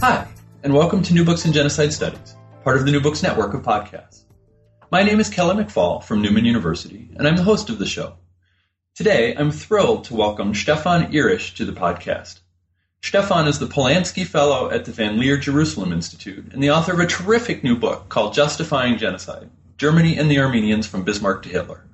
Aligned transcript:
Hi, 0.00 0.28
and 0.62 0.74
welcome 0.74 1.02
to 1.04 1.14
New 1.14 1.24
Books 1.24 1.46
in 1.46 1.54
Genocide 1.54 1.90
Studies, 1.90 2.36
part 2.62 2.76
of 2.76 2.84
the 2.84 2.92
New 2.92 3.00
Books 3.00 3.22
Network 3.22 3.54
of 3.54 3.62
podcasts. 3.62 4.24
My 4.92 5.02
name 5.02 5.20
is 5.20 5.30
Kelly 5.30 5.64
McFall 5.64 6.04
from 6.04 6.20
Newman 6.20 6.44
University, 6.44 7.08
and 7.16 7.26
I'm 7.26 7.36
the 7.36 7.42
host 7.42 7.70
of 7.70 7.78
the 7.78 7.86
show. 7.86 8.12
Today, 8.94 9.34
I'm 9.34 9.50
thrilled 9.50 10.04
to 10.04 10.14
welcome 10.14 10.54
Stefan 10.54 11.12
Ihrig 11.12 11.56
to 11.56 11.64
the 11.64 11.72
podcast. 11.72 12.40
Stefan 13.00 13.48
is 13.48 13.58
the 13.58 13.66
Polonsky 13.66 14.26
Fellow 14.26 14.70
at 14.70 14.84
the 14.84 14.92
Van 14.92 15.18
Leer 15.18 15.38
Jerusalem 15.38 15.94
Institute 15.94 16.52
and 16.52 16.62
the 16.62 16.72
author 16.72 16.92
of 16.92 17.00
a 17.00 17.06
terrific 17.06 17.64
new 17.64 17.74
book 17.74 18.10
called 18.10 18.34
Justifying 18.34 18.98
Genocide 18.98 19.48
Germany 19.78 20.18
and 20.18 20.30
the 20.30 20.40
Armenians 20.40 20.86
from 20.86 21.04
Bismarck 21.04 21.42
to 21.44 21.48
Hitler. 21.48 21.86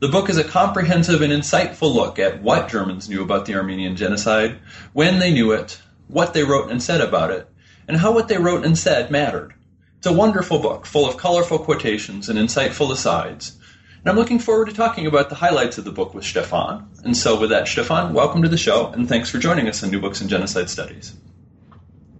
The 0.00 0.08
book 0.08 0.28
is 0.28 0.36
a 0.36 0.44
comprehensive 0.44 1.22
and 1.22 1.32
insightful 1.32 1.94
look 1.94 2.18
at 2.18 2.42
what 2.42 2.68
Germans 2.68 3.08
knew 3.08 3.22
about 3.22 3.46
the 3.46 3.54
Armenian 3.54 3.96
genocide, 3.96 4.58
when 4.92 5.18
they 5.18 5.32
knew 5.32 5.52
it, 5.52 5.80
what 6.08 6.34
they 6.34 6.42
wrote 6.42 6.70
and 6.70 6.82
said 6.82 7.00
about 7.00 7.30
it, 7.30 7.48
and 7.86 7.96
how 7.96 8.12
what 8.12 8.28
they 8.28 8.38
wrote 8.38 8.64
and 8.64 8.76
said 8.76 9.10
mattered. 9.10 9.54
It's 9.98 10.06
a 10.06 10.12
wonderful 10.12 10.58
book, 10.58 10.86
full 10.86 11.08
of 11.08 11.16
colorful 11.16 11.58
quotations 11.58 12.28
and 12.28 12.38
insightful 12.38 12.92
asides. 12.92 13.58
And 14.00 14.08
I'm 14.08 14.16
looking 14.16 14.38
forward 14.38 14.68
to 14.68 14.74
talking 14.74 15.06
about 15.06 15.28
the 15.28 15.34
highlights 15.34 15.76
of 15.78 15.84
the 15.84 15.92
book 15.92 16.14
with 16.14 16.24
Stefan. 16.24 16.88
And 17.04 17.16
so, 17.16 17.38
with 17.40 17.50
that, 17.50 17.66
Stefan, 17.66 18.14
welcome 18.14 18.42
to 18.42 18.48
the 18.48 18.56
show, 18.56 18.88
and 18.88 19.08
thanks 19.08 19.28
for 19.28 19.38
joining 19.38 19.68
us 19.68 19.82
on 19.82 19.90
New 19.90 20.00
Books 20.00 20.20
in 20.20 20.28
Genocide 20.28 20.70
Studies. 20.70 21.14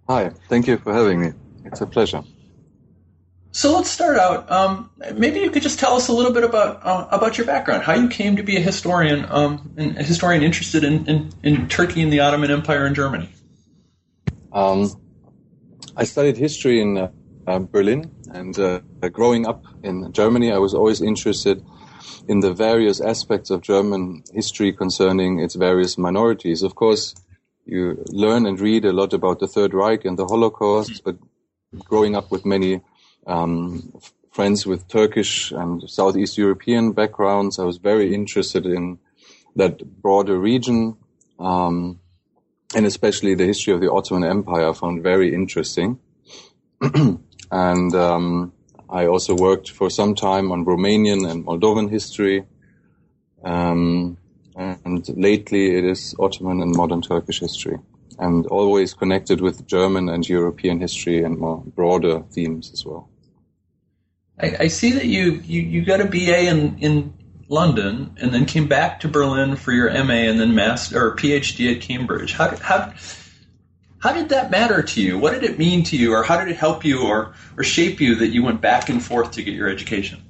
Hi, 0.08 0.30
thank 0.48 0.66
you 0.66 0.78
for 0.78 0.92
having 0.92 1.20
me. 1.20 1.32
It's 1.64 1.80
a 1.80 1.86
pleasure. 1.86 2.22
So 3.52 3.74
let's 3.74 3.90
start 3.90 4.18
out. 4.18 4.50
Um, 4.50 4.90
maybe 5.14 5.40
you 5.40 5.50
could 5.50 5.62
just 5.62 5.78
tell 5.78 5.94
us 5.94 6.08
a 6.08 6.12
little 6.12 6.32
bit 6.32 6.44
about 6.44 6.84
uh, 6.84 7.08
about 7.10 7.38
your 7.38 7.46
background, 7.46 7.82
how 7.82 7.94
you 7.94 8.08
came 8.08 8.36
to 8.36 8.42
be 8.42 8.56
a 8.56 8.60
historian, 8.60 9.26
um, 9.28 9.74
a 9.78 10.02
historian 10.02 10.42
interested 10.42 10.84
in, 10.84 11.06
in, 11.08 11.32
in 11.42 11.68
Turkey 11.68 12.02
and 12.02 12.12
the 12.12 12.20
Ottoman 12.20 12.50
Empire 12.50 12.84
and 12.84 12.94
Germany. 12.94 13.28
Um, 14.52 14.90
I 15.96 16.04
studied 16.04 16.36
history 16.36 16.80
in 16.80 16.98
uh, 16.98 17.10
uh, 17.46 17.58
Berlin, 17.58 18.10
and 18.32 18.58
uh, 18.58 18.80
growing 19.12 19.46
up 19.46 19.64
in 19.82 20.12
Germany, 20.12 20.52
I 20.52 20.58
was 20.58 20.74
always 20.74 21.00
interested 21.00 21.64
in 22.28 22.40
the 22.40 22.52
various 22.52 23.00
aspects 23.00 23.50
of 23.50 23.62
German 23.62 24.22
history 24.32 24.72
concerning 24.72 25.40
its 25.40 25.54
various 25.54 25.96
minorities. 25.96 26.62
Of 26.62 26.74
course, 26.74 27.14
you 27.64 28.02
learn 28.08 28.46
and 28.46 28.60
read 28.60 28.84
a 28.84 28.92
lot 28.92 29.12
about 29.12 29.40
the 29.40 29.48
Third 29.48 29.74
Reich 29.74 30.04
and 30.04 30.18
the 30.18 30.26
Holocaust, 30.26 31.02
but 31.04 31.16
growing 31.84 32.16
up 32.16 32.30
with 32.30 32.44
many 32.46 32.80
um, 33.26 33.92
friends 34.30 34.66
with 34.66 34.88
Turkish 34.88 35.50
and 35.52 35.88
Southeast 35.88 36.38
European 36.38 36.92
backgrounds, 36.92 37.58
I 37.58 37.64
was 37.64 37.78
very 37.78 38.14
interested 38.14 38.66
in 38.66 38.98
that 39.56 40.02
broader 40.02 40.38
region. 40.38 40.96
Um, 41.38 42.00
and 42.74 42.86
especially 42.86 43.34
the 43.34 43.46
history 43.46 43.72
of 43.72 43.80
the 43.80 43.90
Ottoman 43.90 44.28
Empire 44.28 44.70
I 44.70 44.72
found 44.72 45.02
very 45.02 45.34
interesting. 45.34 45.98
and 47.50 47.94
um, 47.94 48.52
I 48.90 49.06
also 49.06 49.34
worked 49.34 49.70
for 49.70 49.90
some 49.90 50.14
time 50.14 50.52
on 50.52 50.64
Romanian 50.64 51.28
and 51.30 51.44
Moldovan 51.44 51.90
history. 51.90 52.44
Um, 53.44 54.18
and 54.56 55.08
lately 55.16 55.76
it 55.76 55.84
is 55.84 56.14
Ottoman 56.18 56.60
and 56.60 56.74
modern 56.74 57.00
Turkish 57.00 57.40
history, 57.40 57.78
and 58.18 58.46
always 58.46 58.92
connected 58.92 59.40
with 59.40 59.66
German 59.66 60.08
and 60.08 60.28
European 60.28 60.80
history 60.80 61.22
and 61.22 61.38
more 61.38 61.62
broader 61.76 62.24
themes 62.32 62.72
as 62.72 62.84
well. 62.84 63.08
I, 64.40 64.56
I 64.60 64.68
see 64.68 64.92
that 64.92 65.06
you, 65.06 65.40
you, 65.44 65.62
you 65.62 65.84
got 65.84 66.00
a 66.00 66.04
BA 66.04 66.48
in, 66.48 66.78
in 66.78 67.14
London 67.48 68.16
and 68.20 68.32
then 68.32 68.44
came 68.44 68.68
back 68.68 69.00
to 69.00 69.08
Berlin 69.08 69.56
for 69.56 69.72
your 69.72 69.90
MA 70.04 70.28
and 70.28 70.38
then 70.38 70.54
master 70.54 71.06
or 71.06 71.16
PhD 71.16 71.74
at 71.74 71.80
Cambridge. 71.80 72.32
How 72.32 72.54
how 72.56 72.92
how 74.00 74.12
did 74.12 74.28
that 74.28 74.50
matter 74.50 74.82
to 74.82 75.02
you? 75.02 75.18
What 75.18 75.32
did 75.32 75.44
it 75.44 75.58
mean 75.58 75.82
to 75.84 75.96
you, 75.96 76.14
or 76.14 76.22
how 76.22 76.38
did 76.38 76.48
it 76.48 76.56
help 76.56 76.84
you, 76.84 77.02
or 77.02 77.34
or 77.56 77.64
shape 77.64 78.00
you 78.00 78.16
that 78.16 78.28
you 78.28 78.42
went 78.42 78.60
back 78.60 78.88
and 78.88 79.02
forth 79.02 79.32
to 79.32 79.42
get 79.42 79.54
your 79.54 79.68
education? 79.68 80.22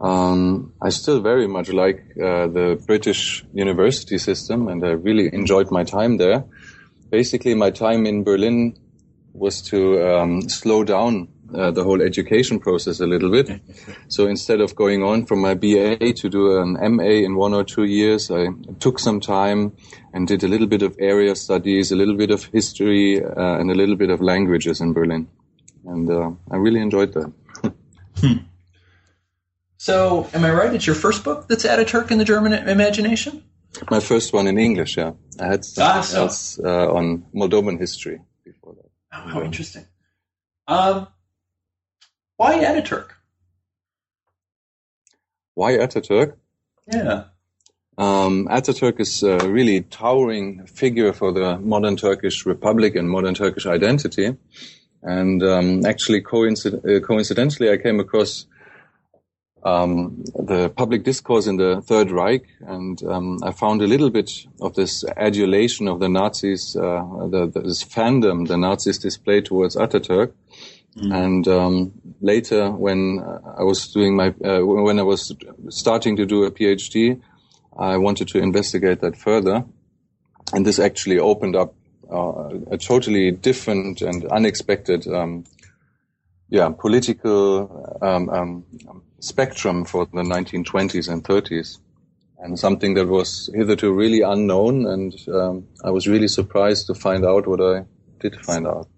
Um, 0.00 0.72
I 0.82 0.88
still 0.88 1.20
very 1.20 1.46
much 1.46 1.68
like 1.68 1.98
uh, 2.16 2.48
the 2.48 2.82
British 2.86 3.44
university 3.52 4.18
system, 4.18 4.68
and 4.68 4.84
I 4.84 4.90
really 4.90 5.32
enjoyed 5.32 5.70
my 5.70 5.84
time 5.84 6.16
there. 6.16 6.44
Basically, 7.10 7.54
my 7.54 7.70
time 7.70 8.06
in 8.06 8.24
Berlin 8.24 8.76
was 9.32 9.62
to 9.62 10.02
um, 10.02 10.48
slow 10.48 10.82
down 10.82 11.28
uh, 11.54 11.70
the 11.70 11.84
whole 11.84 12.02
education 12.02 12.58
process 12.58 13.00
a 13.00 13.06
little 13.06 13.30
bit. 13.30 13.60
so 14.08 14.26
instead 14.26 14.60
of 14.60 14.74
going 14.74 15.02
on 15.02 15.26
from 15.26 15.40
my 15.40 15.54
BA 15.54 16.12
to 16.12 16.28
do 16.28 16.58
an 16.58 16.76
MA 16.96 17.24
in 17.26 17.36
one 17.36 17.54
or 17.54 17.64
two 17.64 17.84
years, 17.84 18.30
I 18.30 18.48
took 18.78 18.98
some 18.98 19.20
time 19.20 19.76
and 20.12 20.28
did 20.28 20.42
a 20.42 20.48
little 20.48 20.66
bit 20.66 20.82
of 20.82 20.96
area 20.98 21.34
studies, 21.34 21.92
a 21.92 21.96
little 21.96 22.16
bit 22.16 22.30
of 22.30 22.44
history, 22.46 23.22
uh, 23.22 23.58
and 23.58 23.70
a 23.70 23.74
little 23.74 23.96
bit 23.96 24.10
of 24.10 24.20
languages 24.20 24.80
in 24.80 24.92
Berlin. 24.92 25.28
And 25.84 26.10
uh, 26.10 26.30
I 26.50 26.56
really 26.56 26.80
enjoyed 26.80 27.12
that. 27.14 27.32
hmm. 28.16 28.38
So, 29.76 30.28
am 30.32 30.44
I 30.44 30.52
right? 30.52 30.72
It's 30.72 30.86
your 30.86 30.94
first 30.94 31.24
book 31.24 31.48
that's 31.48 31.64
Ataturk 31.64 32.12
in 32.12 32.18
the 32.18 32.24
German 32.24 32.52
imagination? 32.52 33.42
My 33.90 34.00
first 34.00 34.32
one 34.32 34.46
in 34.46 34.58
English, 34.58 34.96
yeah. 34.96 35.12
I 35.40 35.46
had 35.46 35.64
something 35.64 35.98
ah, 35.98 36.00
so. 36.02 36.22
else 36.22 36.60
uh, 36.62 36.92
on 36.92 37.24
Moldovan 37.34 37.80
history 37.80 38.20
before 38.44 38.74
that. 38.74 38.90
Oh, 39.12 39.28
how 39.28 39.42
interesting. 39.42 39.86
Um, 40.68 41.08
why 42.42 42.54
Ataturk? 42.64 43.10
Why 45.54 45.74
Ataturk? 45.74 46.34
Yeah. 46.92 47.24
Um, 47.96 48.48
Ataturk 48.48 48.98
is 48.98 49.22
a 49.22 49.38
really 49.48 49.82
towering 49.82 50.66
figure 50.66 51.12
for 51.12 51.30
the 51.30 51.56
modern 51.58 51.96
Turkish 51.96 52.44
Republic 52.44 52.96
and 52.96 53.08
modern 53.08 53.34
Turkish 53.34 53.64
identity. 53.66 54.36
And 55.02 55.40
um, 55.44 55.86
actually, 55.86 56.20
coincid- 56.22 56.84
uh, 56.84 57.06
coincidentally, 57.06 57.70
I 57.70 57.76
came 57.76 58.00
across 58.00 58.46
um, 59.62 60.24
the 60.34 60.68
public 60.68 61.04
discourse 61.04 61.46
in 61.46 61.58
the 61.58 61.80
Third 61.80 62.10
Reich, 62.10 62.44
and 62.66 63.00
um, 63.04 63.38
I 63.44 63.52
found 63.52 63.82
a 63.82 63.86
little 63.86 64.10
bit 64.10 64.32
of 64.60 64.74
this 64.74 65.04
adulation 65.16 65.86
of 65.86 66.00
the 66.00 66.08
Nazis, 66.08 66.74
uh, 66.74 67.04
the, 67.30 67.52
this 67.54 67.84
fandom 67.84 68.48
the 68.48 68.56
Nazis 68.56 68.98
displayed 68.98 69.44
towards 69.44 69.76
Ataturk. 69.76 70.32
Mm. 70.96 71.24
And 71.24 71.48
um, 71.48 71.92
later, 72.20 72.70
when 72.70 73.20
I 73.20 73.62
was 73.62 73.92
doing 73.92 74.14
my, 74.14 74.28
uh, 74.44 74.60
when 74.60 74.98
I 74.98 75.02
was 75.02 75.34
starting 75.70 76.16
to 76.16 76.26
do 76.26 76.44
a 76.44 76.50
PhD, 76.50 77.20
I 77.78 77.96
wanted 77.96 78.28
to 78.28 78.38
investigate 78.38 79.00
that 79.00 79.16
further, 79.16 79.64
and 80.52 80.66
this 80.66 80.78
actually 80.78 81.18
opened 81.18 81.56
up 81.56 81.74
uh, 82.12 82.50
a 82.70 82.76
totally 82.76 83.30
different 83.30 84.02
and 84.02 84.26
unexpected, 84.26 85.06
um, 85.06 85.44
yeah, 86.50 86.68
political 86.68 87.98
um, 88.02 88.28
um 88.28 88.64
spectrum 89.20 89.84
for 89.84 90.04
the 90.06 90.22
1920s 90.22 91.08
and 91.10 91.24
30s, 91.24 91.78
and 92.38 92.58
something 92.58 92.92
that 92.94 93.06
was 93.08 93.48
hitherto 93.54 93.90
really 93.92 94.20
unknown. 94.20 94.86
And 94.86 95.14
um, 95.28 95.68
I 95.82 95.90
was 95.90 96.06
really 96.06 96.28
surprised 96.28 96.88
to 96.88 96.94
find 96.94 97.24
out 97.24 97.46
what 97.46 97.62
I 97.62 97.86
did 98.20 98.36
find 98.44 98.66
out. 98.66 98.88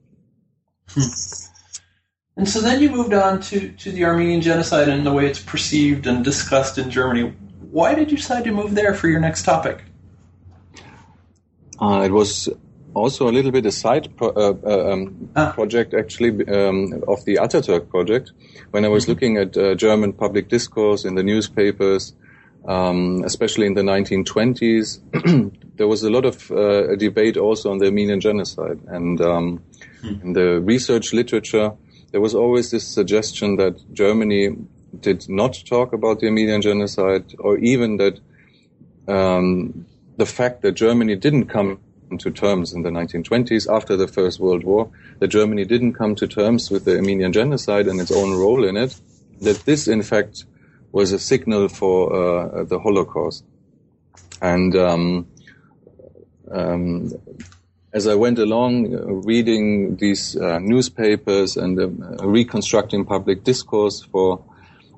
And 2.36 2.48
so 2.48 2.60
then 2.60 2.82
you 2.82 2.90
moved 2.90 3.14
on 3.14 3.40
to, 3.42 3.70
to 3.70 3.92
the 3.92 4.04
Armenian 4.04 4.40
genocide 4.40 4.88
and 4.88 5.06
the 5.06 5.12
way 5.12 5.26
it's 5.26 5.40
perceived 5.40 6.06
and 6.06 6.24
discussed 6.24 6.78
in 6.78 6.90
Germany. 6.90 7.32
Why 7.70 7.94
did 7.94 8.10
you 8.10 8.16
decide 8.16 8.44
to 8.44 8.52
move 8.52 8.74
there 8.74 8.94
for 8.94 9.08
your 9.08 9.20
next 9.20 9.44
topic? 9.44 9.84
Uh, 11.80 12.02
it 12.04 12.10
was 12.10 12.48
also 12.94 13.28
a 13.28 13.32
little 13.32 13.50
bit 13.50 13.66
a 13.66 13.72
side 13.72 14.16
pro- 14.16 14.30
uh, 14.30 14.54
uh, 14.64 14.92
um, 14.92 15.28
ah. 15.36 15.52
project, 15.52 15.94
actually, 15.94 16.30
um, 16.46 17.02
of 17.06 17.24
the 17.24 17.36
Ataturk 17.36 17.88
project. 17.88 18.32
When 18.70 18.84
I 18.84 18.88
was 18.88 19.04
mm-hmm. 19.04 19.12
looking 19.12 19.36
at 19.36 19.56
uh, 19.56 19.74
German 19.74 20.12
public 20.12 20.48
discourse 20.48 21.04
in 21.04 21.14
the 21.14 21.22
newspapers, 21.22 22.14
um, 22.66 23.22
especially 23.24 23.66
in 23.66 23.74
the 23.74 23.82
1920s, 23.82 25.00
there 25.76 25.88
was 25.88 26.02
a 26.02 26.10
lot 26.10 26.24
of 26.24 26.50
uh, 26.50 26.96
debate 26.96 27.36
also 27.36 27.70
on 27.70 27.78
the 27.78 27.86
Armenian 27.86 28.20
genocide. 28.20 28.80
And 28.86 29.20
um, 29.20 29.62
hmm. 30.00 30.14
in 30.22 30.32
the 30.32 30.60
research 30.60 31.12
literature, 31.12 31.72
there 32.14 32.20
was 32.20 32.32
always 32.32 32.70
this 32.70 32.86
suggestion 32.86 33.56
that 33.56 33.74
Germany 33.92 34.56
did 35.00 35.28
not 35.28 35.60
talk 35.66 35.92
about 35.92 36.20
the 36.20 36.26
Armenian 36.28 36.62
genocide, 36.62 37.34
or 37.40 37.58
even 37.58 37.96
that 37.96 38.20
um, 39.08 39.84
the 40.16 40.24
fact 40.24 40.62
that 40.62 40.76
Germany 40.76 41.16
didn't 41.16 41.46
come 41.46 41.80
to 42.20 42.30
terms 42.30 42.72
in 42.72 42.82
the 42.82 42.90
1920s 42.90 43.68
after 43.68 43.96
the 43.96 44.06
First 44.06 44.38
World 44.38 44.62
War, 44.62 44.92
that 45.18 45.26
Germany 45.26 45.64
didn't 45.64 45.94
come 45.94 46.14
to 46.14 46.28
terms 46.28 46.70
with 46.70 46.84
the 46.84 46.98
Armenian 46.98 47.32
genocide 47.32 47.88
and 47.88 48.00
its 48.00 48.12
own 48.12 48.38
role 48.38 48.64
in 48.64 48.76
it, 48.76 48.94
that 49.40 49.64
this, 49.64 49.88
in 49.88 50.04
fact, 50.04 50.44
was 50.92 51.10
a 51.10 51.18
signal 51.18 51.66
for 51.66 52.14
uh, 52.14 52.62
the 52.62 52.78
Holocaust. 52.78 53.42
And 54.40 54.76
um, 54.76 55.26
um, 56.48 57.10
as 57.94 58.08
I 58.08 58.16
went 58.16 58.40
along 58.40 58.92
uh, 58.92 59.04
reading 59.06 59.96
these 59.96 60.36
uh, 60.36 60.58
newspapers 60.58 61.56
and 61.56 61.78
uh, 61.78 62.26
reconstructing 62.26 63.04
public 63.04 63.44
discourse 63.44 64.02
for 64.02 64.44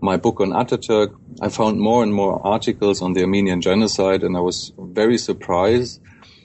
my 0.01 0.17
book 0.17 0.41
on 0.41 0.51
Ataturk, 0.51 1.15
I 1.43 1.51
found 1.51 1.79
more 1.79 2.03
and 2.03 2.13
more 2.13 2.45
articles 2.45 3.03
on 3.03 3.13
the 3.13 3.21
Armenian 3.21 3.61
genocide, 3.61 4.23
and 4.23 4.37
I 4.37 4.41
was 4.41 4.73
very 4.79 5.19
surprised. 5.19 6.01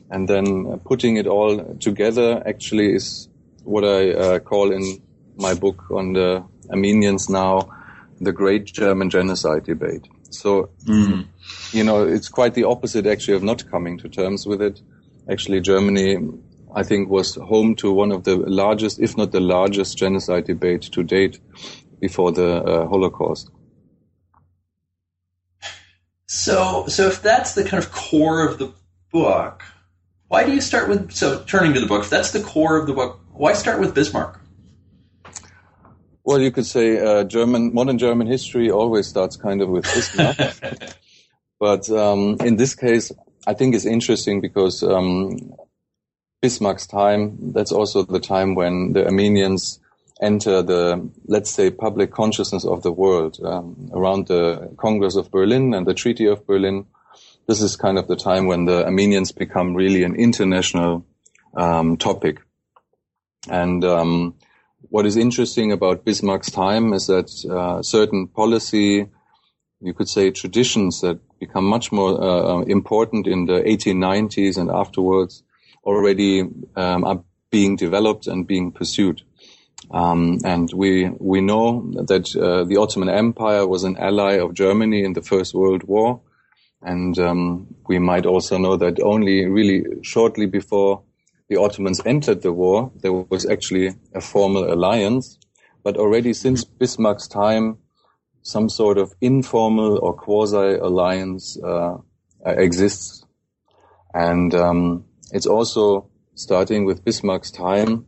And 0.09 0.27
then 0.27 0.80
putting 0.80 1.15
it 1.15 1.25
all 1.25 1.75
together 1.80 2.44
actually 2.45 2.95
is 2.95 3.30
what 3.63 3.86
I 3.86 4.12
uh, 4.12 4.39
call 4.39 4.74
in 4.74 5.01
my 5.38 5.54
book 5.54 5.89
on 5.89 6.13
the 6.13 6.44
Armenians 6.69 7.30
now 7.30 7.69
the 8.19 8.33
great 8.33 8.65
German 8.65 9.09
genocide 9.09 9.63
debate. 9.63 10.07
So, 10.30 10.69
mm. 10.86 11.25
you 11.71 11.83
know, 11.83 12.04
it's 12.04 12.27
quite 12.27 12.54
the 12.54 12.65
opposite 12.65 13.06
actually 13.07 13.36
of 13.36 13.44
not 13.44 13.69
coming 13.71 13.97
to 14.00 14.09
terms 14.09 14.45
with 14.45 14.62
it. 14.62 14.81
Actually, 15.31 15.62
Germany, 15.62 16.18
I 16.75 16.83
think, 16.83 17.10
was 17.10 17.36
home 17.36 17.75
to 17.75 17.94
one 17.94 18.12
of 18.12 18.25
the 18.25 18.36
largest, 18.36 19.00
if 19.00 19.16
not 19.16 19.31
the 19.31 19.39
largest, 19.39 19.98
genocide 19.98 20.45
debate 20.45 20.81
to 20.81 21.04
date 21.04 21.39
before 22.01 22.33
the 22.33 22.62
uh, 22.62 22.88
Holocaust. 22.88 23.50
So, 26.25 26.86
so 26.88 27.07
if 27.07 27.22
that's 27.22 27.56
the 27.56 27.63
kind 27.63 27.81
of 27.81 27.92
core 27.92 28.45
of 28.45 28.57
the 28.57 28.74
book, 29.12 29.63
why 30.28 30.45
do 30.45 30.54
you 30.54 30.60
start 30.60 30.89
with? 30.89 31.13
So, 31.13 31.44
turning 31.44 31.74
to 31.75 31.80
the 31.80 31.88
book, 31.88 32.04
if 32.04 32.10
that's 32.10 32.31
the 32.31 32.42
core 32.42 32.78
of 32.78 32.88
the 32.88 32.94
book, 32.94 33.22
why 33.31 33.54
start 33.54 33.80
with 33.80 33.95
Bismarck? 33.95 34.42
Well, 36.24 36.39
you 36.39 36.51
could 36.51 36.66
say 36.66 37.00
uh, 37.00 37.24
German 37.24 37.74
modern 37.74 37.98
German 37.98 38.28
history 38.28 38.69
always 38.69 39.07
starts 39.07 39.38
kind 39.38 39.62
of 39.62 39.69
with 39.69 39.86
Bismarck, 39.86 40.95
but 41.60 41.89
um, 41.89 42.38
in 42.42 42.57
this 42.57 42.75
case, 42.75 43.12
I 43.47 43.53
think 43.53 43.75
it's 43.75 43.85
interesting 43.85 44.41
because 44.41 44.83
um, 44.83 45.53
Bismarck's 46.41 46.88
time. 46.88 47.53
That's 47.53 47.71
also 47.71 48.03
the 48.03 48.19
time 48.19 48.55
when 48.55 48.93
the 48.93 49.05
Armenians 49.05 49.79
enter 50.21 50.61
the, 50.61 51.09
let's 51.25 51.49
say, 51.49 51.71
public 51.71 52.11
consciousness 52.11 52.65
of 52.65 52.83
the 52.83 52.91
world 52.91 53.39
um, 53.43 53.89
around 53.93 54.27
the 54.27 54.73
Congress 54.77 55.15
of 55.15 55.31
Berlin 55.31 55.73
and 55.73 55.88
the 55.88 55.93
Treaty 55.93 56.27
of 56.27 56.45
Berlin. 56.45 56.85
This 57.47 57.61
is 57.61 57.75
kind 57.75 57.97
of 57.97 58.07
the 58.07 58.15
time 58.15 58.45
when 58.45 58.65
the 58.65 58.85
Armenians 58.85 59.31
become 59.31 59.75
really 59.75 60.03
an 60.03 60.15
international 60.15 61.05
um, 61.55 61.97
topic. 61.97 62.39
And 63.49 63.83
um, 63.83 64.35
what 64.89 65.07
is 65.07 65.17
interesting 65.17 65.71
about 65.71 66.05
Bismarck's 66.05 66.51
time 66.51 66.94
is 66.94 67.07
that 67.07 67.31
uh, 67.49 67.81
certain 67.81 68.27
policy, 68.27 69.07
you 69.79 69.94
could 69.94 70.09
say, 70.09 70.29
traditions 70.29 71.01
that 71.01 71.19
become 71.41 71.65
much 71.65 71.91
more 71.91 72.11
uh, 72.29 72.43
uh 72.53 72.61
important 72.77 73.27
in 73.27 73.39
the 73.47 73.59
1890s 73.73 74.57
and 74.57 74.69
afterwards 74.69 75.43
already 75.83 76.33
um, 76.75 77.03
are 77.03 77.23
being 77.49 77.75
developed 77.75 78.27
and 78.27 78.47
being 78.47 78.71
pursued. 78.71 79.21
Um, 79.89 80.39
and 80.45 80.71
we 80.73 81.09
we 81.31 81.41
know 81.41 81.65
that 82.11 82.25
uh, 82.35 82.63
the 82.63 82.77
Ottoman 82.77 83.09
Empire 83.09 83.65
was 83.67 83.83
an 83.83 83.97
ally 83.97 84.33
of 84.43 84.53
Germany 84.53 85.03
in 85.03 85.13
the 85.13 85.21
First 85.31 85.53
World 85.53 85.83
War, 85.83 86.21
and 86.81 87.17
um, 87.19 87.75
we 87.89 87.99
might 87.99 88.25
also 88.25 88.57
know 88.57 88.77
that 88.77 89.01
only 89.01 89.45
really 89.57 89.83
shortly 90.03 90.45
before 90.45 91.01
the 91.49 91.57
Ottomans 91.57 91.99
entered 92.05 92.41
the 92.41 92.53
war, 92.53 92.91
there 93.01 93.11
was 93.11 93.45
actually 93.45 93.89
a 94.15 94.21
formal 94.21 94.71
alliance. 94.71 95.37
But 95.83 95.97
already 95.97 96.33
since 96.33 96.63
Bismarck's 96.63 97.27
time, 97.27 97.77
some 98.41 98.69
sort 98.69 98.97
of 98.97 99.13
informal 99.21 99.99
or 100.01 100.13
quasi 100.13 100.77
alliance 100.77 101.57
uh, 101.63 101.97
exists, 102.45 103.25
and 104.13 104.53
um, 104.55 105.05
it's 105.31 105.47
also 105.47 106.09
starting 106.35 106.85
with 106.85 107.05
Bismarck's 107.05 107.51
time 107.51 108.05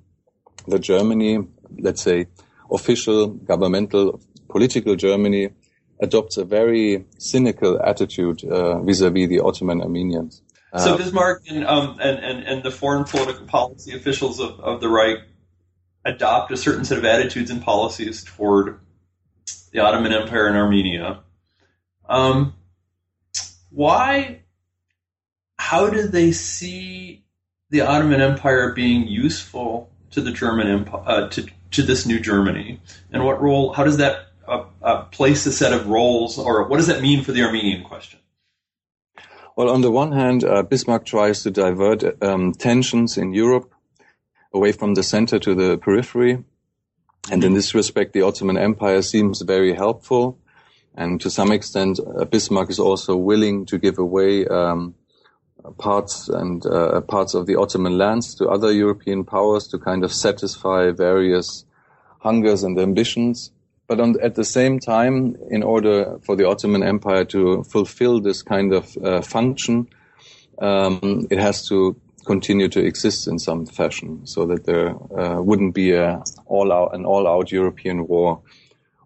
that 0.67 0.79
Germany 0.79 1.39
let's 1.79 2.01
say, 2.01 2.27
official, 2.71 3.27
governmental, 3.27 4.21
political 4.49 4.95
Germany 4.95 5.49
adopts 5.99 6.37
a 6.37 6.45
very 6.45 7.05
cynical 7.17 7.81
attitude 7.81 8.43
uh, 8.43 8.81
vis-a-vis 8.81 9.29
the 9.29 9.39
Ottoman 9.39 9.81
Armenians. 9.81 10.41
So 10.77 10.95
uh, 10.95 10.97
Bismarck 10.97 11.43
and, 11.47 11.65
um, 11.65 11.99
and, 12.01 12.17
and, 12.19 12.43
and 12.45 12.63
the 12.63 12.71
foreign 12.71 13.03
political 13.03 13.45
policy 13.45 13.95
officials 13.95 14.39
of, 14.39 14.59
of 14.59 14.81
the 14.81 14.89
Reich 14.89 15.19
adopt 16.03 16.51
a 16.51 16.57
certain 16.57 16.83
set 16.83 16.97
of 16.97 17.05
attitudes 17.05 17.51
and 17.51 17.61
policies 17.61 18.23
toward 18.23 18.79
the 19.73 19.79
Ottoman 19.79 20.13
Empire 20.13 20.47
in 20.47 20.55
Armenia. 20.55 21.19
Um, 22.07 22.53
why? 23.69 24.43
How 25.57 25.89
did 25.89 26.11
they 26.11 26.31
see 26.31 27.25
the 27.69 27.81
Ottoman 27.81 28.21
Empire 28.21 28.71
being 28.73 29.07
useful 29.07 29.91
to 30.11 30.21
the 30.21 30.31
German 30.31 30.67
Empire, 30.67 31.03
uh, 31.05 31.29
to 31.29 31.47
to 31.71 31.81
this 31.81 32.05
new 32.05 32.19
Germany, 32.19 32.79
and 33.11 33.25
what 33.25 33.41
role? 33.41 33.73
How 33.73 33.83
does 33.83 33.97
that 33.97 34.27
uh, 34.47 34.65
uh, 34.81 35.01
place 35.05 35.45
a 35.47 35.51
set 35.51 35.73
of 35.73 35.87
roles, 35.87 36.37
or 36.37 36.67
what 36.67 36.77
does 36.77 36.87
that 36.87 37.01
mean 37.01 37.23
for 37.23 37.31
the 37.31 37.41
Armenian 37.41 37.83
question? 37.83 38.19
Well, 39.55 39.69
on 39.69 39.81
the 39.81 39.91
one 39.91 40.11
hand, 40.11 40.43
uh, 40.43 40.63
Bismarck 40.63 41.05
tries 41.05 41.43
to 41.43 41.51
divert 41.51 42.23
um, 42.23 42.53
tensions 42.53 43.17
in 43.17 43.33
Europe 43.33 43.71
away 44.51 44.71
from 44.71 44.93
the 44.93 45.03
center 45.03 45.39
to 45.39 45.55
the 45.55 45.77
periphery. 45.77 46.43
And 47.31 47.43
in 47.43 47.53
this 47.53 47.73
respect, 47.73 48.13
the 48.13 48.23
Ottoman 48.23 48.57
Empire 48.57 49.01
seems 49.01 49.41
very 49.41 49.73
helpful. 49.73 50.37
And 50.95 51.19
to 51.21 51.29
some 51.29 51.51
extent, 51.51 51.99
uh, 51.99 52.25
Bismarck 52.25 52.69
is 52.69 52.79
also 52.79 53.15
willing 53.15 53.65
to 53.67 53.77
give 53.77 53.97
away 53.97 54.45
um, 54.45 54.95
parts 55.77 56.29
and 56.29 56.65
uh, 56.65 57.01
parts 57.01 57.33
of 57.33 57.45
the 57.45 57.55
Ottoman 57.55 57.97
lands 57.97 58.35
to 58.35 58.47
other 58.47 58.71
European 58.71 59.23
powers 59.23 59.67
to 59.69 59.79
kind 59.79 60.03
of 60.03 60.13
satisfy 60.13 60.91
various 60.91 61.65
hungers 62.19 62.63
and 62.63 62.77
ambitions. 62.77 63.51
But 63.87 63.99
on, 63.99 64.15
at 64.21 64.35
the 64.35 64.45
same 64.45 64.79
time, 64.79 65.35
in 65.49 65.63
order 65.63 66.19
for 66.25 66.35
the 66.35 66.47
Ottoman 66.47 66.83
Empire 66.83 67.25
to 67.25 67.63
fulfill 67.63 68.21
this 68.21 68.41
kind 68.41 68.73
of 68.73 68.97
uh, 68.97 69.21
function, 69.21 69.87
um, 70.59 71.27
it 71.29 71.39
has 71.39 71.67
to 71.69 71.99
continue 72.25 72.69
to 72.69 72.79
exist 72.79 73.27
in 73.27 73.39
some 73.39 73.65
fashion, 73.65 74.25
so 74.25 74.45
that 74.47 74.65
there 74.65 74.95
uh, 75.17 75.41
wouldn't 75.41 75.73
be 75.73 75.93
a 75.93 76.21
all-out 76.45 76.95
an 76.95 77.05
all-out 77.05 77.51
European 77.51 78.07
war 78.07 78.41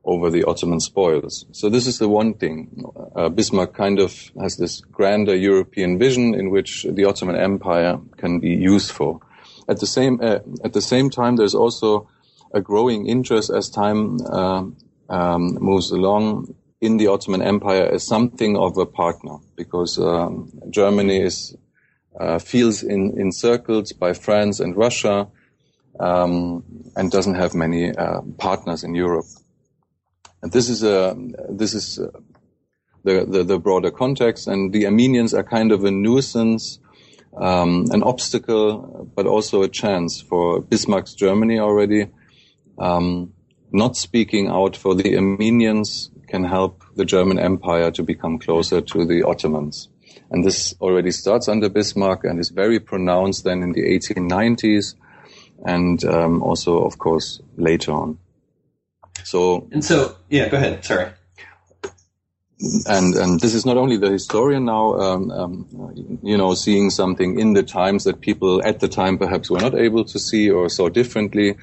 over 0.04 0.32
the 0.32 0.44
Ottoman 0.46 0.80
spoils. 0.80 1.46
So 1.52 1.70
this 1.70 1.86
is 1.86 1.98
the 1.98 2.08
one 2.08 2.34
thing. 2.34 2.86
Uh, 3.16 3.30
Bismarck 3.30 3.74
kind 3.74 4.00
of 4.00 4.32
has 4.40 4.56
this 4.56 4.80
grander 4.80 5.36
European 5.36 6.00
vision 6.00 6.34
in 6.34 6.50
which 6.50 6.86
the 6.90 7.06
Ottoman 7.06 7.36
Empire 7.36 8.00
can 8.18 8.40
be 8.40 8.56
useful. 8.56 9.22
At 9.68 9.80
the 9.80 9.88
same 9.88 10.20
uh, 10.22 10.40
at 10.64 10.74
the 10.74 10.82
same 10.82 11.10
time, 11.10 11.36
there's 11.36 11.56
also 11.56 12.08
a 12.54 12.62
growing 12.62 13.08
interest 13.08 13.50
as 13.50 13.70
time 13.70 14.18
uh, 14.22 14.64
um, 15.10 15.58
moves 15.60 15.92
along 15.92 16.56
in 16.80 16.98
the 16.98 17.08
Ottoman 17.08 17.42
Empire 17.42 17.86
as 17.94 18.08
something 18.08 18.56
of 18.56 18.78
a 18.78 18.86
partner, 18.86 19.38
because 19.56 20.00
um, 20.00 20.50
Germany 20.70 21.20
is 21.20 21.58
uh, 22.20 22.40
feels 22.40 22.84
in, 22.84 23.20
encircled 23.20 23.92
by 24.00 24.14
France 24.14 24.60
and 24.60 24.76
Russia, 24.76 25.28
um, 26.00 26.64
and 26.96 27.12
doesn't 27.12 27.36
have 27.36 27.54
many 27.54 27.96
uh, 27.96 28.22
partners 28.38 28.84
in 28.84 28.96
Europe. 28.96 29.26
And 30.42 30.52
this 30.52 30.70
is 30.70 30.84
a 30.84 31.16
this 31.50 31.74
is 31.74 32.00
uh, 32.00 32.10
the, 33.04 33.26
the, 33.26 33.44
the 33.44 33.60
broader 33.60 33.92
context, 33.92 34.48
and 34.48 34.74
the 34.74 34.86
Armenians 34.86 35.34
are 35.34 35.44
kind 35.44 35.72
of 35.72 35.84
a 35.86 35.92
nuisance, 35.92 36.80
um, 37.38 37.86
an 37.92 38.04
obstacle, 38.04 39.10
but 39.16 39.26
also 39.26 39.64
a 39.64 39.70
chance 39.70 40.22
for 40.22 40.62
Bismarck's 40.62 41.14
Germany 41.14 41.60
already. 41.60 42.08
Um, 42.78 43.34
not 43.72 43.98
speaking 43.98 44.48
out 44.48 44.76
for 44.78 44.94
the 44.96 45.16
Armenians 45.16 46.12
can 46.28 46.44
help 46.44 46.84
the 46.96 47.06
German 47.06 47.40
Empire 47.40 47.92
to 47.92 48.04
become 48.04 48.40
closer 48.40 48.82
to 48.82 49.06
the 49.06 49.24
Ottomans. 49.24 49.90
And 50.30 50.44
this 50.44 50.76
already 50.82 51.12
starts 51.12 51.48
under 51.48 51.70
Bismarck 51.70 52.24
and 52.24 52.40
is 52.40 52.50
very 52.50 52.80
pronounced 52.80 53.44
then 53.44 53.64
in 53.64 53.72
the 53.72 53.84
1890s 53.84 54.96
and 55.66 56.04
um, 56.06 56.44
also, 56.44 56.84
of 56.84 56.98
course, 56.98 57.42
later 57.56 57.92
on. 57.92 58.18
So 59.24 59.68
and 59.72 59.84
so 59.84 60.16
yeah, 60.30 60.50
go 60.50 60.58
ahead. 60.58 60.86
Sorry. 60.86 61.12
And 62.88 63.14
and 63.16 63.40
this 63.40 63.54
is 63.54 63.66
not 63.66 63.78
only 63.78 63.98
the 63.98 64.10
historian 64.10 64.66
now, 64.66 64.96
um, 64.96 65.32
um, 65.32 66.20
you 66.24 66.38
know, 66.38 66.54
seeing 66.54 66.90
something 66.90 67.40
in 67.40 67.54
the 67.54 67.64
times 67.64 68.04
that 68.06 68.22
people 68.22 68.66
at 68.66 68.80
the 68.80 68.88
time 68.88 69.18
perhaps 69.18 69.50
were 69.50 69.60
not 69.60 69.76
able 69.76 70.06
to 70.06 70.20
see 70.20 70.50
or 70.50 70.70
saw 70.70 70.90
differently. 70.90 71.56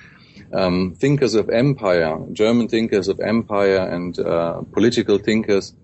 Um, 0.52 0.94
thinkers 0.94 1.35
of 1.35 1.49
empire, 1.50 2.16
German 2.33 2.68
thinkers 2.68 3.09
of 3.09 3.18
empire, 3.18 3.88
and 3.88 4.16
uh, 4.18 4.62
political 4.73 5.18
thinkers 5.18 5.75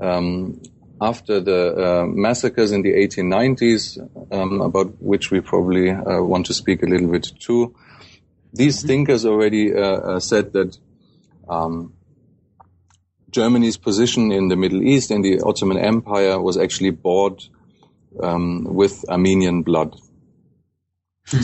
um, 0.00 0.60
after 1.00 1.40
the 1.40 1.74
uh, 1.74 2.06
massacres 2.06 2.72
in 2.72 2.82
the 2.82 2.92
1890s, 2.92 3.98
um, 4.32 4.60
about 4.60 5.00
which 5.02 5.30
we 5.30 5.40
probably 5.40 5.90
uh, 5.90 6.22
want 6.22 6.46
to 6.46 6.54
speak 6.54 6.82
a 6.82 6.86
little 6.86 7.10
bit 7.10 7.28
too, 7.40 7.74
these 8.52 8.78
mm-hmm. 8.78 8.88
thinkers 8.88 9.26
already 9.26 9.74
uh, 9.74 9.80
uh, 9.80 10.20
said 10.20 10.52
that 10.52 10.78
um, 11.48 11.92
Germany's 13.30 13.76
position 13.76 14.30
in 14.30 14.48
the 14.48 14.56
Middle 14.56 14.82
East 14.82 15.10
and 15.10 15.24
the 15.24 15.40
Ottoman 15.40 15.78
Empire 15.78 16.40
was 16.40 16.56
actually 16.56 16.90
bought 16.90 17.48
um, 18.22 18.64
with 18.64 19.04
Armenian 19.08 19.62
blood. 19.62 19.96
Hmm. 21.26 21.40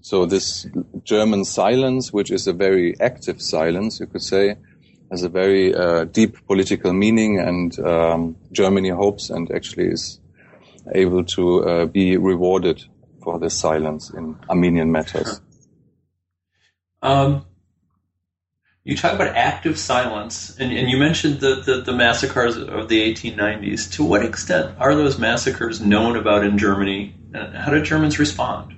So 0.00 0.24
this 0.24 0.66
German 1.02 1.44
silence, 1.44 2.12
which 2.12 2.30
is 2.30 2.46
a 2.46 2.52
very 2.52 2.94
active 3.00 3.42
silence, 3.42 3.98
you 3.98 4.06
could 4.06 4.22
say, 4.22 4.56
has 5.10 5.22
a 5.22 5.28
very 5.28 5.74
uh, 5.74 6.04
deep 6.04 6.46
political 6.46 6.92
meaning, 6.92 7.38
and 7.38 7.78
um, 7.80 8.36
Germany 8.52 8.90
hopes 8.90 9.30
and 9.30 9.50
actually 9.52 9.88
is 9.88 10.20
able 10.94 11.24
to 11.24 11.64
uh, 11.64 11.86
be 11.86 12.16
rewarded 12.16 12.82
for 13.22 13.38
this 13.38 13.54
silence 13.58 14.10
in 14.10 14.38
Armenian 14.48 14.92
matters. 14.92 15.40
Um, 17.02 17.44
you 18.84 18.96
talk 18.96 19.14
about 19.14 19.34
active 19.36 19.78
silence, 19.78 20.56
and, 20.58 20.72
and 20.72 20.88
you 20.88 20.96
mentioned 20.96 21.40
the, 21.40 21.56
the, 21.56 21.80
the, 21.82 21.92
massacres 21.92 22.56
of 22.56 22.88
the 22.88 23.12
1890s. 23.12 23.92
To 23.94 24.04
what 24.04 24.24
extent 24.24 24.76
are 24.78 24.94
those 24.94 25.18
massacres 25.18 25.80
known 25.80 26.16
about 26.16 26.44
in 26.44 26.56
Germany? 26.56 27.14
How 27.34 27.72
did 27.72 27.84
Germans 27.84 28.18
respond? 28.18 28.76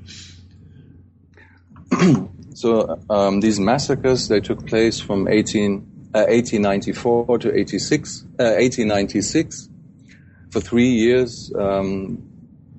so 2.55 2.99
um, 3.11 3.41
these 3.41 3.61
massacres 3.61 4.29
they 4.29 4.41
took 4.41 4.67
place 4.67 4.99
from 4.99 5.29
18 5.29 5.98
1894 6.13 7.39
to 7.39 7.55
86, 7.55 8.25
uh, 8.39 8.57
1896. 8.59 9.69
For 10.51 10.61
three 10.61 10.89
years, 10.89 11.53
um, 11.59 12.23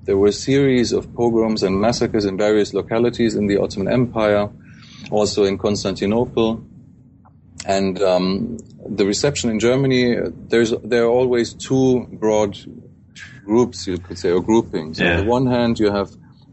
there 0.02 0.16
were 0.16 0.28
a 0.28 0.32
series 0.32 0.92
of 0.92 1.14
pogroms 1.14 1.62
and 1.62 1.80
massacres 1.80 2.24
in 2.24 2.36
various 2.36 2.74
localities 2.74 3.36
in 3.36 3.46
the 3.46 3.58
Ottoman 3.58 3.92
Empire, 3.92 4.48
also 5.10 5.44
in 5.44 5.56
Constantinople. 5.58 6.64
And 7.66 8.02
um, 8.02 8.58
the 8.88 9.06
reception 9.06 9.50
in 9.50 9.60
Germany, 9.60 10.16
there's 10.48 10.72
there 10.82 11.04
are 11.04 11.10
always 11.10 11.54
two 11.54 12.06
broad 12.12 12.58
groups, 13.44 13.86
you 13.86 13.98
could 13.98 14.18
say, 14.18 14.30
or 14.30 14.40
groupings. 14.40 14.98
Yeah. 14.98 15.18
On 15.18 15.24
the 15.24 15.30
one 15.30 15.46
hand, 15.46 15.78
you 15.78 15.92
have 15.92 16.10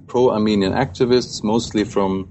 pro-Armenian 0.07 0.73
activists, 0.73 1.43
mostly 1.43 1.83
from 1.83 2.29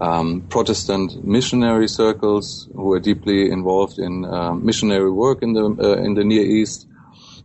um, 0.00 0.40
Protestant 0.48 1.24
missionary 1.24 1.86
circles 1.86 2.68
who 2.74 2.84
were 2.84 3.00
deeply 3.00 3.50
involved 3.50 3.98
in 3.98 4.24
uh, 4.24 4.54
missionary 4.54 5.10
work 5.10 5.42
in 5.42 5.52
the 5.52 5.64
uh, 5.64 6.02
in 6.02 6.14
the 6.14 6.24
Near 6.24 6.42
East, 6.42 6.88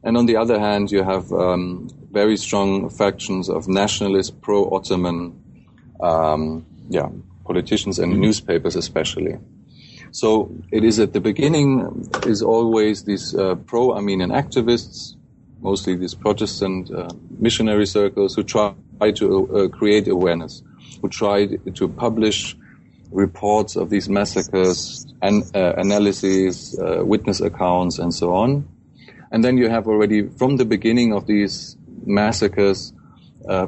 and 0.03 0.17
on 0.17 0.25
the 0.25 0.37
other 0.37 0.59
hand, 0.59 0.91
you 0.91 1.03
have 1.03 1.31
um, 1.33 1.89
very 2.11 2.37
strong 2.37 2.89
factions 2.89 3.49
of 3.49 3.67
nationalist, 3.67 4.41
pro-Ottoman, 4.41 5.35
um, 5.99 6.65
yeah, 6.89 7.09
politicians 7.43 7.99
and 7.99 8.19
newspapers 8.19 8.75
especially. 8.77 9.37
So 10.11 10.49
it 10.71 10.85
is 10.85 10.97
at 10.99 11.11
the 11.11 11.19
beginning 11.19 12.07
is 12.25 12.41
always 12.41 13.03
these 13.03 13.35
uh, 13.35 13.55
pro-Armenian 13.55 14.29
activists, 14.29 15.15
mostly 15.59 15.97
these 15.97 16.15
Protestant 16.15 16.89
uh, 16.89 17.09
missionary 17.37 17.85
circles, 17.85 18.33
who 18.35 18.43
try 18.43 18.73
to 19.15 19.27
uh, 19.57 19.67
create 19.67 20.07
awareness 20.07 20.63
who 21.01 21.09
tried 21.09 21.75
to 21.75 21.87
publish 21.87 22.55
reports 23.11 23.75
of 23.75 23.89
these 23.89 24.09
massacres 24.09 25.05
and 25.21 25.43
uh, 25.55 25.73
analyses, 25.77 26.77
uh, 26.79 27.03
witness 27.05 27.39
accounts, 27.41 27.99
and 27.99 28.13
so 28.13 28.33
on. 28.33 28.67
And 29.31 29.43
then 29.43 29.57
you 29.57 29.69
have 29.69 29.87
already 29.87 30.27
from 30.27 30.57
the 30.57 30.65
beginning 30.65 31.13
of 31.13 31.25
these 31.27 31.77
massacres, 32.05 32.93
uh, 33.47 33.67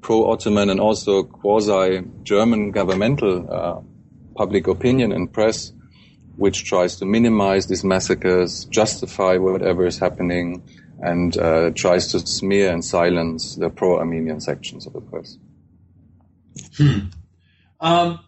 pro-Ottoman 0.00 0.68
and 0.68 0.80
also 0.80 1.22
quasi-German 1.22 2.72
governmental 2.72 3.46
uh, 3.50 3.80
public 4.34 4.66
opinion 4.66 5.12
and 5.12 5.32
press, 5.32 5.72
which 6.36 6.64
tries 6.64 6.96
to 6.96 7.04
minimize 7.04 7.66
these 7.66 7.84
massacres, 7.84 8.64
justify 8.66 9.36
whatever 9.36 9.86
is 9.86 9.98
happening, 9.98 10.62
and 11.00 11.36
uh, 11.36 11.70
tries 11.74 12.08
to 12.08 12.18
smear 12.20 12.72
and 12.72 12.84
silence 12.84 13.56
the 13.56 13.70
pro-Armenian 13.70 14.40
sections 14.40 14.86
of 14.86 14.92
the 14.92 15.00
press. 15.00 15.36
Hmm. 16.76 16.98
Um, 17.80 18.20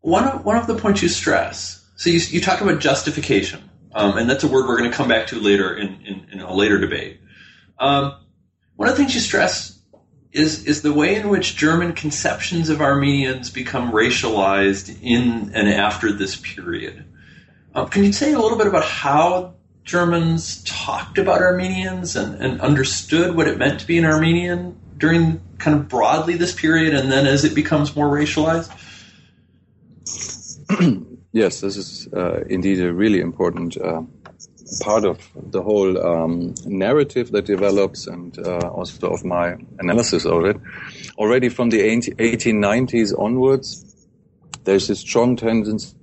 one 0.00 0.24
of, 0.24 0.44
one 0.44 0.56
of 0.56 0.66
the 0.66 0.76
points 0.76 1.02
you 1.02 1.08
stress, 1.08 1.84
so 1.96 2.10
you, 2.10 2.20
you 2.30 2.40
talk 2.40 2.60
about 2.60 2.80
justification, 2.80 3.68
um, 3.92 4.16
and 4.16 4.30
that's 4.30 4.44
a 4.44 4.48
word 4.48 4.66
we're 4.68 4.78
going 4.78 4.90
to 4.90 4.96
come 4.96 5.08
back 5.08 5.28
to 5.28 5.40
later 5.40 5.74
in, 5.74 6.00
in, 6.06 6.28
in 6.32 6.40
a 6.40 6.54
later 6.54 6.78
debate. 6.78 7.20
Um, 7.78 8.14
one 8.76 8.88
of 8.88 8.96
the 8.96 9.02
things 9.02 9.14
you 9.14 9.20
stress 9.20 9.78
is 10.32 10.64
is 10.66 10.82
the 10.82 10.92
way 10.92 11.16
in 11.16 11.28
which 11.28 11.56
German 11.56 11.92
conceptions 11.92 12.68
of 12.68 12.80
Armenians 12.80 13.50
become 13.50 13.90
racialized 13.90 14.96
in 15.02 15.52
and 15.54 15.68
after 15.68 16.12
this 16.12 16.36
period. 16.36 17.04
Um, 17.74 17.88
can 17.88 18.04
you 18.04 18.12
say 18.12 18.32
a 18.32 18.38
little 18.38 18.58
bit 18.58 18.66
about 18.66 18.84
how 18.84 19.54
Germans 19.90 20.62
talked 20.62 21.18
about 21.18 21.42
Armenians 21.42 22.14
and, 22.14 22.40
and 22.40 22.60
understood 22.60 23.34
what 23.34 23.48
it 23.48 23.58
meant 23.58 23.80
to 23.80 23.86
be 23.88 23.98
an 23.98 24.04
Armenian 24.04 24.78
during 24.96 25.40
kind 25.58 25.76
of 25.76 25.88
broadly 25.88 26.36
this 26.36 26.54
period 26.54 26.94
and 26.94 27.10
then 27.10 27.26
as 27.26 27.44
it 27.44 27.56
becomes 27.56 27.96
more 27.96 28.06
racialized? 28.06 28.70
yes, 31.32 31.60
this 31.60 31.76
is 31.76 32.08
uh, 32.12 32.42
indeed 32.48 32.80
a 32.80 32.92
really 32.92 33.18
important 33.18 33.76
uh, 33.78 34.02
part 34.80 35.04
of 35.04 35.28
the 35.34 35.60
whole 35.60 35.98
um, 35.98 36.54
narrative 36.64 37.32
that 37.32 37.46
develops 37.46 38.06
and 38.06 38.38
uh, 38.38 38.68
also 38.68 39.08
of 39.08 39.24
my 39.24 39.56
analysis 39.80 40.24
of 40.24 40.44
it. 40.44 40.56
Already 41.18 41.48
from 41.48 41.70
the 41.70 41.80
1890s 41.80 43.18
onwards, 43.18 44.06
there's 44.62 44.88
a 44.88 44.94
strong 44.94 45.34
tendency 45.34 45.96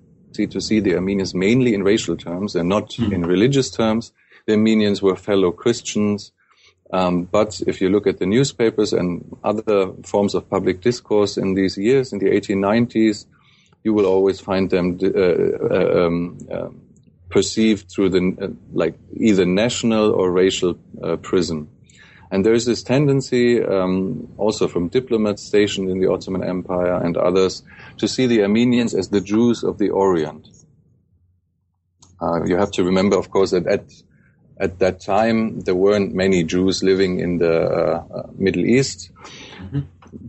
to 0.46 0.62
see 0.62 0.80
the 0.80 0.96
Armenians 0.96 1.34
mainly 1.34 1.74
in 1.74 1.84
racial 1.84 2.16
terms 2.16 2.56
and 2.56 2.70
not 2.70 2.90
mm. 2.92 3.12
in 3.12 3.26
religious 3.26 3.72
terms. 3.72 4.12
The 4.46 4.54
Armenians 4.54 5.02
were 5.02 5.16
fellow 5.16 5.52
Christians. 5.52 6.32
Um, 6.94 7.24
but 7.24 7.60
if 7.68 7.82
you 7.82 7.90
look 7.90 8.08
at 8.08 8.20
the 8.20 8.26
newspapers 8.26 8.94
and 8.94 9.36
other 9.44 9.92
forms 10.04 10.36
of 10.36 10.50
public 10.50 10.82
discourse 10.82 11.38
in 11.38 11.54
these 11.56 11.78
years, 11.78 12.14
in 12.14 12.20
the 12.20 12.28
1890s, 12.28 13.26
you 13.84 13.94
will 13.94 14.06
always 14.06 14.40
find 14.40 14.70
them 14.70 15.00
uh, 15.02 15.08
uh, 15.10 16.06
um, 16.06 16.38
uh, 16.52 16.68
perceived 17.30 17.90
through 17.92 18.10
the 18.10 18.38
uh, 18.42 18.48
like 18.74 18.96
either 19.16 19.46
national 19.46 20.12
or 20.12 20.32
racial 20.32 20.78
uh, 21.04 21.16
prism. 21.18 21.70
And 22.32 22.46
there 22.46 22.54
is 22.54 22.66
this 22.66 22.84
tendency, 22.84 23.64
um, 23.64 24.28
also 24.38 24.68
from 24.68 24.90
diplomats 24.90 25.44
stationed 25.44 25.90
in 25.90 26.00
the 26.00 26.12
Ottoman 26.12 26.44
Empire 26.44 26.96
and 26.96 27.16
others, 27.16 27.64
to 27.98 28.08
see 28.08 28.28
the 28.28 28.42
Armenians 28.42 28.94
as 28.94 29.10
the 29.10 29.22
Jews 29.22 29.64
of 29.64 29.78
the 29.78 29.90
Orient. 29.90 30.48
Uh, 32.22 32.44
you 32.46 32.58
have 32.58 32.72
to 32.72 32.84
remember, 32.84 33.18
of 33.18 33.30
course, 33.30 33.52
that 33.52 33.68
at 33.68 33.86
at 34.60 34.80
that 34.80 35.00
time 35.00 35.62
there 35.62 35.76
weren't 35.76 36.16
many 36.16 36.44
Jews 36.44 36.82
living 36.82 37.20
in 37.20 37.38
the 37.38 37.62
uh, 37.62 38.24
Middle 38.38 38.66
East, 38.66 39.12
mm-hmm. 39.60 39.82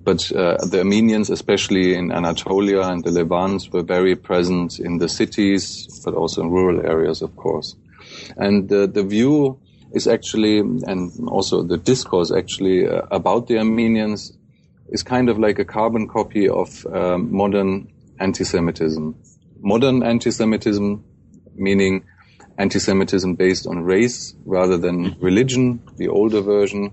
but 0.05 0.31
uh, 0.33 0.59
the 0.67 0.81
Armenians, 0.81 1.31
especially 1.31 1.95
in 1.95 2.13
Anatolia 2.13 2.83
and 2.83 3.03
the 3.03 3.11
Levant, 3.11 3.73
were 3.73 3.83
very 3.83 4.15
present 4.17 4.79
in 4.79 4.99
the 4.99 5.09
cities, 5.09 5.89
but 6.05 6.13
also 6.13 6.43
in 6.43 6.51
rural 6.51 6.85
areas, 6.85 7.23
of 7.23 7.35
course. 7.37 7.75
And 8.37 8.69
the 8.69 8.87
the 8.87 9.03
view 9.03 9.59
is 9.93 10.07
actually, 10.07 10.59
and 10.59 11.11
also 11.29 11.63
the 11.63 11.77
discourse 11.77 12.31
actually 12.31 12.87
uh, 12.87 13.03
about 13.11 13.47
the 13.47 13.59
Armenians 13.59 14.37
is 14.89 15.03
kind 15.03 15.29
of 15.29 15.39
like 15.39 15.59
a 15.59 15.65
carbon 15.65 16.09
copy 16.09 16.49
of 16.49 16.87
um, 16.87 17.35
modern 17.35 17.91
anti-Semitism. 18.21 19.15
Modern 19.61 20.03
anti-Semitism, 20.03 21.05
meaning 21.55 22.05
anti-Semitism 22.59 23.35
based 23.35 23.67
on 23.67 23.83
race 23.83 24.35
rather 24.45 24.77
than 24.77 25.17
religion, 25.21 25.81
the 25.97 26.09
older 26.09 26.41
version, 26.41 26.93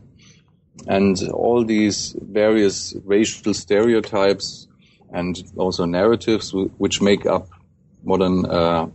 and 0.87 1.17
all 1.29 1.63
these 1.63 2.15
various 2.19 2.95
racial 3.05 3.53
stereotypes 3.53 4.67
and 5.11 5.41
also 5.55 5.85
narratives 5.85 6.53
which 6.53 7.01
make 7.01 7.25
up 7.25 7.47
modern 8.03 8.45
uh, 8.45 8.87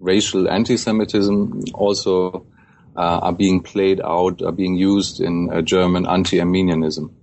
racial 0.00 0.48
anti-Semitism 0.48 1.64
also 1.74 2.28
uh, 2.30 2.57
are 3.00 3.32
being 3.32 3.62
played 3.62 4.00
out, 4.00 4.42
are 4.42 4.52
being 4.52 4.74
used 4.74 5.20
in 5.20 5.50
uh, 5.50 5.62
German 5.62 6.06
anti-Armenianism. 6.06 7.14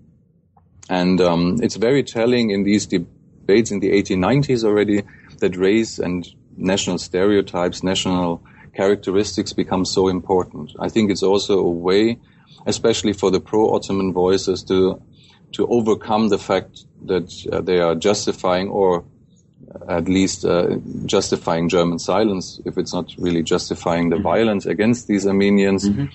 And 0.90 1.20
um, 1.20 1.58
it's 1.62 1.76
very 1.76 2.04
telling 2.04 2.52
in 2.52 2.64
these 2.64 2.86
debates 2.86 3.72
in 3.72 3.80
the 3.80 3.92
1890s 3.92 4.64
already 4.64 5.04
that 5.40 5.58
race 5.58 6.00
and 6.00 6.28
national 6.56 6.98
stereotypes, 6.98 7.84
national 7.84 8.42
characteristics 8.74 9.54
become 9.54 9.86
so 9.86 10.08
important. 10.08 10.72
I 10.80 10.90
think 10.90 11.12
it's 11.12 11.24
also 11.24 11.60
a 11.60 11.70
way, 11.70 12.20
especially 12.66 13.14
for 13.14 13.32
the 13.32 13.40
pro-Ottoman 13.40 14.14
voices, 14.14 14.64
to 14.64 15.02
to 15.54 15.66
overcome 15.68 16.28
the 16.28 16.38
fact 16.38 16.84
that 17.06 17.32
uh, 17.50 17.62
they 17.62 17.80
are 17.80 17.96
justifying 17.96 18.68
or 18.68 19.06
at 19.88 20.08
least 20.08 20.46
uh, 20.46 20.78
justifying 21.06 21.70
German 21.70 22.00
silence, 22.00 22.60
if 22.66 22.78
it's 22.78 22.94
not 22.94 23.14
really 23.18 23.44
justifying 23.44 24.10
the 24.10 24.16
mm-hmm. 24.16 24.24
violence 24.24 24.66
against 24.66 25.08
these 25.08 25.28
Armenians, 25.28 25.90
mm-hmm. 25.90 26.06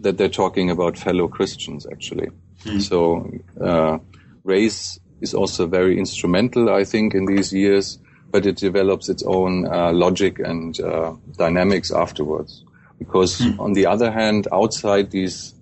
that 0.00 0.18
they're 0.18 0.28
talking 0.28 0.70
about 0.70 0.98
fellow 0.98 1.28
Christians, 1.28 1.86
actually. 1.90 2.28
Mm-hmm. 2.64 2.78
So, 2.80 3.30
uh, 3.60 3.98
race 4.44 4.98
is 5.20 5.34
also 5.34 5.66
very 5.66 5.98
instrumental, 5.98 6.70
I 6.70 6.84
think, 6.84 7.14
in 7.14 7.26
these 7.26 7.52
years, 7.52 7.98
but 8.30 8.46
it 8.46 8.56
develops 8.56 9.08
its 9.08 9.22
own 9.24 9.66
uh, 9.66 9.92
logic 9.92 10.38
and 10.38 10.78
uh, 10.80 11.14
dynamics 11.36 11.90
afterwards. 11.90 12.64
Because, 12.98 13.38
hmm. 13.38 13.58
on 13.60 13.72
the 13.72 13.86
other 13.86 14.10
hand, 14.10 14.46
outside 14.52 15.10
these 15.10 15.54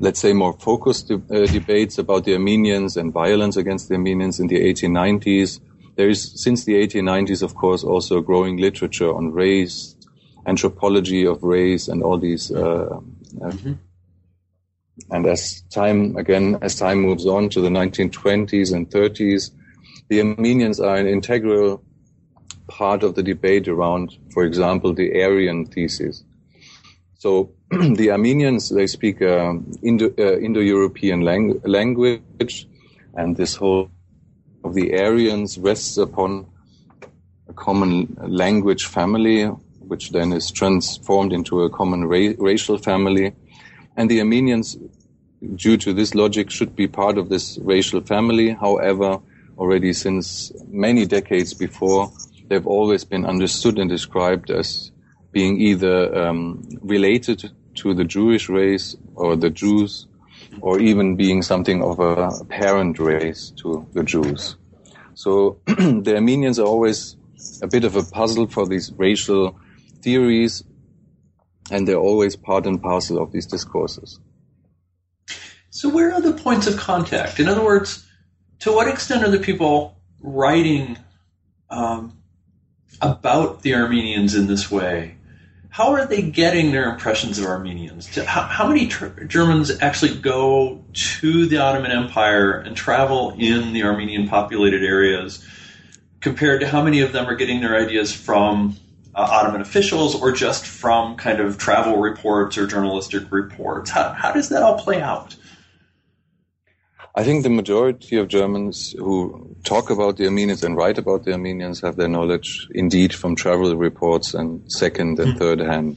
let's 0.00 0.18
say, 0.18 0.32
more 0.32 0.54
focused 0.54 1.08
de- 1.08 1.14
uh, 1.30 1.46
debates 1.46 1.98
about 1.98 2.24
the 2.24 2.32
Armenians 2.32 2.96
and 2.96 3.12
violence 3.12 3.56
against 3.56 3.88
the 3.88 3.94
Armenians 3.94 4.40
in 4.40 4.48
the 4.48 4.58
1890s, 4.58 5.60
there 5.96 6.08
is, 6.08 6.42
since 6.42 6.64
the 6.64 6.74
1890s, 6.74 7.42
of 7.42 7.54
course, 7.54 7.84
also 7.84 8.18
a 8.18 8.22
growing 8.22 8.56
literature 8.56 9.12
on 9.14 9.32
race, 9.32 9.96
anthropology 10.46 11.26
of 11.26 11.42
race, 11.42 11.88
and 11.88 12.02
all 12.02 12.18
these. 12.18 12.50
Uh, 12.50 12.88
uh, 13.42 13.50
mm-hmm. 13.50 13.72
And 15.10 15.26
as 15.26 15.62
time, 15.70 16.16
again, 16.16 16.58
as 16.60 16.74
time 16.74 17.00
moves 17.00 17.26
on 17.26 17.48
to 17.50 17.60
the 17.60 17.68
1920s 17.68 18.72
and 18.72 18.88
30s, 18.90 19.50
the 20.08 20.20
Armenians 20.20 20.80
are 20.80 20.96
an 20.96 21.06
integral 21.06 21.82
part 22.68 23.02
of 23.02 23.14
the 23.14 23.22
debate 23.22 23.68
around, 23.68 24.16
for 24.32 24.44
example, 24.44 24.92
the 24.94 25.22
Aryan 25.22 25.66
thesis. 25.66 26.22
So 27.18 27.52
the 27.70 28.10
Armenians, 28.10 28.70
they 28.70 28.86
speak 28.86 29.20
uh, 29.22 29.54
Indo, 29.82 30.12
uh, 30.18 30.38
Indo-European 30.38 31.20
lang- 31.20 31.60
language, 31.64 32.66
and 33.14 33.36
this 33.36 33.54
whole 33.54 33.90
of 34.64 34.74
the 34.74 34.98
Aryans 34.98 35.58
rests 35.58 35.96
upon 35.96 36.46
a 37.48 37.52
common 37.52 38.16
language 38.20 38.86
family, 38.86 39.44
which 39.44 40.10
then 40.10 40.32
is 40.32 40.50
transformed 40.50 41.32
into 41.32 41.62
a 41.62 41.70
common 41.70 42.04
ra- 42.06 42.34
racial 42.38 42.78
family. 42.78 43.32
And 43.96 44.10
the 44.10 44.20
Armenians, 44.20 44.76
due 45.56 45.76
to 45.78 45.92
this 45.92 46.14
logic, 46.14 46.50
should 46.50 46.76
be 46.76 46.86
part 46.86 47.18
of 47.18 47.28
this 47.28 47.58
racial 47.58 48.00
family. 48.00 48.50
However, 48.50 49.20
already 49.58 49.92
since 49.92 50.52
many 50.68 51.06
decades 51.06 51.54
before, 51.54 52.12
they've 52.48 52.66
always 52.66 53.04
been 53.04 53.26
understood 53.26 53.78
and 53.78 53.90
described 53.90 54.50
as 54.50 54.90
being 55.32 55.60
either 55.60 56.14
um, 56.16 56.68
related 56.82 57.50
to 57.76 57.94
the 57.94 58.04
Jewish 58.04 58.48
race 58.48 58.96
or 59.14 59.36
the 59.36 59.50
Jews 59.50 60.06
or 60.60 60.80
even 60.80 61.16
being 61.16 61.42
something 61.42 61.82
of 61.82 61.98
a 62.00 62.44
parent 62.44 62.98
race 62.98 63.52
to 63.56 63.86
the 63.92 64.02
Jews. 64.02 64.56
So 65.14 65.58
the 65.66 66.14
Armenians 66.14 66.58
are 66.58 66.66
always 66.66 67.16
a 67.62 67.66
bit 67.66 67.84
of 67.84 67.96
a 67.96 68.02
puzzle 68.02 68.46
for 68.46 68.66
these 68.66 68.92
racial 68.96 69.58
theories, 70.02 70.64
and 71.70 71.86
they're 71.86 71.96
always 71.96 72.36
part 72.36 72.66
and 72.66 72.82
parcel 72.82 73.22
of 73.22 73.32
these 73.32 73.46
discourses. 73.46 74.18
So, 75.70 75.88
where 75.88 76.12
are 76.12 76.20
the 76.20 76.32
points 76.32 76.66
of 76.66 76.76
contact? 76.76 77.38
In 77.38 77.48
other 77.48 77.64
words, 77.64 78.06
to 78.60 78.72
what 78.72 78.88
extent 78.88 79.22
are 79.24 79.30
the 79.30 79.38
people 79.38 79.96
writing 80.20 80.98
um, 81.70 82.18
about 83.00 83.62
the 83.62 83.74
Armenians 83.74 84.34
in 84.34 84.46
this 84.46 84.70
way? 84.70 85.16
How 85.70 85.92
are 85.92 86.04
they 86.04 86.20
getting 86.20 86.72
their 86.72 86.90
impressions 86.90 87.38
of 87.38 87.46
Armenians? 87.46 88.14
How, 88.16 88.42
how 88.42 88.66
many 88.66 88.90
Germans 89.26 89.70
actually 89.80 90.16
go 90.16 90.84
to 90.92 91.46
the 91.46 91.58
Ottoman 91.58 91.92
Empire 91.92 92.52
and 92.52 92.76
travel 92.76 93.36
in 93.38 93.72
the 93.72 93.84
Armenian 93.84 94.28
populated 94.28 94.82
areas 94.82 95.46
compared 96.20 96.60
to 96.60 96.66
how 96.66 96.82
many 96.82 97.00
of 97.00 97.12
them 97.12 97.26
are 97.28 97.36
getting 97.36 97.60
their 97.60 97.76
ideas 97.76 98.12
from 98.12 98.76
uh, 99.14 99.20
Ottoman 99.30 99.60
officials 99.60 100.20
or 100.20 100.32
just 100.32 100.66
from 100.66 101.16
kind 101.16 101.40
of 101.40 101.56
travel 101.56 101.98
reports 101.98 102.58
or 102.58 102.66
journalistic 102.66 103.30
reports? 103.30 103.90
How, 103.90 104.12
how 104.12 104.32
does 104.32 104.48
that 104.48 104.64
all 104.64 104.76
play 104.76 105.00
out? 105.00 105.36
I 107.14 107.24
think 107.24 107.42
the 107.42 107.50
majority 107.50 108.16
of 108.16 108.28
Germans 108.28 108.92
who 108.92 109.56
talk 109.64 109.90
about 109.90 110.16
the 110.16 110.26
Armenians 110.26 110.62
and 110.62 110.76
write 110.76 110.96
about 110.96 111.24
the 111.24 111.32
Armenians 111.32 111.80
have 111.80 111.96
their 111.96 112.08
knowledge 112.08 112.68
indeed 112.72 113.12
from 113.12 113.34
travel 113.34 113.74
reports 113.74 114.32
and 114.32 114.70
second 114.70 115.18
and 115.18 115.32
hmm. 115.32 115.38
third 115.38 115.60
hand. 115.60 115.96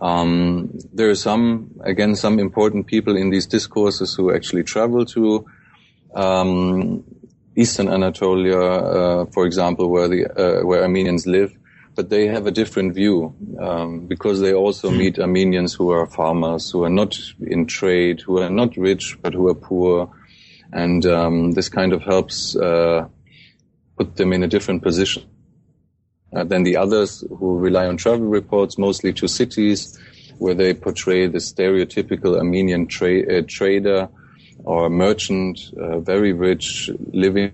Um, 0.00 0.78
there 0.92 1.10
are 1.10 1.16
some, 1.16 1.80
again, 1.82 2.14
some 2.14 2.38
important 2.38 2.86
people 2.86 3.16
in 3.16 3.30
these 3.30 3.46
discourses 3.46 4.14
who 4.14 4.32
actually 4.32 4.62
travel 4.62 5.04
to 5.06 5.46
um, 6.14 7.02
Eastern 7.56 7.88
Anatolia, 7.88 8.60
uh, 8.60 9.26
for 9.26 9.46
example, 9.46 9.90
where 9.90 10.06
the 10.06 10.26
uh, 10.26 10.64
where 10.64 10.82
Armenians 10.82 11.26
live, 11.26 11.56
but 11.94 12.10
they 12.10 12.28
have 12.28 12.46
a 12.46 12.50
different 12.50 12.94
view 12.94 13.34
um, 13.58 14.06
because 14.06 14.40
they 14.40 14.52
also 14.52 14.90
hmm. 14.90 14.98
meet 14.98 15.18
Armenians 15.18 15.74
who 15.74 15.90
are 15.90 16.06
farmers, 16.06 16.70
who 16.70 16.84
are 16.84 16.90
not 16.90 17.18
in 17.40 17.66
trade, 17.66 18.20
who 18.20 18.38
are 18.38 18.50
not 18.50 18.76
rich 18.76 19.18
but 19.22 19.32
who 19.34 19.48
are 19.48 19.54
poor, 19.54 20.12
and 20.72 21.06
um, 21.06 21.52
this 21.52 21.68
kind 21.68 21.92
of 21.92 22.02
helps 22.02 22.56
uh, 22.56 23.06
put 23.96 24.16
them 24.16 24.32
in 24.32 24.42
a 24.42 24.48
different 24.48 24.82
position 24.82 25.24
uh, 26.34 26.44
than 26.44 26.62
the 26.62 26.76
others 26.76 27.24
who 27.38 27.58
rely 27.58 27.86
on 27.86 27.96
travel 27.96 28.26
reports, 28.26 28.78
mostly 28.78 29.12
to 29.12 29.28
cities, 29.28 29.98
where 30.38 30.54
they 30.54 30.74
portray 30.74 31.26
the 31.26 31.38
stereotypical 31.38 32.36
Armenian 32.36 32.86
tra- 32.86 33.38
uh, 33.38 33.42
trader 33.46 34.08
or 34.64 34.90
merchant, 34.90 35.58
uh, 35.80 36.00
very 36.00 36.32
rich, 36.32 36.90
living 37.12 37.52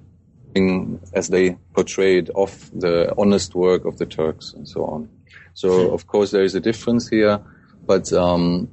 as 1.14 1.29
they 1.29 1.57
portrayed 1.75 2.31
off 2.35 2.70
the 2.75 3.12
honest 3.16 3.55
work 3.55 3.85
of 3.85 3.98
the 3.98 4.07
Turks 4.07 4.53
and 4.53 4.68
so 4.68 4.85
on. 4.85 5.09
So, 5.55 5.92
of 5.92 6.07
course, 6.07 6.31
there 6.31 6.42
is 6.42 6.55
a 6.55 6.61
difference 6.61 7.09
here, 7.09 7.40
but 7.87 8.12
um, 8.12 8.68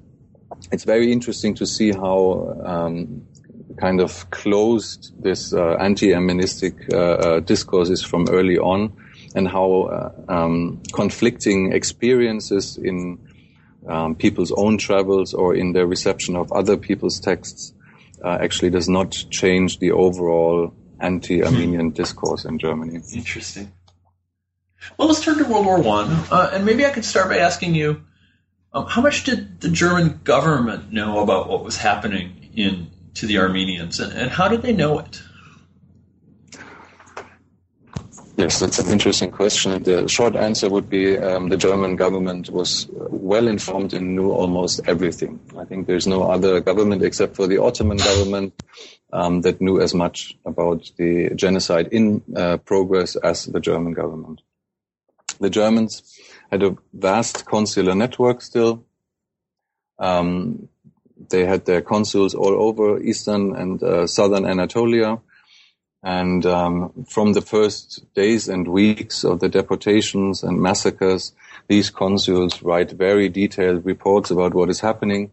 it's 0.72 0.84
very 0.84 1.12
interesting 1.12 1.56
to 1.56 1.66
see 1.66 1.92
how 1.92 2.58
um, 2.64 3.28
kind 3.80 4.02
of 4.02 4.30
closed 4.30 5.12
this 5.22 5.54
uh, 5.54 5.76
anti-Armenistic 5.80 6.94
uh, 6.94 6.98
uh, 6.98 7.40
discourses 7.40 8.04
from 8.04 8.28
early 8.30 8.58
on, 8.58 8.92
and 9.36 9.48
how 9.48 9.84
uh, 9.84 10.12
um, 10.28 10.82
conflicting 10.92 11.72
experiences 11.72 12.78
in 12.78 13.18
um, 13.88 14.16
people's 14.16 14.52
own 14.52 14.78
travels 14.78 15.34
or 15.34 15.56
in 15.56 15.72
their 15.74 15.88
reception 15.88 16.36
of 16.36 16.52
other 16.52 16.78
people's 16.78 17.20
texts 17.20 17.74
uh, 18.24 18.38
actually 18.42 18.70
does 18.70 18.90
not 18.90 19.12
change 19.30 19.80
the 19.80 19.92
overall 19.92 20.74
anti-Armenian 21.00 21.90
discourse 22.02 22.44
in 22.46 22.60
Germany. 22.60 23.00
Interesting. 23.14 23.72
Well, 24.98 25.08
let's 25.08 25.24
turn 25.24 25.38
to 25.38 25.46
World 25.46 25.66
War 25.66 25.82
One, 25.82 26.10
uh, 26.32 26.52
and 26.54 26.66
maybe 26.66 26.86
I 26.86 26.90
could 26.90 27.06
start 27.06 27.30
by 27.30 27.38
asking 27.38 27.76
you, 27.76 28.02
um, 28.74 28.86
how 28.86 29.02
much 29.02 29.24
did 29.24 29.62
the 29.62 29.70
German 29.70 30.20
government 30.24 30.92
know 30.92 31.22
about 31.22 31.50
what 31.50 31.64
was 31.64 31.78
happening 31.78 32.50
in 32.56 32.92
to 33.20 33.28
the 33.28 33.38
Armenians, 33.38 34.00
and, 34.00 34.14
and 34.14 34.32
how 34.32 34.48
did 34.48 34.62
they 34.62 34.74
know 34.74 35.00
it? 35.00 35.22
Yes, 38.38 38.60
that's 38.62 38.80
an 38.80 38.90
interesting 38.90 39.32
question. 39.32 39.84
The 39.84 40.08
short 40.08 40.38
answer 40.38 40.70
would 40.70 40.90
be 40.90 41.18
um, 41.18 41.50
the 41.50 41.58
German 41.58 41.98
government 41.98 42.50
was 42.50 42.88
well 42.90 43.50
informed 43.50 43.94
and 43.94 44.16
knew 44.16 44.32
almost 44.32 44.80
everything. 44.88 45.42
I 45.58 45.66
think 45.66 45.88
there's 45.88 46.08
no 46.08 46.24
other 46.24 46.62
government 46.62 47.04
except 47.04 47.36
for 47.36 47.48
the 47.48 47.58
Ottoman 47.58 47.98
government 47.98 48.54
um, 49.12 49.42
that 49.42 49.60
knew 49.60 49.82
as 49.82 49.94
much 49.94 50.38
about 50.46 50.90
the 50.96 51.32
genocide 51.36 51.90
in 51.92 52.24
uh, 52.34 52.56
progress 52.58 53.18
as 53.18 53.44
the 53.44 53.60
German 53.60 53.92
government. 53.92 54.40
The 55.42 55.50
Germans 55.50 56.18
had 56.50 56.64
a 56.64 56.78
vast 56.94 57.46
consular 57.46 57.94
network 57.94 58.42
still. 58.42 58.86
Um, 59.98 60.70
they 61.30 61.46
had 61.46 61.66
their 61.66 61.82
consuls 61.82 62.34
all 62.36 62.62
over 62.68 63.02
eastern 63.02 63.56
and 63.56 63.82
uh, 63.84 64.08
southern 64.08 64.46
Anatolia. 64.46 65.20
And 66.02 66.46
um, 66.46 67.06
from 67.10 67.34
the 67.34 67.42
first 67.42 68.06
days 68.14 68.48
and 68.48 68.68
weeks 68.68 69.26
of 69.26 69.42
the 69.42 69.50
deportations 69.50 70.44
and 70.44 70.62
massacres, 70.62 71.34
these 71.68 71.90
consuls 71.90 72.62
write 72.62 72.92
very 72.92 73.28
detailed 73.28 73.86
reports 73.86 74.32
about 74.32 74.54
what 74.54 74.70
is 74.70 74.80
happening. 74.80 75.32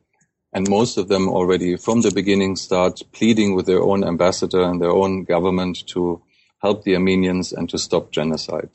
And 0.53 0.69
most 0.69 0.97
of 0.97 1.09
them 1.09 1.29
already 1.29 1.77
from 1.77 2.01
the 2.01 2.11
beginning 2.11 2.57
start 2.57 3.03
pleading 3.13 3.55
with 3.55 3.67
their 3.67 3.83
own 3.83 4.03
ambassador 4.03 4.63
and 4.63 4.81
their 4.81 4.91
own 4.91 5.25
government 5.25 5.87
to 5.89 6.23
help 6.59 6.83
the 6.83 6.95
Armenians 6.95 7.53
and 7.53 7.69
to 7.71 7.79
stop 7.79 8.11
genocide. 8.11 8.71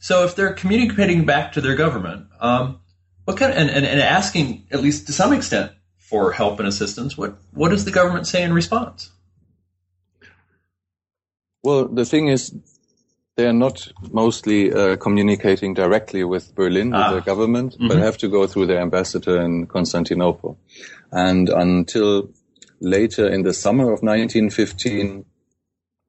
So 0.00 0.24
if 0.24 0.34
they're 0.34 0.52
communicating 0.52 1.24
back 1.24 1.52
to 1.52 1.60
their 1.60 1.76
government, 1.76 2.26
um, 2.40 2.80
what 3.24 3.36
kind 3.36 3.52
of, 3.52 3.58
and, 3.58 3.70
and, 3.70 3.86
and 3.86 4.00
asking, 4.00 4.66
at 4.70 4.82
least 4.82 5.06
to 5.06 5.12
some 5.12 5.32
extent, 5.32 5.72
for 6.10 6.32
help 6.32 6.58
and 6.58 6.68
assistance. 6.68 7.16
What 7.16 7.36
what 7.52 7.70
does 7.70 7.84
the 7.84 7.92
government 7.92 8.26
say 8.26 8.42
in 8.42 8.52
response? 8.52 9.10
Well, 11.62 11.88
the 11.88 12.04
thing 12.04 12.28
is, 12.28 12.54
they 13.36 13.46
are 13.46 13.52
not 13.52 13.92
mostly 14.10 14.72
uh, 14.72 14.96
communicating 14.96 15.74
directly 15.74 16.24
with 16.24 16.54
Berlin, 16.54 16.90
with 16.90 17.00
ah. 17.00 17.14
the 17.14 17.20
government, 17.20 17.74
mm-hmm. 17.74 17.88
but 17.88 17.98
have 17.98 18.18
to 18.18 18.28
go 18.28 18.46
through 18.46 18.66
their 18.66 18.80
ambassador 18.80 19.40
in 19.40 19.66
Constantinople. 19.66 20.58
And 21.12 21.48
until 21.48 22.30
later 22.80 23.28
in 23.28 23.42
the 23.42 23.52
summer 23.52 23.84
of 23.84 24.02
1915, 24.02 25.24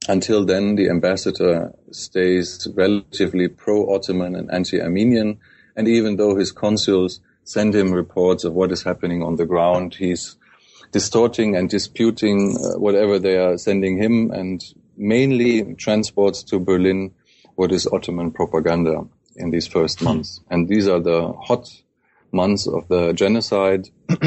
until 0.08 0.46
then, 0.46 0.76
the 0.76 0.90
ambassador 0.90 1.74
stays 1.92 2.68
relatively 2.74 3.48
pro-Ottoman 3.48 4.36
and 4.36 4.50
anti-Armenian, 4.52 5.40
and 5.76 5.88
even 5.88 6.16
though 6.16 6.36
his 6.36 6.52
consuls 6.52 7.20
send 7.44 7.76
him 7.76 7.92
reports 7.92 8.44
of 8.44 8.54
what 8.54 8.72
is 8.72 8.84
happening 8.84 9.24
on 9.24 9.36
the 9.36 9.46
ground, 9.46 9.96
he's 9.96 10.38
distorting 10.92 11.56
and 11.56 11.70
disputing 11.70 12.58
uh, 12.58 12.80
whatever 12.80 13.18
they 13.20 13.38
are 13.38 13.58
sending 13.58 13.98
him, 13.98 14.32
and 14.32 14.64
mainly 14.98 15.74
transports 15.76 16.44
to 16.44 16.60
Berlin 16.60 17.14
what 17.56 17.72
is 17.72 17.88
Ottoman 17.88 18.32
propaganda 18.32 19.04
in 19.36 19.52
these 19.52 19.68
first 19.68 20.00
hmm. 20.00 20.06
months. 20.06 20.42
And 20.50 20.68
these 20.68 20.88
are 20.88 21.00
the 21.00 21.34
hot 21.34 21.68
months 22.32 22.68
of 22.68 22.88
the 22.88 23.14
genocide, 23.14 23.90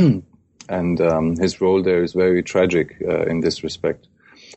and 0.69 1.01
um, 1.01 1.37
his 1.37 1.61
role 1.61 1.83
there 1.83 2.03
is 2.03 2.13
very 2.13 2.43
tragic 2.43 2.97
uh, 3.07 3.25
in 3.25 3.41
this 3.41 3.63
respect. 3.63 4.07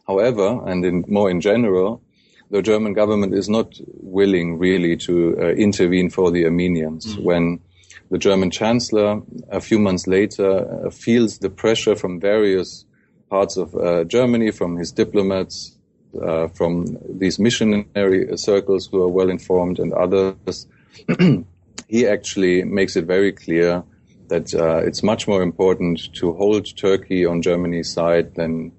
However, 0.06 0.62
and 0.65 0.86
in, 0.86 1.06
more 1.08 1.30
in 1.30 1.41
general, 1.41 2.02
the 2.50 2.62
German 2.62 2.93
government 2.93 3.34
is 3.34 3.50
not 3.50 3.74
willing 3.86 4.58
really 4.58 4.96
to 4.98 5.38
uh, 5.39 5.48
intervene 5.50 6.10
for 6.10 6.32
the 6.32 6.46
Armenians. 6.46 7.06
Mm-hmm. 7.06 7.24
When 7.24 7.60
the 8.10 8.17
German 8.17 8.52
chancellor, 8.52 9.22
a 9.50 9.60
few 9.60 9.80
months 9.80 10.08
later, 10.08 10.86
uh, 10.86 10.89
feels 10.89 11.39
the 11.39 11.50
pressure 11.50 11.96
from 11.96 12.20
various 12.20 12.86
parts 13.30 13.58
of 13.58 13.76
uh, 13.76 14.04
Germany, 14.06 14.52
from 14.52 14.78
his 14.78 14.91
diplomats, 14.91 15.78
uh, 16.22 16.48
from 16.48 16.98
these 17.10 17.38
missionary 17.38 18.38
circles 18.38 18.88
who 18.88 19.02
are 19.02 19.08
well 19.10 19.30
informed 19.30 19.80
and 19.80 19.93
others, 19.93 20.67
he 21.88 22.08
actually 22.08 22.63
makes 22.63 22.96
it 22.96 23.06
very 23.06 23.32
clear 23.32 23.84
that 24.30 24.54
uh, 24.54 24.78
it's 24.78 25.04
much 25.04 25.28
more 25.28 25.41
important 25.41 26.13
to 26.15 26.34
hold 26.34 26.76
Turkey 26.76 27.26
on 27.26 27.41
Germany's 27.41 27.91
side 27.91 28.36
than 28.36 28.72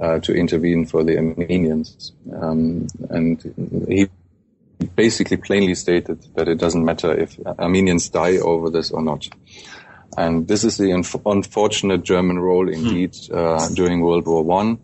uh, 0.00 0.18
to 0.20 0.34
intervene 0.34 0.86
for 0.86 1.04
the 1.04 1.16
Armenians. 1.16 2.12
Um, 2.32 2.86
and 3.10 3.86
he 3.88 4.08
basically 4.94 5.36
plainly 5.36 5.74
stated 5.74 6.24
that 6.34 6.48
it 6.48 6.58
doesn't 6.58 6.84
matter 6.84 7.12
if 7.12 7.38
Armenians 7.58 8.08
die 8.08 8.36
over 8.36 8.70
this 8.70 8.90
or 8.90 9.02
not. 9.02 9.28
And 10.16 10.48
this 10.48 10.64
is 10.64 10.78
the 10.78 10.90
unf- 10.90 11.22
unfortunate 11.30 12.02
German 12.02 12.38
role 12.38 12.66
hmm. 12.66 12.72
indeed 12.74 13.16
uh, 13.32 13.68
during 13.70 14.00
World 14.00 14.26
War 14.26 14.42
One. 14.42 14.78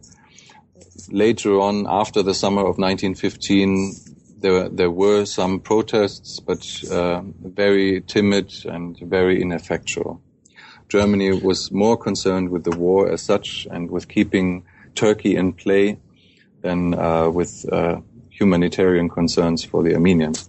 Later 1.10 1.60
on, 1.60 1.86
after 1.88 2.22
the 2.22 2.34
summer 2.34 2.60
of 2.60 2.78
1915, 2.78 3.94
there 4.40 4.68
there 4.68 4.90
were 4.90 5.24
some 5.24 5.60
protests, 5.60 6.40
but 6.40 6.62
uh, 6.90 7.22
very 7.42 8.00
timid 8.02 8.52
and 8.64 8.98
very 8.98 9.40
ineffectual. 9.40 10.20
Germany 10.88 11.32
was 11.32 11.72
more 11.72 11.96
concerned 11.96 12.50
with 12.50 12.64
the 12.64 12.76
war 12.76 13.10
as 13.10 13.22
such 13.22 13.66
and 13.70 13.90
with 13.90 14.06
keeping 14.06 14.64
Turkey 14.94 15.34
in 15.34 15.52
play 15.52 15.98
than 16.60 16.94
uh, 16.94 17.28
with 17.30 17.66
uh, 17.72 18.00
humanitarian 18.38 19.08
concerns 19.08 19.64
for 19.64 19.82
the 19.82 19.94
Armenians. 19.94 20.48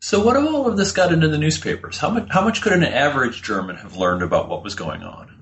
So, 0.00 0.22
what 0.24 0.36
if 0.36 0.44
all 0.44 0.68
of 0.68 0.76
this 0.76 0.92
got 0.92 1.12
into 1.12 1.28
the 1.28 1.38
newspapers? 1.38 1.98
How 1.98 2.10
much, 2.10 2.28
how 2.30 2.42
much 2.42 2.62
could 2.62 2.72
an 2.72 2.84
average 2.84 3.42
German 3.42 3.76
have 3.76 3.96
learned 3.96 4.22
about 4.22 4.48
what 4.48 4.62
was 4.62 4.74
going 4.74 5.02
on? 5.02 5.32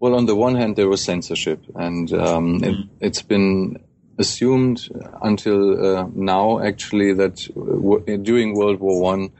Well, 0.00 0.14
on 0.14 0.26
the 0.26 0.36
one 0.36 0.54
hand, 0.54 0.76
there 0.76 0.88
was 0.88 1.02
censorship, 1.02 1.62
and 1.74 2.12
um, 2.12 2.60
mm. 2.60 2.88
it, 3.00 3.16
has 3.16 3.22
been 3.22 3.82
assumed 4.18 4.88
until 5.22 5.96
uh, 5.96 6.06
now, 6.14 6.60
actually, 6.60 7.14
that 7.14 7.48
w- 7.54 8.18
during 8.18 8.54
World 8.54 8.78
War 8.78 9.00
One, 9.00 9.30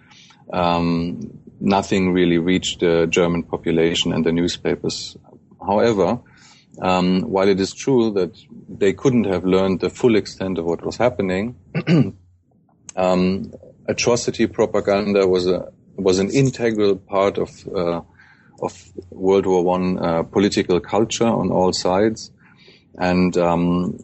um, 0.53 1.39
nothing 1.61 2.13
really 2.13 2.39
reached 2.39 2.81
the 2.81 3.07
German 3.07 3.43
population 3.43 4.13
and 4.13 4.25
the 4.25 4.33
newspapers. 4.33 5.17
However, 5.61 6.21
um, 6.81 7.23
while 7.23 7.49
it 7.49 7.61
is 7.61 7.73
true 7.73 8.11
that 8.12 8.37
they 8.69 8.93
couldn't 8.93 9.25
have 9.25 9.45
learned 9.45 9.81
the 9.81 9.91
full 9.91 10.17
extent 10.17 10.59
of 10.59 10.64
what 10.64 10.85
was 10.85 10.97
happening, 10.97 11.57
um, 12.97 13.53
atrocity 13.87 14.47
propaganda 14.47 15.27
was 15.27 15.47
a 15.47 15.73
was 15.97 16.21
an 16.21 16.31
integral 16.31 16.97
part 16.97 17.38
of 17.38 17.51
uh, 17.69 18.01
of 18.62 18.93
World 19.11 19.47
War 19.47 19.64
One 19.64 19.99
uh, 19.99 20.23
political 20.23 20.81
culture 20.81 21.27
on 21.27 21.51
all 21.51 21.73
sides, 21.73 22.31
and 22.97 23.37
um, 23.37 23.99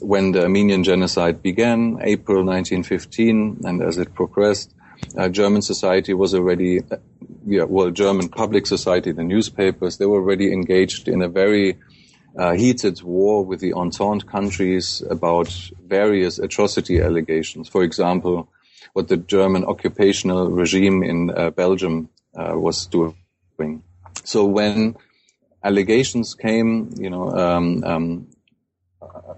when 0.00 0.32
the 0.32 0.42
Armenian 0.42 0.82
genocide 0.82 1.42
began, 1.42 1.98
April 2.02 2.44
1915, 2.44 3.60
and 3.64 3.82
as 3.82 3.98
it 3.98 4.14
progressed, 4.14 4.74
uh, 5.16 5.28
German 5.28 5.62
society 5.62 6.14
was 6.14 6.34
already 6.34 6.80
yeah, 7.46 7.64
well, 7.64 7.90
German 7.90 8.28
public 8.28 8.66
society, 8.66 9.12
the 9.12 9.24
newspapers, 9.24 9.98
they 9.98 10.06
were 10.06 10.16
already 10.16 10.52
engaged 10.52 11.08
in 11.08 11.22
a 11.22 11.28
very 11.28 11.78
uh, 12.36 12.52
heated 12.52 13.02
war 13.02 13.44
with 13.44 13.60
the 13.60 13.72
Entente 13.74 14.26
countries 14.26 15.02
about 15.08 15.48
various 15.86 16.38
atrocity 16.38 17.00
allegations. 17.00 17.68
For 17.68 17.82
example, 17.82 18.48
what 18.92 19.08
the 19.08 19.16
German 19.16 19.64
occupational 19.64 20.50
regime 20.50 21.02
in 21.02 21.30
uh, 21.30 21.50
Belgium 21.50 22.08
uh, 22.36 22.52
was 22.54 22.86
doing. 22.86 23.82
So 24.24 24.44
when 24.44 24.96
allegations 25.62 26.34
came, 26.34 26.90
you 26.98 27.10
know, 27.10 27.30
um, 27.30 27.84
um, 27.84 28.26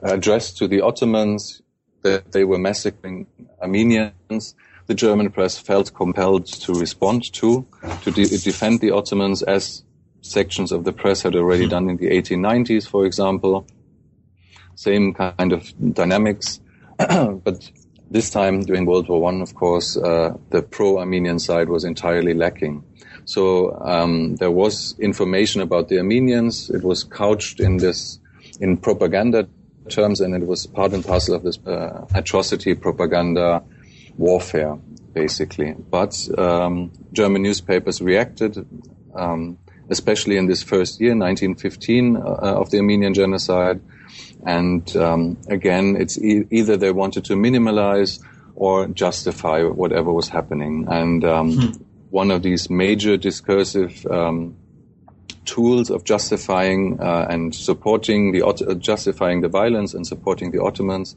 addressed 0.02 0.58
to 0.58 0.68
the 0.68 0.80
Ottomans 0.80 1.62
that 2.02 2.32
they 2.32 2.44
were 2.44 2.58
massacring 2.58 3.26
Armenians, 3.60 4.54
the 4.86 4.94
German 4.94 5.30
press 5.30 5.58
felt 5.58 5.92
compelled 5.94 6.46
to 6.46 6.72
respond 6.74 7.32
to, 7.34 7.66
to 8.02 8.10
de- 8.10 8.38
defend 8.38 8.80
the 8.80 8.92
Ottomans 8.92 9.42
as 9.42 9.82
sections 10.30 10.72
of 10.72 10.84
the 10.84 10.92
press 10.92 11.22
had 11.22 11.34
already 11.34 11.64
hmm. 11.64 11.70
done 11.70 11.90
in 11.90 11.96
the 11.96 12.08
1890s, 12.08 12.86
for 12.86 13.06
example. 13.06 13.66
Same 14.74 15.14
kind 15.14 15.52
of 15.52 15.72
dynamics. 15.94 16.60
but 16.98 17.70
this 18.10 18.30
time 18.30 18.60
during 18.60 18.86
World 18.86 19.08
War 19.08 19.20
One, 19.20 19.42
of 19.42 19.54
course, 19.54 19.96
uh, 19.96 20.36
the 20.50 20.62
pro-Armenian 20.62 21.38
side 21.38 21.68
was 21.68 21.84
entirely 21.84 22.34
lacking. 22.34 22.84
So 23.24 23.76
um, 23.80 24.36
there 24.36 24.50
was 24.50 24.94
information 24.98 25.60
about 25.60 25.88
the 25.88 25.98
Armenians. 25.98 26.70
It 26.70 26.84
was 26.84 27.02
couched 27.02 27.58
in 27.58 27.78
this 27.78 28.20
in 28.60 28.76
propaganda 28.76 29.48
terms, 29.88 30.20
and 30.20 30.34
it 30.34 30.46
was 30.46 30.66
part 30.66 30.92
and 30.92 31.04
parcel 31.04 31.34
of 31.34 31.42
this 31.42 31.58
uh, 31.66 32.06
atrocity 32.14 32.74
propaganda 32.74 33.62
warfare, 34.16 34.78
basically. 35.12 35.72
But 35.72 36.16
um, 36.38 36.92
German 37.12 37.42
newspapers 37.42 38.00
reacted, 38.00 38.66
um, 39.14 39.58
especially 39.88 40.36
in 40.36 40.46
this 40.46 40.62
first 40.62 41.00
year, 41.00 41.10
1915, 41.10 42.16
uh, 42.16 42.20
of 42.20 42.70
the 42.70 42.78
Armenian 42.78 43.14
genocide. 43.14 43.80
And 44.44 44.96
um, 44.96 45.38
again, 45.48 45.96
it's 45.96 46.18
e- 46.18 46.46
either 46.50 46.76
they 46.76 46.92
wanted 46.92 47.24
to 47.26 47.34
minimalize 47.34 48.22
or 48.54 48.86
justify 48.88 49.62
whatever 49.62 50.12
was 50.12 50.28
happening. 50.28 50.86
And 50.88 51.24
um, 51.24 51.52
hmm. 51.52 51.82
one 52.10 52.30
of 52.30 52.42
these 52.42 52.70
major 52.70 53.16
discursive 53.16 54.06
um, 54.06 54.56
tools 55.44 55.90
of 55.90 56.04
justifying 56.04 56.98
uh, 57.00 57.26
and 57.28 57.54
supporting 57.54 58.32
the 58.32 58.42
uh, 58.42 58.74
justifying 58.74 59.40
the 59.40 59.48
violence 59.48 59.94
and 59.94 60.06
supporting 60.06 60.50
the 60.50 60.62
Ottomans 60.62 61.16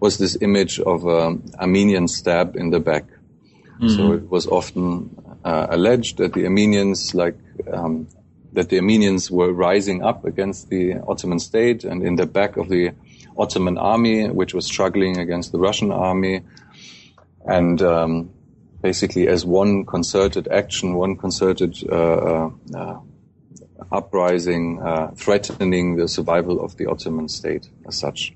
was 0.00 0.18
this 0.18 0.36
image 0.40 0.80
of 0.80 1.04
an 1.06 1.52
Armenian 1.58 2.08
stab 2.08 2.56
in 2.56 2.70
the 2.70 2.80
back. 2.80 3.04
Mm-hmm. 3.80 3.88
So 3.88 4.12
it 4.12 4.28
was 4.30 4.46
often 4.46 5.14
uh, 5.44 5.66
alleged 5.70 6.18
that 6.18 6.32
the 6.32 6.44
Armenians, 6.44 7.14
like 7.14 7.36
um, 7.72 8.08
that 8.52 8.68
the 8.68 8.76
Armenians 8.78 9.30
were 9.30 9.52
rising 9.52 10.02
up 10.02 10.24
against 10.24 10.68
the 10.68 10.94
Ottoman 11.06 11.38
state, 11.38 11.84
and 11.84 12.02
in 12.02 12.16
the 12.16 12.26
back 12.26 12.56
of 12.56 12.68
the 12.68 12.92
Ottoman 13.36 13.78
army, 13.78 14.28
which 14.28 14.54
was 14.54 14.66
struggling 14.66 15.18
against 15.18 15.52
the 15.52 15.58
Russian 15.58 15.92
army, 15.92 16.42
and 17.46 17.80
um, 17.80 18.30
basically 18.82 19.28
as 19.28 19.44
one 19.44 19.84
concerted 19.86 20.48
action, 20.48 20.94
one 20.94 21.16
concerted 21.16 21.76
uh, 21.90 22.50
uh, 22.74 23.00
uprising, 23.92 24.80
uh, 24.82 25.12
threatening 25.16 25.96
the 25.96 26.08
survival 26.08 26.60
of 26.60 26.76
the 26.76 26.86
Ottoman 26.86 27.28
state 27.28 27.68
as 27.86 27.98
such. 27.98 28.34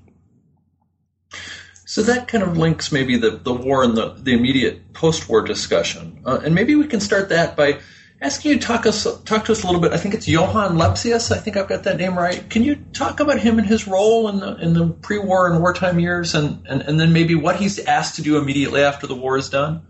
So 1.85 2.01
that 2.01 2.27
kind 2.27 2.43
of 2.43 2.57
links 2.57 2.91
maybe 2.91 3.17
the, 3.17 3.31
the 3.31 3.53
war 3.53 3.83
and 3.83 3.95
the, 3.95 4.15
the 4.17 4.33
immediate 4.33 4.93
post-war 4.93 5.43
discussion. 5.43 6.19
Uh, 6.25 6.41
and 6.43 6.55
maybe 6.55 6.75
we 6.75 6.87
can 6.87 6.99
start 6.99 7.29
that 7.29 7.55
by 7.55 7.79
asking 8.25 8.51
you 8.51 8.59
to 8.59 8.65
talk 8.65 8.85
us 8.87 9.03
talk 9.23 9.45
to 9.45 9.51
us 9.51 9.63
a 9.63 9.67
little 9.67 9.81
bit. 9.81 9.93
I 9.93 9.97
think 9.97 10.15
it's 10.15 10.27
Johann 10.27 10.77
Lepsius. 10.77 11.31
I 11.31 11.37
think 11.37 11.57
I've 11.57 11.67
got 11.67 11.83
that 11.83 11.97
name 11.97 12.17
right. 12.17 12.49
Can 12.49 12.63
you 12.63 12.75
talk 12.75 13.19
about 13.19 13.39
him 13.39 13.59
and 13.59 13.67
his 13.67 13.87
role 13.87 14.27
in 14.29 14.39
the 14.39 14.55
in 14.57 14.73
the 14.73 14.87
pre-war 14.87 15.49
and 15.51 15.61
wartime 15.61 15.99
years, 15.99 16.33
and, 16.33 16.65
and, 16.67 16.81
and 16.81 16.99
then 16.99 17.13
maybe 17.13 17.35
what 17.35 17.57
he's 17.57 17.79
asked 17.79 18.15
to 18.15 18.23
do 18.23 18.37
immediately 18.37 18.81
after 18.81 19.05
the 19.05 19.15
war 19.15 19.37
is 19.37 19.49
done? 19.49 19.85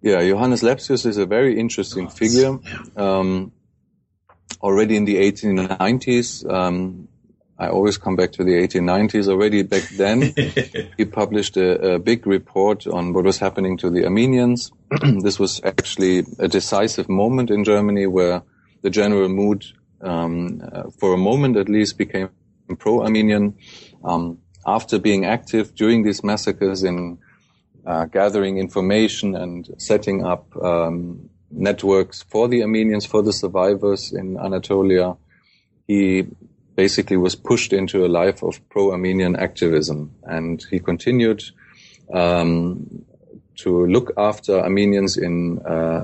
Yeah, 0.00 0.20
Johannes 0.20 0.62
Lepsius 0.62 1.04
is 1.04 1.16
a 1.16 1.26
very 1.26 1.58
interesting 1.58 2.06
oh, 2.06 2.10
figure. 2.10 2.58
Yeah. 2.62 3.18
Um, 3.18 3.52
already 4.62 4.96
in 4.96 5.04
the 5.04 5.16
1890s, 5.16 6.48
um, 6.48 7.08
I 7.60 7.68
always 7.68 7.98
come 7.98 8.16
back 8.16 8.32
to 8.32 8.44
the 8.44 8.52
1890s. 8.52 9.28
Already 9.28 9.62
back 9.62 9.86
then, 9.90 10.22
he 10.96 11.04
published 11.04 11.58
a, 11.58 11.94
a, 11.94 11.98
big 11.98 12.26
report 12.26 12.86
on 12.86 13.12
what 13.12 13.24
was 13.24 13.38
happening 13.38 13.76
to 13.78 13.90
the 13.90 14.04
Armenians. 14.04 14.72
this 15.22 15.38
was 15.38 15.60
actually 15.62 16.24
a 16.38 16.48
decisive 16.48 17.10
moment 17.10 17.50
in 17.50 17.62
Germany 17.62 18.06
where 18.06 18.42
the 18.80 18.88
general 18.88 19.28
mood 19.28 19.66
um, 20.00 20.62
uh, 20.72 20.84
for 20.98 21.12
a 21.12 21.18
moment 21.18 21.56
at 21.56 21.68
least, 21.68 21.98
became 21.98 22.30
pro-Armenian 22.78 23.56
um, 24.04 24.38
after 24.66 24.98
being 24.98 25.24
active 25.24 25.74
during 25.74 26.02
these 26.02 26.22
massacres 26.22 26.82
in 26.82 27.18
uh, 27.86 28.04
gathering 28.06 28.58
information 28.58 29.34
and 29.34 29.68
setting 29.78 30.24
up 30.24 30.56
um, 30.56 31.28
networks 31.50 32.22
for 32.22 32.48
the 32.48 32.62
Armenians, 32.62 33.06
for 33.06 33.22
the 33.22 33.32
survivors 33.32 34.12
in 34.12 34.38
Anatolia. 34.38 35.16
He 35.86 36.26
basically 36.76 37.16
was 37.16 37.34
pushed 37.34 37.72
into 37.72 38.04
a 38.04 38.08
life 38.08 38.42
of 38.42 38.60
pro-Armenian 38.68 39.36
activism, 39.36 40.14
and 40.24 40.64
he 40.70 40.78
continued 40.78 41.42
um, 42.12 43.04
to 43.56 43.86
look 43.86 44.12
after 44.16 44.58
Armenians 44.58 45.16
in 45.16 45.58
uh, 45.60 46.02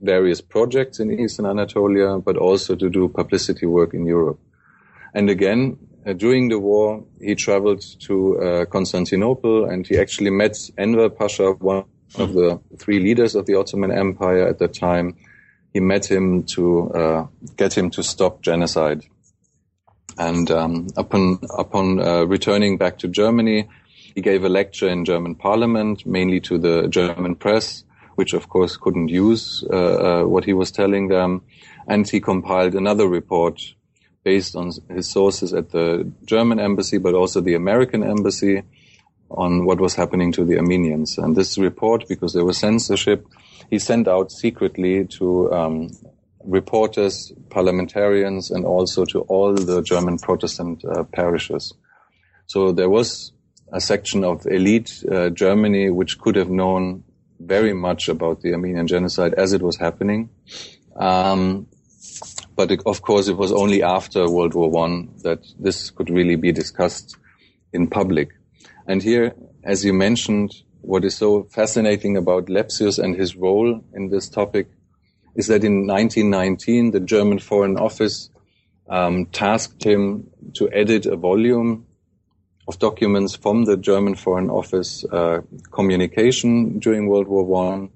various 0.00 0.40
projects 0.40 1.00
in 1.00 1.18
Eastern 1.18 1.46
Anatolia, 1.46 2.18
but 2.18 2.36
also 2.36 2.76
to 2.76 2.88
do 2.88 3.08
publicity 3.08 3.66
work 3.66 3.94
in 3.94 4.06
Europe. 4.06 4.38
And 5.12 5.28
again, 5.28 5.78
uh, 6.06 6.12
during 6.12 6.50
the 6.50 6.58
war, 6.58 7.04
he 7.20 7.34
traveled 7.34 7.82
to 8.00 8.38
uh, 8.38 8.64
Constantinople 8.66 9.64
and 9.64 9.86
he 9.86 9.98
actually 9.98 10.30
met 10.30 10.56
Enver 10.76 11.08
Pasha, 11.08 11.52
one 11.52 11.84
of 12.16 12.34
the 12.34 12.60
three 12.78 13.00
leaders 13.00 13.34
of 13.34 13.46
the 13.46 13.54
Ottoman 13.54 13.90
Empire 13.90 14.46
at 14.46 14.58
that 14.58 14.74
time. 14.74 15.16
He 15.72 15.80
met 15.80 16.08
him 16.08 16.44
to 16.54 16.90
uh, 16.90 17.26
get 17.56 17.76
him 17.76 17.90
to 17.90 18.02
stop 18.02 18.42
genocide. 18.42 19.04
And 20.18 20.50
um, 20.50 20.88
upon 20.96 21.38
upon 21.56 22.00
uh, 22.00 22.24
returning 22.24 22.78
back 22.78 22.98
to 22.98 23.08
Germany, 23.08 23.68
he 24.14 24.20
gave 24.20 24.44
a 24.44 24.48
lecture 24.48 24.88
in 24.88 25.04
German 25.04 25.34
Parliament, 25.34 26.06
mainly 26.06 26.40
to 26.40 26.58
the 26.58 26.88
German 26.88 27.34
press, 27.34 27.84
which 28.14 28.32
of 28.32 28.48
course 28.48 28.76
couldn't 28.76 29.08
use 29.08 29.64
uh, 29.72 29.76
uh, 29.76 30.24
what 30.24 30.44
he 30.44 30.52
was 30.52 30.70
telling 30.70 31.08
them. 31.08 31.42
And 31.86 32.08
he 32.08 32.20
compiled 32.20 32.74
another 32.74 33.08
report 33.08 33.60
based 34.22 34.56
on 34.56 34.70
his 34.88 35.10
sources 35.10 35.52
at 35.52 35.70
the 35.70 36.10
German 36.24 36.58
embassy, 36.58 36.98
but 36.98 37.14
also 37.14 37.40
the 37.40 37.54
American 37.54 38.02
embassy, 38.02 38.62
on 39.30 39.66
what 39.66 39.80
was 39.80 39.94
happening 39.94 40.32
to 40.32 40.44
the 40.44 40.58
Armenians. 40.58 41.18
And 41.18 41.36
this 41.36 41.58
report, 41.58 42.06
because 42.08 42.32
there 42.32 42.44
was 42.44 42.58
censorship, 42.58 43.26
he 43.68 43.78
sent 43.78 44.08
out 44.08 44.30
secretly 44.30 45.06
to 45.18 45.52
um, 45.52 45.90
reporters, 46.44 47.32
parliamentarians, 47.50 48.50
and 48.50 48.64
also 48.64 49.04
to 49.06 49.20
all 49.22 49.54
the 49.54 49.82
German 49.82 50.18
Protestant 50.18 50.84
uh, 50.84 51.04
parishes. 51.04 51.72
So 52.46 52.72
there 52.72 52.90
was 52.90 53.32
a 53.72 53.80
section 53.80 54.24
of 54.24 54.46
elite 54.46 55.02
uh, 55.10 55.30
Germany 55.30 55.90
which 55.90 56.18
could 56.18 56.36
have 56.36 56.50
known 56.50 57.02
very 57.40 57.72
much 57.72 58.08
about 58.08 58.42
the 58.42 58.52
Armenian 58.52 58.86
genocide 58.86 59.34
as 59.34 59.52
it 59.52 59.62
was 59.62 59.76
happening. 59.76 60.28
Um, 60.96 61.66
but 62.54 62.70
it, 62.70 62.82
of 62.86 63.02
course, 63.02 63.28
it 63.28 63.36
was 63.36 63.52
only 63.52 63.82
after 63.82 64.30
World 64.30 64.54
War 64.54 64.70
One 64.70 65.10
that 65.22 65.44
this 65.58 65.90
could 65.90 66.10
really 66.10 66.36
be 66.36 66.52
discussed 66.52 67.16
in 67.72 67.88
public. 67.88 68.30
And 68.86 69.02
here, 69.02 69.34
as 69.64 69.84
you 69.84 69.92
mentioned, 69.92 70.52
what 70.82 71.04
is 71.04 71.16
so 71.16 71.44
fascinating 71.44 72.16
about 72.16 72.46
Lepsius 72.46 72.98
and 72.98 73.16
his 73.16 73.34
role 73.34 73.82
in 73.94 74.10
this 74.10 74.28
topic 74.28 74.68
is 75.34 75.48
that 75.48 75.64
in 75.64 75.86
1919, 75.86 76.92
the 76.92 77.00
German 77.00 77.38
Foreign 77.38 77.76
Office 77.76 78.30
um, 78.88 79.26
tasked 79.26 79.84
him 79.84 80.30
to 80.54 80.70
edit 80.72 81.06
a 81.06 81.16
volume 81.16 81.86
of 82.68 82.78
documents 82.78 83.34
from 83.34 83.64
the 83.64 83.76
German 83.76 84.14
Foreign 84.14 84.50
Office 84.50 85.04
uh, 85.04 85.40
communication 85.70 86.78
during 86.78 87.08
World 87.08 87.28
War 87.28 87.44
One, 87.44 87.90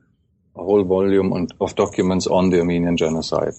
a 0.56 0.62
whole 0.62 0.84
volume 0.84 1.32
on, 1.32 1.48
of 1.60 1.74
documents 1.74 2.26
on 2.26 2.50
the 2.50 2.58
Armenian 2.60 2.96
genocide. 2.96 3.54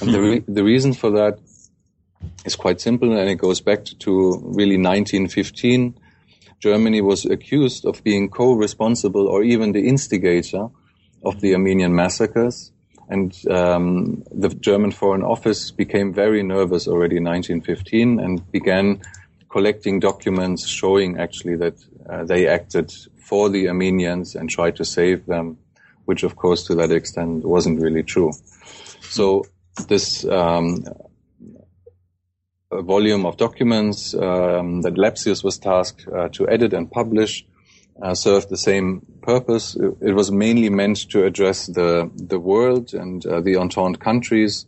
And 0.00 0.10
mm-hmm. 0.10 0.12
the, 0.12 0.20
re- 0.20 0.44
the 0.48 0.64
reason 0.64 0.94
for 0.94 1.10
that 1.12 1.38
is 2.44 2.56
quite 2.56 2.80
simple, 2.80 3.16
and 3.16 3.28
it 3.28 3.36
goes 3.36 3.60
back 3.60 3.84
to 3.84 4.10
really 4.44 4.78
1915 4.78 5.98
Germany 6.62 7.00
was 7.00 7.24
accused 7.24 7.84
of 7.84 8.04
being 8.04 8.28
co-responsible 8.28 9.26
or 9.26 9.42
even 9.42 9.72
the 9.72 9.88
instigator 9.88 10.68
of 11.24 11.40
the 11.40 11.54
Armenian 11.54 11.92
massacres. 11.92 12.70
And 13.08 13.36
um, 13.50 14.22
the 14.30 14.48
German 14.48 14.92
Foreign 14.92 15.22
Office 15.22 15.70
became 15.70 16.12
very 16.14 16.42
nervous 16.42 16.88
already 16.88 17.16
in 17.16 17.24
1915 17.24 18.20
and 18.20 18.50
began 18.52 19.02
collecting 19.48 20.00
documents 20.00 20.66
showing 20.66 21.18
actually 21.18 21.56
that 21.56 21.74
uh, 22.08 22.24
they 22.24 22.46
acted 22.46 22.90
for 23.18 23.48
the 23.48 23.68
Armenians 23.68 24.34
and 24.34 24.48
tried 24.48 24.76
to 24.76 24.84
save 24.84 25.26
them, 25.26 25.58
which 26.06 26.22
of 26.22 26.36
course 26.36 26.64
to 26.64 26.74
that 26.76 26.90
extent 26.90 27.44
wasn't 27.44 27.80
really 27.80 28.02
true. 28.02 28.32
So 29.02 29.44
this 29.88 30.24
um, 30.24 30.84
volume 32.70 33.26
of 33.26 33.36
documents 33.36 34.14
um, 34.14 34.82
that 34.82 34.94
Lepsius 34.94 35.44
was 35.44 35.58
tasked 35.58 36.06
uh, 36.08 36.28
to 36.30 36.48
edit 36.48 36.72
and 36.72 36.90
publish 36.90 37.44
uh, 38.00 38.14
served 38.14 38.48
the 38.48 38.56
same 38.56 39.04
purpose. 39.22 39.76
It, 39.76 39.96
it, 40.00 40.12
was 40.12 40.30
mainly 40.30 40.70
meant 40.70 41.10
to 41.10 41.24
address 41.24 41.66
the 41.66 42.10
the 42.16 42.38
world 42.38 42.94
and 42.94 43.24
uh, 43.26 43.40
the 43.40 43.56
Entente 43.56 43.98
countries 44.00 44.66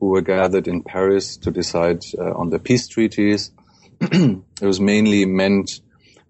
who 0.00 0.08
were 0.08 0.20
gathered 0.20 0.68
in 0.68 0.82
Paris 0.82 1.36
to 1.38 1.50
decide 1.50 2.04
uh, 2.18 2.32
on 2.34 2.50
the 2.50 2.58
peace 2.58 2.86
treaties. 2.86 3.50
it 4.00 4.42
was 4.60 4.80
mainly 4.80 5.24
meant 5.24 5.80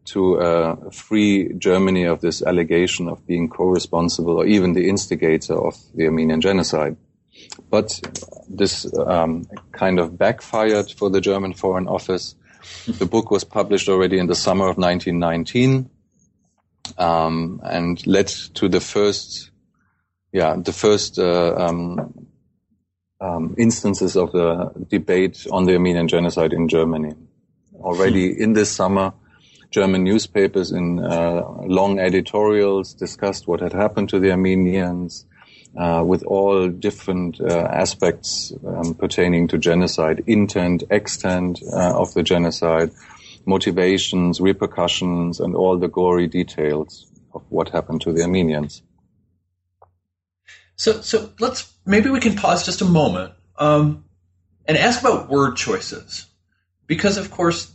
to 0.04 0.38
uh, 0.38 0.90
free 0.90 1.52
Germany 1.54 2.04
of 2.04 2.20
this 2.20 2.40
allegation 2.42 3.08
of 3.08 3.26
being 3.26 3.48
co-responsible 3.48 4.38
or 4.38 4.46
even 4.46 4.72
the 4.72 4.88
instigator 4.88 5.54
of 5.54 5.76
the 5.96 6.04
Armenian 6.06 6.40
genocide. 6.40 6.96
But 7.70 8.00
this 8.48 8.86
um, 8.96 9.46
kind 9.72 9.98
of 9.98 10.16
backfired 10.16 10.92
for 10.92 11.10
the 11.10 11.20
German 11.20 11.54
Foreign 11.54 11.88
Office. 11.88 12.36
The 12.86 13.06
book 13.06 13.30
was 13.30 13.44
published 13.44 13.88
already 13.88 14.18
in 14.18 14.26
the 14.26 14.34
summer 14.34 14.68
of 14.68 14.78
1919 14.78 15.90
um, 16.98 17.60
and 17.64 18.04
led 18.06 18.28
to 18.54 18.68
the 18.68 18.80
first, 18.80 19.50
yeah, 20.32 20.56
the 20.56 20.72
first 20.72 21.18
uh, 21.18 21.54
um, 21.56 22.26
um 23.20 23.54
instances 23.56 24.16
of 24.16 24.32
the 24.32 24.70
debate 24.88 25.46
on 25.50 25.64
the 25.64 25.72
Armenian 25.72 26.08
genocide 26.08 26.52
in 26.52 26.68
Germany. 26.68 27.14
Already 27.74 28.40
in 28.40 28.52
this 28.52 28.70
summer, 28.70 29.12
German 29.70 30.04
newspapers 30.04 30.72
in 30.72 30.98
uh, 31.00 31.42
long 31.66 31.98
editorials 31.98 32.94
discussed 32.94 33.46
what 33.46 33.60
had 33.60 33.72
happened 33.72 34.08
to 34.10 34.18
the 34.18 34.30
Armenians, 34.30 35.26
uh, 35.76 36.02
with 36.04 36.22
all 36.24 36.68
different 36.68 37.40
uh, 37.40 37.68
aspects 37.70 38.52
um, 38.66 38.94
pertaining 38.94 39.48
to 39.48 39.58
genocide, 39.58 40.24
intent, 40.26 40.84
extent 40.90 41.62
uh, 41.72 42.00
of 42.00 42.14
the 42.14 42.22
genocide, 42.22 42.90
motivations, 43.46 44.40
repercussions, 44.40 45.40
and 45.40 45.54
all 45.54 45.78
the 45.78 45.88
gory 45.88 46.26
details 46.26 47.06
of 47.32 47.42
what 47.48 47.68
happened 47.68 48.00
to 48.02 48.12
the 48.12 48.22
Armenians. 48.22 48.82
So, 50.76 51.00
so 51.00 51.32
let's 51.38 51.72
maybe 51.86 52.10
we 52.10 52.20
can 52.20 52.36
pause 52.36 52.66
just 52.66 52.82
a 52.82 52.84
moment 52.84 53.32
um, 53.56 54.04
and 54.66 54.76
ask 54.76 55.00
about 55.00 55.28
word 55.28 55.56
choices, 55.56 56.26
because 56.86 57.16
of 57.16 57.30
course 57.30 57.72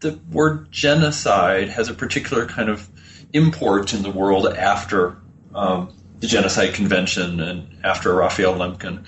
the 0.00 0.18
word 0.32 0.72
genocide 0.72 1.68
has 1.68 1.88
a 1.88 1.94
particular 1.94 2.46
kind 2.46 2.68
of 2.68 2.88
import 3.32 3.94
in 3.94 4.02
the 4.02 4.10
world 4.10 4.46
after 4.48 5.16
um, 5.54 5.92
the 6.20 6.26
Genocide 6.26 6.74
Convention 6.74 7.40
and 7.40 7.84
after 7.84 8.14
Raphael 8.14 8.54
Lemkin. 8.54 9.06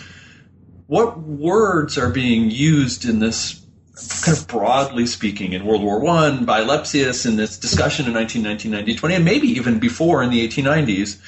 What 0.87 1.18
words 1.20 1.96
are 1.96 2.11
being 2.11 2.51
used 2.51 3.05
in 3.09 3.18
this 3.18 3.62
kind 3.95 4.37
of 4.37 4.47
broadly 4.49 5.07
speaking 5.07 5.53
in 5.53 5.67
World 5.67 5.83
War 5.83 6.01
One 6.01 6.45
by 6.45 6.63
Lepsius 6.63 7.27
in 7.27 7.37
this 7.37 7.59
discussion 7.59 8.07
in 8.07 8.15
1919, 8.15 8.97
20, 8.97 9.15
and 9.15 9.25
maybe 9.25 9.49
even 9.49 9.79
before 9.79 10.23
in 10.23 10.31
the 10.31 10.47
1890s? 10.49 11.21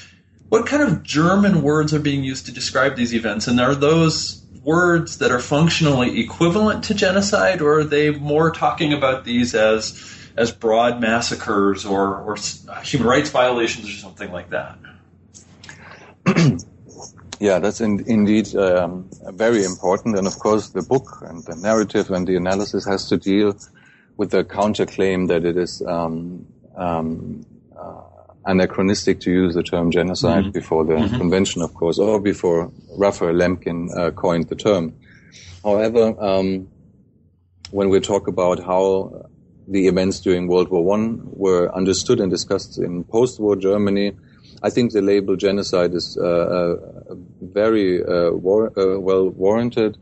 What 0.48 0.66
kind 0.66 0.83
of 0.83 1.03
German 1.03 1.62
words 1.62 1.92
are 1.92 1.98
being 1.98 2.24
used 2.24 2.46
to 2.46 2.53
describe 2.53 2.96
these 2.96 3.14
events? 3.14 3.46
And 3.46 3.61
are 3.61 3.74
those 3.74 4.42
words 4.62 5.18
that 5.18 5.31
are 5.31 5.40
functionally 5.40 6.20
equivalent 6.20 6.85
to 6.85 6.94
genocide, 6.94 7.61
or 7.61 7.81
are 7.81 7.85
they 7.85 8.11
more 8.11 8.50
talking 8.50 8.92
about 8.92 9.24
these 9.24 9.55
as 9.55 10.11
as 10.37 10.50
broad 10.50 11.00
massacres 11.00 11.85
or, 11.85 12.16
or 12.22 12.37
human 12.83 13.07
rights 13.07 13.31
violations 13.31 13.88
or 13.88 13.92
something 13.92 14.33
like 14.33 14.50
that? 14.50 14.79
yeah, 17.40 17.58
that's 17.58 17.80
in, 17.80 18.04
indeed 18.06 18.54
um, 18.56 19.08
very 19.32 19.64
important. 19.64 20.16
And 20.16 20.26
of 20.26 20.38
course, 20.38 20.70
the 20.70 20.82
book 20.82 21.22
and 21.22 21.44
the 21.44 21.56
narrative 21.56 22.10
and 22.10 22.26
the 22.26 22.36
analysis 22.36 22.86
has 22.86 23.08
to 23.08 23.16
deal 23.16 23.56
with 24.16 24.30
the 24.30 24.44
counterclaim 24.44 25.28
that 25.28 25.44
it 25.44 25.56
is 25.56 25.82
um, 25.82 26.46
um, 26.76 27.44
uh, 27.78 28.02
anachronistic 28.46 29.20
to 29.20 29.30
use 29.30 29.54
the 29.54 29.62
term 29.62 29.90
genocide 29.90 30.44
mm-hmm. 30.44 30.50
before 30.50 30.84
the 30.84 30.94
mm-hmm. 30.94 31.16
convention, 31.16 31.62
of 31.62 31.74
course, 31.74 31.98
or 31.98 32.20
before 32.20 32.70
Raphael 32.96 33.34
Lemkin 33.34 33.96
uh, 33.96 34.10
coined 34.10 34.48
the 34.48 34.56
term. 34.56 34.94
However, 35.62 36.14
um, 36.22 36.68
when 37.70 37.88
we 37.88 38.00
talk 38.00 38.28
about 38.28 38.62
how 38.62 39.28
the 39.66 39.88
events 39.88 40.20
during 40.20 40.46
World 40.46 40.68
War 40.68 40.84
One 40.84 41.22
were 41.24 41.74
understood 41.74 42.20
and 42.20 42.30
discussed 42.30 42.78
in 42.78 43.02
post-war 43.04 43.56
Germany, 43.56 44.12
I 44.64 44.70
think 44.70 44.92
the 44.92 45.03
label 45.03 45.37
genocide 45.37 45.92
is 45.92 46.16
uh, 46.16 46.24
uh 46.24 47.14
very 47.42 48.03
uh, 48.03 48.31
war 48.31 48.72
well 49.09 49.29
warranted. 49.29 49.98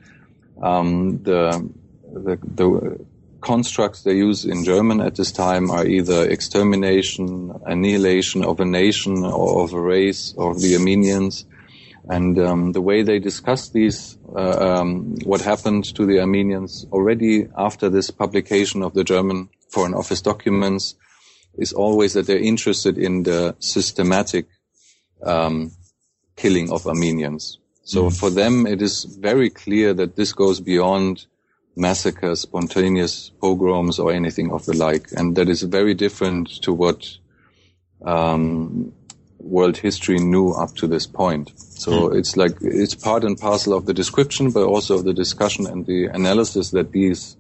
Um, 0.63 1.19
the, 1.25 1.69
the, 2.13 2.39
the 2.61 3.05
constructs 3.41 4.03
they 4.03 4.15
use 4.15 4.45
in 4.45 4.65
German 4.65 5.01
at 5.01 5.17
this 5.17 5.33
time 5.33 5.71
are 5.71 5.85
either 5.85 6.31
extermination, 6.31 7.53
annihilation 7.67 8.45
of 8.45 8.61
a 8.61 8.65
nation 8.65 9.25
or 9.25 9.65
of 9.65 9.73
a 9.73 9.81
race 9.81 10.33
or 10.37 10.55
the 10.55 10.77
Armenians. 10.77 11.45
And 12.09 12.39
um, 12.39 12.73
the 12.73 12.81
way 12.81 13.03
they 13.03 13.19
discuss 13.19 13.71
these, 13.71 14.17
uh, 14.37 14.79
um, 14.79 15.17
what 15.25 15.41
happened 15.41 15.85
to 15.97 16.07
the 16.07 16.21
Armenians 16.21 16.87
already 16.93 17.49
after 17.57 17.89
this 17.89 18.11
publication 18.11 18.83
of 18.83 18.95
the 18.95 19.05
German 19.05 19.49
Foreign 19.71 19.95
Office 19.95 20.23
documents 20.23 20.95
is 21.57 21.73
always 21.73 22.15
that 22.15 22.27
they're 22.27 22.39
interested 22.39 22.99
in 22.99 23.23
the 23.23 23.55
systematic 23.59 24.47
um, 25.23 25.73
killing 26.37 26.73
of 26.73 26.87
Armenians. 26.87 27.59
So 27.85 28.05
mm. 28.05 28.19
for 28.19 28.31
them, 28.31 28.67
it 28.67 28.81
is 28.81 29.05
very 29.05 29.51
clear 29.51 29.93
that 29.95 30.17
this 30.17 30.33
goes 30.33 30.61
beyond 30.61 31.27
massacres, 31.77 32.41
spontaneous 32.41 33.31
pogroms, 33.41 33.99
or 33.99 34.13
anything 34.13 34.53
of 34.53 34.65
the 34.67 34.77
like, 34.77 35.09
and 35.13 35.37
that 35.37 35.49
is 35.49 35.63
very 35.63 35.95
different 35.95 36.49
to 36.63 36.73
what 36.73 37.17
um, 38.05 38.93
world 39.39 39.77
history 39.77 40.19
knew 40.19 40.51
up 40.51 40.75
to 40.77 40.87
this 40.87 41.07
point. 41.07 41.53
So 41.57 41.91
mm. 41.91 42.19
it's 42.19 42.37
like 42.37 42.57
it's 42.61 42.95
part 42.95 43.25
and 43.25 43.39
parcel 43.39 43.75
of 43.75 43.87
the 43.87 43.95
description, 43.95 44.51
but 44.51 44.65
also 44.65 44.99
of 44.99 45.05
the 45.05 45.15
discussion 45.15 45.67
and 45.67 45.85
the 45.87 46.07
analysis 46.07 46.71
that 46.71 46.93
these 46.93 47.37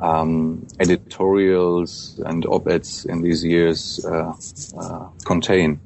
um, 0.00 0.66
editorials 0.78 2.20
and 2.24 2.46
op-eds 2.46 3.04
in 3.04 3.22
these 3.22 3.44
years 3.44 4.04
uh, 4.04 4.32
uh, 4.78 5.06
contain. 5.24 5.80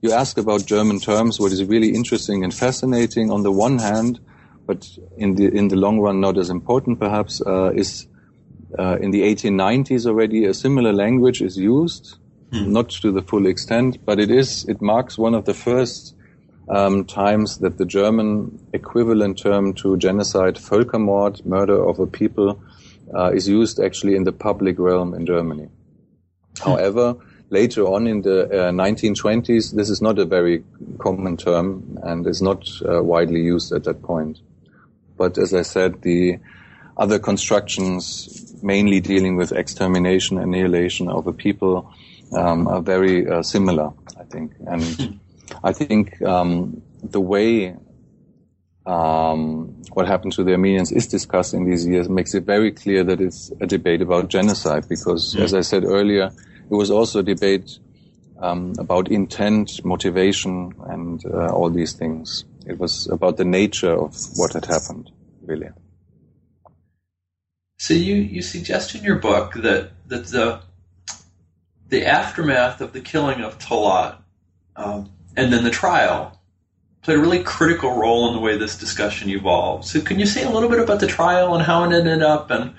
You 0.00 0.12
ask 0.12 0.36
about 0.36 0.66
German 0.66 1.00
terms. 1.00 1.38
What 1.38 1.52
is 1.52 1.64
really 1.64 1.94
interesting 1.94 2.44
and 2.44 2.52
fascinating, 2.52 3.30
on 3.30 3.42
the 3.42 3.52
one 3.52 3.78
hand, 3.78 4.20
but 4.66 4.88
in 5.16 5.36
the 5.36 5.46
in 5.46 5.68
the 5.68 5.76
long 5.76 6.00
run 6.00 6.20
not 6.20 6.38
as 6.38 6.50
important, 6.50 6.98
perhaps, 6.98 7.40
uh, 7.46 7.72
is 7.74 8.06
uh, 8.78 8.98
in 9.00 9.10
the 9.10 9.22
1890s 9.22 10.06
already 10.06 10.44
a 10.44 10.54
similar 10.54 10.92
language 10.92 11.42
is 11.42 11.56
used, 11.56 12.16
mm. 12.50 12.66
not 12.66 12.90
to 12.90 13.12
the 13.12 13.22
full 13.22 13.46
extent, 13.46 13.98
but 14.04 14.18
it 14.18 14.30
is 14.30 14.64
it 14.68 14.80
marks 14.80 15.18
one 15.18 15.34
of 15.34 15.44
the 15.44 15.54
first 15.54 16.14
um, 16.68 17.04
times 17.04 17.58
that 17.58 17.78
the 17.78 17.84
German 17.84 18.58
equivalent 18.72 19.38
term 19.38 19.74
to 19.74 19.96
genocide, 19.96 20.56
Völkermord, 20.56 21.44
murder 21.44 21.82
of 21.82 21.98
a 21.98 22.06
people, 22.06 22.62
uh, 23.14 23.32
is 23.32 23.48
used 23.48 23.80
actually 23.80 24.16
in 24.16 24.24
the 24.24 24.32
public 24.32 24.78
realm 24.78 25.14
in 25.14 25.26
Germany. 25.26 25.68
However, 26.60 27.16
later 27.50 27.86
on 27.86 28.06
in 28.06 28.22
the 28.22 28.44
uh, 28.44 28.70
1920s, 28.70 29.74
this 29.74 29.90
is 29.90 30.00
not 30.00 30.18
a 30.18 30.24
very 30.24 30.64
common 30.98 31.36
term 31.36 31.98
and 32.02 32.26
is 32.26 32.42
not 32.42 32.68
uh, 32.88 33.02
widely 33.02 33.40
used 33.40 33.72
at 33.72 33.84
that 33.84 34.02
point. 34.02 34.38
But 35.16 35.38
as 35.38 35.54
I 35.54 35.62
said, 35.62 36.02
the 36.02 36.38
other 36.96 37.18
constructions, 37.18 38.54
mainly 38.62 39.00
dealing 39.00 39.36
with 39.36 39.52
extermination, 39.52 40.38
annihilation 40.38 41.08
of 41.08 41.26
a 41.26 41.32
people, 41.32 41.92
um, 42.32 42.66
are 42.66 42.80
very 42.80 43.28
uh, 43.28 43.42
similar, 43.42 43.92
I 44.18 44.24
think. 44.24 44.52
And. 44.66 45.20
I 45.62 45.72
think 45.72 46.20
um, 46.22 46.82
the 47.02 47.20
way 47.20 47.76
um, 48.86 49.82
what 49.92 50.06
happened 50.06 50.32
to 50.34 50.44
the 50.44 50.52
Armenians 50.52 50.90
is 50.90 51.06
discussed 51.06 51.54
in 51.54 51.68
these 51.68 51.86
years 51.86 52.08
makes 52.08 52.34
it 52.34 52.44
very 52.44 52.72
clear 52.72 53.04
that 53.04 53.20
it's 53.20 53.52
a 53.60 53.66
debate 53.66 54.02
about 54.02 54.28
genocide 54.28 54.88
because, 54.88 55.36
as 55.36 55.54
I 55.54 55.60
said 55.60 55.84
earlier, 55.84 56.32
it 56.70 56.74
was 56.74 56.90
also 56.90 57.20
a 57.20 57.22
debate 57.22 57.78
um, 58.38 58.74
about 58.78 59.08
intent, 59.08 59.84
motivation, 59.84 60.74
and 60.86 61.24
uh, 61.26 61.52
all 61.52 61.70
these 61.70 61.92
things. 61.92 62.44
It 62.66 62.78
was 62.78 63.06
about 63.08 63.36
the 63.36 63.44
nature 63.44 63.92
of 63.92 64.16
what 64.34 64.52
had 64.54 64.64
happened, 64.64 65.10
really. 65.42 65.68
So 67.78 67.94
you, 67.94 68.14
you 68.14 68.42
suggest 68.42 68.94
in 68.94 69.04
your 69.04 69.16
book 69.16 69.54
that, 69.54 69.90
that 70.08 70.26
the, 70.26 70.60
the 71.88 72.06
aftermath 72.06 72.80
of 72.80 72.92
the 72.92 73.00
killing 73.00 73.42
of 73.42 73.58
Talat 73.58 74.18
um, 74.76 75.10
and 75.36 75.52
then 75.52 75.62
the 75.64 75.70
trial 75.70 76.41
played 77.02 77.18
a 77.18 77.20
really 77.20 77.42
critical 77.42 77.96
role 77.96 78.28
in 78.28 78.34
the 78.34 78.40
way 78.40 78.56
this 78.56 78.78
discussion 78.78 79.28
evolved. 79.28 79.84
So 79.84 80.00
can 80.00 80.18
you 80.18 80.26
say 80.26 80.44
a 80.44 80.50
little 80.50 80.68
bit 80.68 80.78
about 80.78 81.00
the 81.00 81.06
trial 81.06 81.54
and 81.54 81.62
how 81.64 81.84
it 81.84 81.92
ended 81.92 82.22
up 82.22 82.50
and 82.50 82.74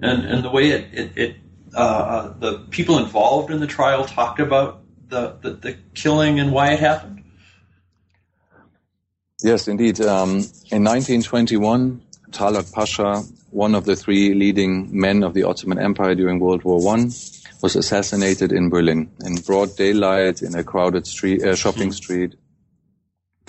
and, 0.00 0.24
and 0.24 0.42
the 0.42 0.50
way 0.50 0.70
it, 0.70 0.88
it, 0.92 1.12
it 1.16 1.36
uh, 1.74 1.78
uh, 1.78 2.38
the 2.38 2.58
people 2.70 2.98
involved 2.98 3.50
in 3.50 3.60
the 3.60 3.66
trial 3.66 4.04
talked 4.04 4.40
about 4.40 4.82
the, 5.08 5.36
the, 5.40 5.50
the 5.50 5.76
killing 5.94 6.40
and 6.40 6.52
why 6.52 6.72
it 6.72 6.80
happened? 6.80 7.22
Yes, 9.42 9.68
indeed. 9.68 10.00
Um, 10.00 10.30
in 10.70 10.84
1921, 10.84 12.02
Talat 12.30 12.72
Pasha, 12.72 13.22
one 13.50 13.74
of 13.74 13.84
the 13.84 13.96
three 13.96 14.34
leading 14.34 14.88
men 14.98 15.22
of 15.22 15.34
the 15.34 15.44
Ottoman 15.44 15.78
Empire 15.78 16.14
during 16.14 16.40
World 16.40 16.64
War 16.64 16.80
One, 16.82 17.10
was 17.62 17.76
assassinated 17.76 18.52
in 18.52 18.68
Berlin 18.68 19.10
in 19.24 19.36
broad 19.36 19.76
daylight 19.76 20.42
in 20.42 20.54
a 20.54 20.64
crowded 20.64 21.06
street, 21.06 21.42
uh, 21.42 21.54
shopping 21.54 21.88
mm-hmm. 21.88 21.92
street 21.92 22.34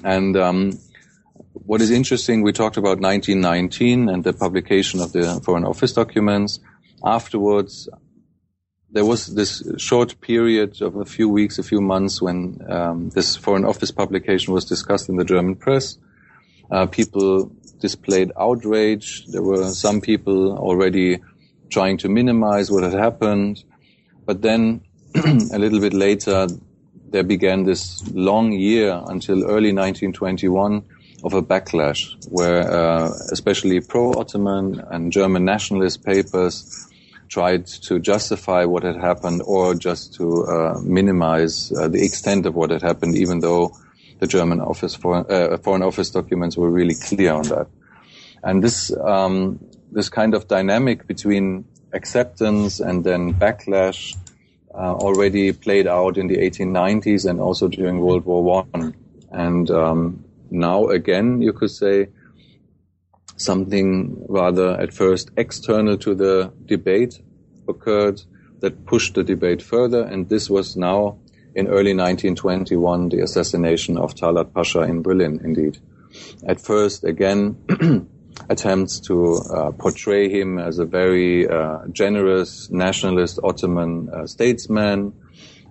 and 0.03 0.37
um, 0.37 0.79
what 1.53 1.81
is 1.81 1.91
interesting, 1.91 2.41
we 2.41 2.51
talked 2.51 2.77
about 2.77 2.99
1919 2.99 4.09
and 4.09 4.23
the 4.23 4.33
publication 4.33 4.99
of 4.99 5.13
the 5.13 5.41
Foreign 5.43 5.65
Office 5.65 5.93
documents. 5.93 6.59
Afterwards, 7.03 7.87
there 8.91 9.05
was 9.05 9.33
this 9.33 9.63
short 9.77 10.19
period 10.21 10.81
of 10.81 10.95
a 10.95 11.05
few 11.05 11.29
weeks, 11.29 11.57
a 11.57 11.63
few 11.63 11.81
months 11.81 12.21
when 12.21 12.59
um, 12.69 13.09
this 13.09 13.35
Foreign 13.35 13.65
Office 13.65 13.91
publication 13.91 14.53
was 14.53 14.65
discussed 14.65 15.09
in 15.09 15.15
the 15.15 15.25
German 15.25 15.55
press. 15.55 15.97
Uh, 16.69 16.85
people 16.85 17.51
displayed 17.79 18.31
outrage. 18.39 19.25
There 19.27 19.41
were 19.41 19.69
some 19.69 20.01
people 20.01 20.57
already 20.57 21.19
trying 21.69 21.97
to 21.97 22.09
minimize 22.09 22.71
what 22.71 22.83
had 22.83 22.93
happened. 22.93 23.63
But 24.25 24.41
then 24.41 24.81
a 25.15 25.59
little 25.59 25.79
bit 25.79 25.93
later, 25.93 26.47
there 27.13 27.23
began 27.23 27.63
this 27.63 28.03
long 28.11 28.51
year 28.51 28.99
until 29.07 29.43
early 29.43 29.71
1921 29.71 30.83
of 31.23 31.33
a 31.33 31.43
backlash 31.43 32.01
where 32.29 32.61
uh, 32.69 33.09
especially 33.31 33.79
pro-Ottoman 33.79 34.83
and 34.89 35.11
German 35.11 35.45
nationalist 35.45 36.03
papers 36.03 36.89
tried 37.29 37.67
to 37.67 37.99
justify 37.99 38.65
what 38.65 38.81
had 38.81 38.95
happened 38.95 39.43
or 39.45 39.75
just 39.75 40.15
to 40.15 40.43
uh, 40.45 40.79
minimize 40.83 41.71
uh, 41.71 41.87
the 41.87 42.03
extent 42.03 42.47
of 42.47 42.55
what 42.55 42.71
had 42.71 42.81
happened, 42.81 43.15
even 43.15 43.39
though 43.39 43.71
the 44.19 44.27
German 44.27 44.59
office 44.59 44.95
for, 44.95 45.31
uh, 45.31 45.57
foreign 45.57 45.83
office 45.83 46.09
documents 46.09 46.57
were 46.57 46.71
really 46.71 46.95
clear 46.95 47.33
on 47.33 47.43
that. 47.43 47.67
And 48.41 48.63
this 48.63 48.91
um, 48.97 49.59
this 49.91 50.09
kind 50.09 50.33
of 50.33 50.47
dynamic 50.47 51.05
between 51.05 51.65
acceptance 51.93 52.79
and 52.79 53.03
then 53.03 53.35
backlash 53.35 54.15
uh, 54.73 54.93
already 54.93 55.53
played 55.53 55.87
out 55.87 56.17
in 56.17 56.27
the 56.27 56.37
1890s 56.37 57.29
and 57.29 57.39
also 57.39 57.67
during 57.67 57.99
World 57.99 58.25
War 58.25 58.43
One. 58.43 58.95
And 59.31 59.69
um, 59.71 60.25
now 60.49 60.87
again, 60.87 61.41
you 61.41 61.53
could 61.53 61.71
say 61.71 62.09
something 63.37 64.25
rather 64.29 64.79
at 64.79 64.93
first 64.93 65.31
external 65.37 65.97
to 65.97 66.15
the 66.15 66.53
debate 66.65 67.21
occurred 67.67 68.21
that 68.59 68.85
pushed 68.85 69.15
the 69.15 69.23
debate 69.23 69.61
further. 69.61 70.03
And 70.03 70.29
this 70.29 70.49
was 70.49 70.75
now 70.75 71.19
in 71.55 71.67
early 71.67 71.93
1921, 71.93 73.09
the 73.09 73.19
assassination 73.19 73.97
of 73.97 74.15
Talat 74.15 74.53
Pasha 74.53 74.81
in 74.81 75.01
Berlin, 75.01 75.41
indeed. 75.43 75.77
At 76.47 76.61
first, 76.61 77.03
again, 77.03 77.57
attempts 78.49 78.99
to 78.99 79.35
uh, 79.35 79.71
portray 79.71 80.29
him 80.29 80.59
as 80.59 80.79
a 80.79 80.85
very 80.85 81.47
uh, 81.47 81.79
generous 81.91 82.69
nationalist 82.69 83.39
Ottoman 83.43 84.09
uh, 84.09 84.27
statesman, 84.27 85.13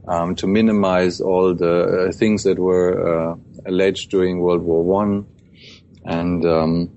um, 0.09 0.35
to 0.35 0.47
minimize 0.47 1.21
all 1.21 1.55
the 1.55 2.09
uh, 2.09 2.13
things 2.13 2.43
that 2.45 2.59
were 2.59 3.33
uh, 3.33 3.37
alleged 3.67 4.11
during 4.11 4.41
World 4.41 4.63
War 4.63 4.83
One, 4.83 5.27
and 6.05 6.45
um, 6.45 6.91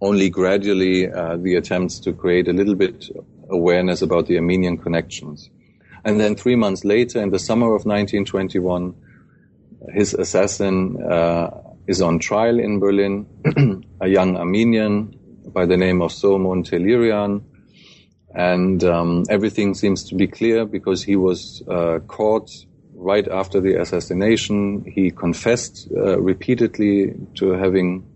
only 0.00 0.30
gradually 0.30 1.10
uh, 1.10 1.36
the 1.36 1.54
attempts 1.54 2.00
to 2.00 2.12
create 2.12 2.48
a 2.48 2.52
little 2.52 2.74
bit 2.74 3.08
awareness 3.48 4.02
about 4.02 4.26
the 4.26 4.36
Armenian 4.36 4.78
connections. 4.78 5.50
And 6.04 6.18
then 6.18 6.34
three 6.34 6.56
months 6.56 6.84
later, 6.84 7.20
in 7.22 7.30
the 7.30 7.38
summer 7.38 7.66
of 7.66 7.84
1921, 7.84 8.94
his 9.92 10.14
assassin 10.14 10.96
is 11.88 12.02
on 12.02 12.18
trial 12.18 12.60
in 12.60 12.78
Berlin, 12.78 13.26
a 14.00 14.08
young 14.08 14.36
Armenian 14.36 15.18
by 15.52 15.66
the 15.66 15.76
name 15.76 16.02
of 16.02 16.12
Soghomon 16.12 16.64
Tehlirian. 16.64 17.42
And 18.34 18.84
um, 18.84 19.24
everything 19.30 19.74
seems 19.74 20.04
to 20.04 20.14
be 20.14 20.26
clear 20.26 20.66
because 20.66 21.02
he 21.02 21.16
was 21.16 21.62
uh, 21.68 22.00
caught 22.06 22.50
right 22.94 23.26
after 23.26 23.60
the 23.60 23.80
assassination. 23.80 24.84
He 24.86 25.10
confessed 25.10 25.88
uh, 25.96 26.20
repeatedly 26.20 27.14
to 27.36 27.52
having 27.52 28.06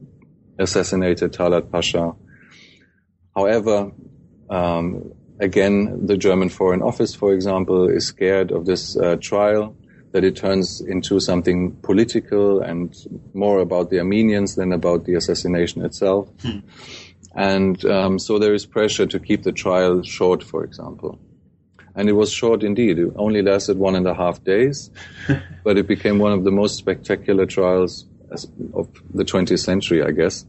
assassinated 0.58 1.32
Talat 1.32 1.70
Pasha. 1.70 2.14
However, 3.34 3.92
um, 4.50 5.12
again, 5.40 6.06
the 6.06 6.16
German 6.16 6.50
Foreign 6.50 6.82
Office, 6.82 7.14
for 7.14 7.32
example, 7.32 7.88
is 7.88 8.06
scared 8.06 8.52
of 8.52 8.66
this 8.66 8.96
uh, 8.96 9.16
trial 9.16 9.76
that 10.12 10.24
it 10.24 10.36
turns 10.36 10.80
into 10.80 11.18
something 11.20 11.72
political 11.82 12.60
and 12.60 12.94
more 13.34 13.60
about 13.60 13.90
the 13.90 13.98
Armenians 13.98 14.54
than 14.54 14.72
about 14.72 15.04
the 15.04 15.14
assassination 15.14 15.84
itself. 15.84 16.28
Hmm. 16.42 16.58
And 17.34 17.84
um, 17.86 18.18
so 18.18 18.38
there 18.38 18.54
is 18.54 18.66
pressure 18.66 19.06
to 19.06 19.18
keep 19.18 19.42
the 19.42 19.52
trial 19.52 20.02
short, 20.02 20.42
for 20.42 20.64
example. 20.64 21.18
And 21.94 22.08
it 22.08 22.12
was 22.12 22.30
short 22.30 22.62
indeed. 22.62 22.98
It 22.98 23.12
only 23.16 23.42
lasted 23.42 23.78
one 23.78 23.94
and 23.94 24.06
a 24.06 24.14
half 24.14 24.44
days, 24.44 24.90
but 25.64 25.78
it 25.78 25.86
became 25.86 26.18
one 26.18 26.32
of 26.32 26.44
the 26.44 26.50
most 26.50 26.76
spectacular 26.76 27.46
trials 27.46 28.06
of 28.74 28.88
the 29.12 29.24
20th 29.24 29.58
century, 29.58 30.02
I 30.02 30.10
guess. 30.10 30.44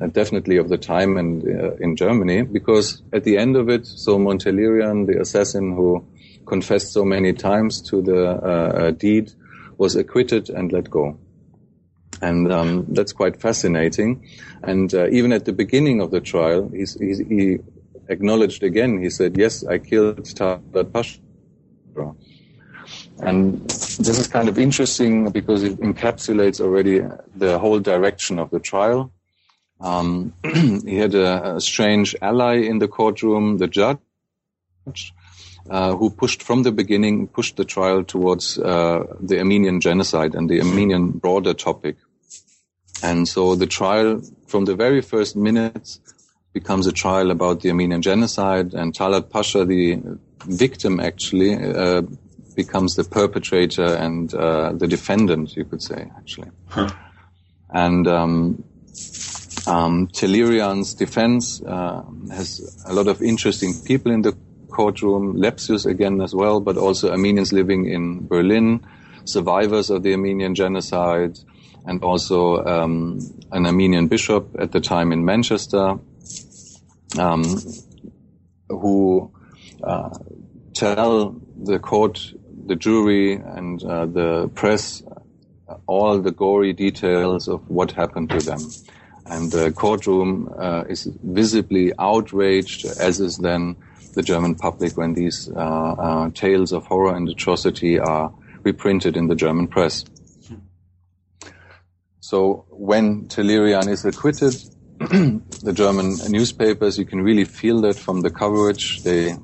Uh, 0.00 0.06
definitely 0.06 0.56
of 0.56 0.68
the 0.68 0.78
time 0.78 1.16
and 1.16 1.44
uh, 1.44 1.74
in 1.76 1.94
Germany, 1.94 2.42
because 2.42 3.02
at 3.12 3.24
the 3.24 3.36
end 3.36 3.56
of 3.56 3.68
it, 3.68 3.82
Soghomon 3.82 4.38
Tehlirian, 4.38 5.06
the 5.06 5.20
assassin 5.20 5.74
who 5.74 6.06
confessed 6.46 6.92
so 6.92 7.04
many 7.04 7.32
times 7.32 7.82
to 7.82 8.00
the 8.00 8.28
uh, 8.28 8.32
uh 8.32 8.90
deed, 8.92 9.32
was 9.76 9.96
acquitted 9.96 10.48
and 10.48 10.72
let 10.72 10.88
go. 10.88 11.18
And 12.22 12.52
um, 12.52 12.86
that's 12.88 13.12
quite 13.12 13.40
fascinating. 13.40 14.26
And 14.62 14.92
uh, 14.94 15.08
even 15.08 15.32
at 15.32 15.44
the 15.44 15.52
beginning 15.52 16.00
of 16.00 16.10
the 16.10 16.20
trial, 16.20 16.70
he's, 16.74 16.98
he's, 16.98 17.18
he 17.18 17.58
acknowledged 18.08 18.62
again. 18.62 19.02
He 19.02 19.10
said, 19.10 19.36
"Yes, 19.38 19.64
I 19.64 19.78
killed 19.78 20.24
Talat 20.24 20.92
Pasha." 20.92 21.20
And 23.22 23.60
this 23.68 24.18
is 24.18 24.26
kind 24.26 24.48
of 24.48 24.58
interesting 24.58 25.30
because 25.30 25.62
it 25.62 25.78
encapsulates 25.80 26.60
already 26.60 27.00
the 27.36 27.58
whole 27.58 27.78
direction 27.78 28.38
of 28.38 28.50
the 28.50 28.60
trial. 28.60 29.12
Um, 29.80 30.34
he 30.44 30.96
had 30.96 31.14
a, 31.14 31.56
a, 31.56 31.60
strange 31.60 32.14
ally 32.20 32.56
in 32.56 32.78
the 32.78 32.88
courtroom, 32.88 33.56
the 33.58 33.66
judge, 33.66 33.98
uh, 35.70 35.96
who 35.96 36.10
pushed 36.10 36.42
from 36.42 36.62
the 36.64 36.72
beginning, 36.72 37.28
pushed 37.28 37.56
the 37.56 37.64
trial 37.64 38.04
towards 38.04 38.58
uh, 38.58 39.04
the 39.20 39.38
Armenian 39.38 39.80
genocide 39.80 40.34
and 40.34 40.50
the 40.50 40.60
Armenian 40.60 41.12
broader 41.12 41.54
topic. 41.54 41.96
And 43.02 43.26
so 43.26 43.54
the 43.54 43.66
trial, 43.66 44.20
from 44.46 44.66
the 44.66 44.74
very 44.74 45.00
first 45.00 45.34
minutes, 45.34 46.00
becomes 46.52 46.86
a 46.86 46.92
trial 46.92 47.30
about 47.30 47.60
the 47.60 47.70
Armenian 47.70 48.02
genocide, 48.02 48.74
and 48.74 48.92
Talat 48.92 49.30
Pasha, 49.30 49.64
the 49.64 50.00
victim, 50.44 51.00
actually 51.00 51.54
uh, 51.54 52.02
becomes 52.54 52.96
the 52.96 53.04
perpetrator 53.04 53.94
and 53.94 54.34
uh, 54.34 54.72
the 54.72 54.86
defendant, 54.86 55.56
you 55.56 55.64
could 55.64 55.82
say, 55.82 56.10
actually. 56.18 56.50
Huh. 56.66 56.90
And 57.72 58.06
um, 58.08 58.64
um, 59.66 60.06
defense 60.06 61.62
uh, 61.62 62.02
has 62.30 62.82
a 62.86 62.92
lot 62.92 63.08
of 63.08 63.22
interesting 63.22 63.74
people 63.84 64.12
in 64.12 64.22
the 64.22 64.36
courtroom, 64.70 65.36
Lepsius 65.36 65.86
again 65.86 66.20
as 66.20 66.34
well, 66.34 66.60
but 66.60 66.76
also 66.76 67.10
Armenians 67.10 67.52
living 67.52 67.86
in 67.86 68.26
Berlin, 68.26 68.84
survivors 69.24 69.90
of 69.90 70.02
the 70.02 70.12
Armenian 70.12 70.54
genocide, 70.54 71.38
and 71.84 72.02
also 72.02 72.64
um, 72.64 73.20
an 73.52 73.66
Armenian 73.66 74.08
bishop 74.08 74.54
at 74.58 74.72
the 74.72 74.80
time 74.80 75.12
in 75.12 75.24
Manchester, 75.24 75.98
um, 77.18 77.44
who 78.68 79.32
uh, 79.82 80.10
tell 80.74 81.40
the 81.56 81.78
court, 81.78 82.32
the 82.66 82.76
jury, 82.76 83.34
and 83.34 83.82
uh, 83.82 84.06
the 84.06 84.48
press 84.54 85.02
all 85.86 86.18
the 86.18 86.32
gory 86.32 86.72
details 86.72 87.48
of 87.48 87.68
what 87.70 87.92
happened 87.92 88.30
to 88.30 88.38
them. 88.38 88.60
And 89.30 89.52
the 89.52 89.70
courtroom 89.70 90.52
uh, 90.58 90.84
is 90.88 91.04
visibly 91.22 91.92
outraged, 91.98 92.84
as 92.84 93.20
is 93.20 93.38
then 93.38 93.76
the 94.14 94.22
German 94.22 94.56
public 94.56 94.96
when 94.96 95.14
these 95.14 95.48
uh, 95.54 95.60
uh, 95.60 96.30
tales 96.30 96.72
of 96.72 96.84
horror 96.86 97.14
and 97.14 97.28
atrocity 97.28 98.00
are 98.00 98.34
reprinted 98.64 99.16
in 99.16 99.28
the 99.28 99.36
German 99.36 99.68
press. 99.68 100.04
So 102.18 102.64
when 102.70 103.28
Tehlirian 103.28 103.88
is 103.88 104.04
acquitted, 104.04 104.54
the 104.98 105.72
German 105.72 106.16
newspapers, 106.28 106.98
you 106.98 107.04
can 107.04 107.22
really 107.22 107.44
feel 107.44 107.80
that 107.82 107.96
from 107.96 108.22
the 108.22 108.30
coverage. 108.30 109.02
They 109.04 109.36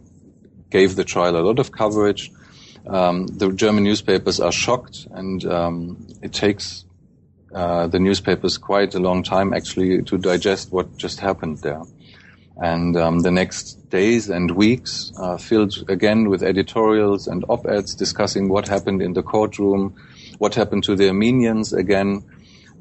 gave 0.71 0.97
the 0.97 1.05
trial 1.05 1.37
a 1.37 1.43
lot 1.47 1.61
of 1.61 1.71
coverage. 1.71 2.33
Um, 2.89 3.27
the 3.29 3.53
German 3.53 3.85
newspapers 3.85 4.41
are 4.41 4.53
shocked, 4.53 5.07
and 5.13 5.45
um, 5.45 6.09
it 6.23 6.33
takes 6.33 6.86
uh, 7.55 7.87
the 7.87 7.99
newspapers 7.99 8.59
quite 8.59 8.95
a 8.95 9.01
long 9.01 9.23
time 9.23 9.53
actually 9.53 10.03
to 10.03 10.19
digest 10.19 10.73
what 10.73 10.97
just 10.97 11.21
happened 11.21 11.59
there. 11.59 11.83
And 12.57 12.97
um, 12.97 13.21
the 13.21 13.31
next 13.31 13.91
days 13.91 14.31
and 14.31 14.51
weeks 14.51 15.13
are 15.19 15.39
filled 15.39 15.85
again 15.89 16.31
with 16.31 16.43
editorials 16.43 17.27
and 17.29 17.45
op-eds 17.49 17.95
discussing 17.95 18.49
what 18.49 18.67
happened 18.67 19.03
in 19.03 19.13
the 19.13 19.23
courtroom, 19.23 19.95
what 20.39 20.55
happened 20.55 20.85
to 20.85 20.97
the 20.97 21.09
Armenians 21.09 21.73
again, 21.73 22.25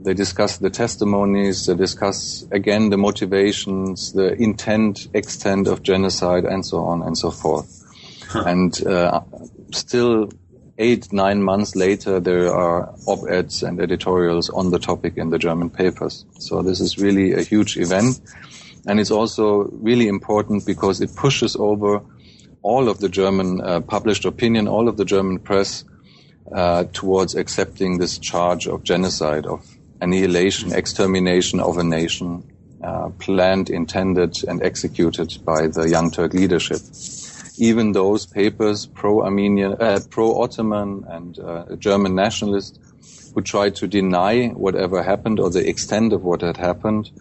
they 0.01 0.13
discuss 0.13 0.57
the 0.57 0.70
testimonies, 0.70 1.66
they 1.66 1.76
discuss 1.76 2.45
again 2.51 2.89
the 2.89 2.97
motivations, 2.97 4.13
the 4.13 4.34
intent, 4.41 5.07
extent 5.13 5.68
of 5.68 5.84
genocide, 5.84 6.45
and 6.45 6.66
so 6.66 6.80
on 6.86 7.01
and 7.01 7.18
so 7.18 7.32
forth. 7.32 7.84
Huh. 8.28 8.43
And 8.45 8.88
uh, 8.88 9.22
still, 9.72 10.30
eight, 10.78 11.11
nine 11.13 11.41
months 11.41 11.76
later, 11.76 12.19
there 12.19 12.53
are 12.53 12.93
op-eds 13.07 13.63
and 13.63 13.80
editorials 13.80 14.49
on 14.49 14.71
the 14.71 14.80
topic 14.80 15.17
in 15.17 15.30
the 15.30 15.39
German 15.39 15.69
papers. 15.69 16.26
So 16.39 16.61
this 16.61 16.80
is 16.80 16.97
really 16.97 17.34
a 17.34 17.41
huge 17.41 17.78
event. 17.78 18.19
And 18.88 18.99
it's 18.99 19.11
also 19.11 19.69
really 19.71 20.07
important 20.07 20.65
because 20.65 21.01
it 21.01 21.15
pushes 21.15 21.55
over 21.55 22.01
all 22.61 22.89
of 22.89 22.99
the 22.99 23.09
German 23.09 23.61
uh, 23.61 23.82
published 23.82 24.26
opinion, 24.26 24.67
all 24.67 24.88
of 24.88 24.97
the 24.97 25.05
German 25.05 25.39
press 25.39 25.84
uh, 26.51 26.84
towards 26.93 27.36
accepting 27.36 27.97
this 27.97 28.19
charge 28.19 28.67
of 28.67 28.84
genocide, 28.84 29.45
of 29.45 29.65
annihilation, 30.01 30.73
extermination 30.73 31.59
of 31.59 31.78
a 31.78 31.84
nation, 31.84 32.43
uh, 32.84 33.09
planned, 33.17 33.69
intended, 33.69 34.36
and 34.47 34.61
executed 34.61 35.38
by 35.43 35.67
the 35.67 35.89
Young 35.89 36.11
Turk 36.11 36.34
leadership. 36.34 36.82
Even 37.58 37.93
those 37.93 38.26
papers, 38.26 38.86
pro-Armenian, 38.86 39.74
uh, 39.80 39.99
pro-Ottoman, 40.10 41.06
and 41.08 41.39
uh, 41.39 41.76
German 41.78 42.16
nationalist, 42.16 42.80
who 43.34 43.41
tried 43.41 43.76
to 43.76 43.88
deny 43.88 44.47
whatever 44.47 45.03
happened 45.03 45.39
or 45.39 45.49
the 45.49 45.68
extent 45.68 46.14
of 46.14 46.24
what 46.24 46.41
had 46.41 46.58
happened 46.58 47.12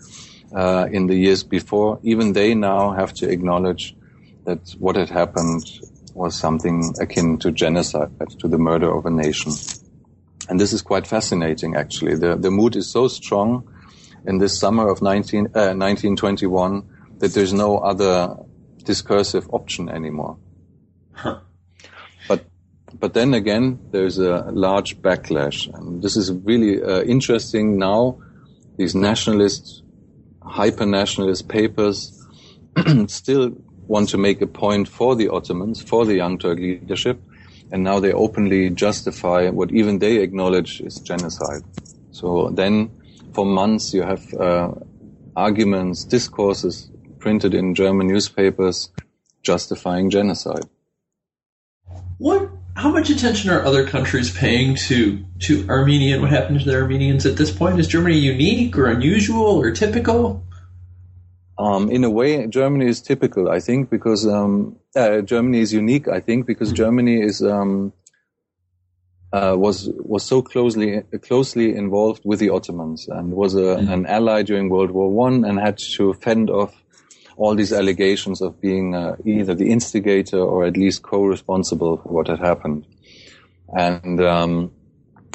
uh, 0.55 0.89
in 0.91 1.07
the 1.07 1.17
years 1.17 1.43
before, 1.43 1.99
even 2.03 2.33
they 2.33 2.55
now 2.55 2.93
have 2.93 3.13
to 3.13 3.29
acknowledge 3.29 3.97
that 4.45 4.75
what 4.79 4.97
had 4.97 5.11
happened 5.11 5.65
was 6.15 6.39
something 6.39 6.95
akin 7.01 7.39
to 7.39 7.51
genocide, 7.51 8.11
to 8.39 8.47
the 8.47 8.59
murder 8.59 8.97
of 8.97 9.05
a 9.07 9.11
nation. 9.11 9.53
And 10.49 10.61
this 10.61 10.73
is 10.73 10.83
quite 10.83 11.07
fascinating, 11.07 11.75
actually. 11.75 12.15
The, 12.17 12.37
the 12.37 12.51
mood 12.51 12.77
is 12.77 12.89
so 12.89 13.09
strong 13.09 13.69
in 14.27 14.39
this 14.39 14.59
summer 14.59 14.89
of 14.89 15.03
19, 15.03 15.47
uh, 15.47 15.75
1921 15.75 16.89
that 17.19 17.35
there's 17.35 17.53
no 17.53 17.79
other 17.79 18.37
discursive 18.83 19.49
option 19.53 19.89
anymore. 19.89 20.37
Huh. 21.13 21.41
But, 22.29 22.47
but 22.99 23.15
then 23.15 23.35
again, 23.35 23.79
there's 23.91 24.19
a 24.19 24.51
large 24.51 25.01
backlash. 25.01 25.73
And 25.75 26.03
this 26.03 26.17
is 26.17 26.33
really 26.33 26.83
uh, 26.83 27.03
interesting 27.03 27.79
now. 27.79 28.19
These 28.77 28.95
nationalist, 28.95 29.83
hyper-nationalist 30.43 31.49
papers 31.49 32.27
still 33.07 33.53
want 33.87 34.09
to 34.11 34.19
make 34.19 34.41
a 34.41 34.47
point 34.47 34.89
for 34.89 35.15
the 35.15 35.29
Ottomans, 35.29 35.83
for 35.83 36.05
the 36.05 36.15
Young 36.15 36.39
Turk 36.39 36.59
leadership, 36.59 37.21
and 37.71 37.83
now 37.83 38.01
they 38.01 38.13
openly 38.13 38.71
justify 38.71 39.49
what 39.51 39.71
even 39.73 39.99
they 39.99 40.19
acknowledge 40.19 40.81
is 40.81 40.99
genocide. 41.01 41.63
So 42.11 42.51
then, 42.51 42.91
for 43.33 43.45
months, 43.45 43.93
you 43.93 44.03
have 44.03 44.33
uh, 44.35 44.73
arguments, 45.37 46.05
discourses 46.05 46.91
printed 47.25 47.55
in 47.55 47.75
German 47.75 48.07
newspapers 48.07 48.91
justifying 49.43 50.11
genocide. 50.11 50.67
What? 52.19 52.51
How 52.77 52.91
much 52.91 53.09
attention 53.09 53.51
are 53.51 53.65
other 53.65 53.87
countries 53.87 54.31
paying 54.31 54.75
to 54.89 55.25
to 55.47 55.67
Armenia 55.71 56.15
and 56.15 56.23
what 56.23 56.33
happened 56.33 56.61
to 56.61 56.67
the 56.67 56.77
Armenians 56.77 57.25
at 57.25 57.37
this 57.37 57.51
point? 57.51 57.81
Is 57.81 57.89
Germany 57.89 58.19
unique 58.19 58.77
or 58.77 58.87
unusual 58.87 59.53
or 59.63 59.71
typical? 59.71 60.45
Um, 61.57 61.91
in 61.91 62.05
a 62.05 62.11
way, 62.11 62.47
Germany 62.47 62.87
is 62.87 63.01
typical, 63.01 63.49
I 63.49 63.61
think, 63.61 63.89
because 63.89 64.27
um, 64.27 64.77
uh, 64.95 65.21
Germany 65.23 65.61
is 65.61 65.73
unique. 65.73 66.09
I 66.09 66.21
think 66.21 66.47
because 66.47 66.73
Germany 66.73 67.23
is 67.23 67.43
um, 67.43 67.93
uh, 69.33 69.55
was 69.57 69.89
was 70.15 70.25
so 70.25 70.43
closely 70.43 71.03
closely 71.29 71.75
involved 71.75 72.23
with 72.25 72.39
the 72.39 72.51
Ottomans 72.51 73.09
and 73.09 73.33
was 73.33 73.55
a, 73.55 73.69
mm-hmm. 73.69 73.93
an 73.93 74.07
ally 74.07 74.43
during 74.43 74.69
World 74.69 74.91
War 74.91 75.11
One 75.11 75.45
and 75.47 75.59
had 75.59 75.79
to 75.97 76.13
fend 76.13 76.51
off 76.51 76.75
all 77.37 77.55
these 77.55 77.73
allegations 77.73 78.41
of 78.41 78.61
being 78.61 78.95
uh, 78.95 79.17
either 79.25 79.55
the 79.55 79.71
instigator 79.71 80.39
or 80.39 80.65
at 80.65 80.77
least 80.77 81.03
co-responsible 81.03 81.99
for 81.99 82.09
what 82.09 82.29
had 82.29 82.39
happened. 82.39 82.87
And 83.77 84.21
um, 84.21 84.73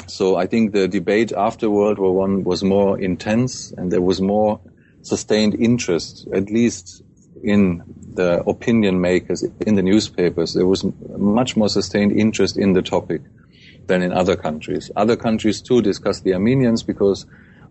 so 0.06 0.36
I 0.36 0.46
think 0.46 0.72
the 0.72 0.88
debate 0.88 1.32
after 1.32 1.68
World 1.68 1.98
War 1.98 2.14
One 2.14 2.44
was 2.44 2.62
more 2.62 2.98
intense, 2.98 3.72
and 3.72 3.92
there 3.92 4.00
was 4.00 4.20
more 4.20 4.60
sustained 5.02 5.54
interest, 5.54 6.26
at 6.32 6.50
least 6.50 7.02
in 7.42 7.82
the 8.14 8.42
opinion 8.46 9.00
makers, 9.00 9.44
in 9.66 9.74
the 9.74 9.82
newspapers. 9.82 10.54
There 10.54 10.66
was 10.66 10.84
much 11.16 11.56
more 11.56 11.68
sustained 11.68 12.12
interest 12.12 12.56
in 12.56 12.72
the 12.72 12.82
topic 12.82 13.22
than 13.86 14.02
in 14.02 14.12
other 14.12 14.36
countries. 14.36 14.90
Other 14.96 15.16
countries 15.16 15.60
too 15.60 15.82
discussed 15.82 16.24
the 16.24 16.34
Armenians 16.34 16.82
because 16.82 17.26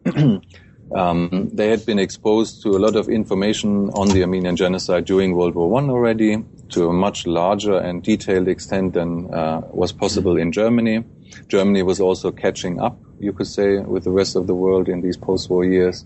Um, 0.96 1.50
they 1.54 1.70
had 1.70 1.86
been 1.86 2.00
exposed 2.00 2.64
to 2.64 2.70
a 2.70 2.80
lot 2.80 2.96
of 2.96 3.10
information 3.10 3.90
on 3.92 4.10
the 4.10 4.24
Armenian 4.24 4.56
genocide 4.56 5.06
during 5.06 5.36
World 5.36 5.54
War 5.54 5.70
One 5.70 5.90
already, 5.90 6.44
to 6.70 6.90
a 6.90 6.94
much 6.94 7.28
larger 7.28 7.78
and 7.78 8.02
detailed 8.02 8.48
extent 8.48 8.94
than 8.94 9.32
uh, 9.34 9.62
was 9.72 9.92
possible 9.92 10.38
in 10.38 10.52
Germany. 10.52 11.04
Germany 11.48 11.84
was 11.84 12.00
also 12.00 12.32
catching 12.32 12.80
up, 12.80 13.00
you 13.20 13.34
could 13.34 13.48
say, 13.48 13.78
with 13.78 14.04
the 14.04 14.12
rest 14.12 14.36
of 14.36 14.48
the 14.48 14.56
world 14.56 14.90
in 14.90 15.02
these 15.02 15.18
post-war 15.18 15.64
years. 15.64 16.06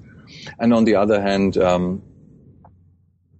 And 0.59 0.73
on 0.73 0.84
the 0.84 0.95
other 0.95 1.21
hand, 1.21 1.57
um, 1.57 2.01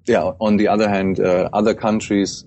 yeah, 0.06 0.32
on 0.40 0.58
the 0.58 0.68
other 0.68 0.90
hand, 0.90 1.20
uh, 1.20 1.50
other 1.52 1.74
countries 1.74 2.46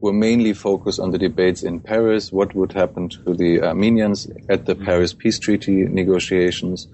were 0.00 0.12
mainly 0.12 0.52
focused 0.52 1.00
on 1.00 1.10
the 1.10 1.18
debates 1.18 1.62
in 1.62 1.80
Paris, 1.80 2.32
what 2.32 2.54
would 2.54 2.72
happen 2.72 3.08
to 3.08 3.34
the 3.34 3.62
Armenians 3.62 4.28
at 4.48 4.66
the 4.66 4.74
Paris 4.74 5.12
Peace 5.12 5.38
Treaty 5.38 5.84
negotiations. 5.84 6.86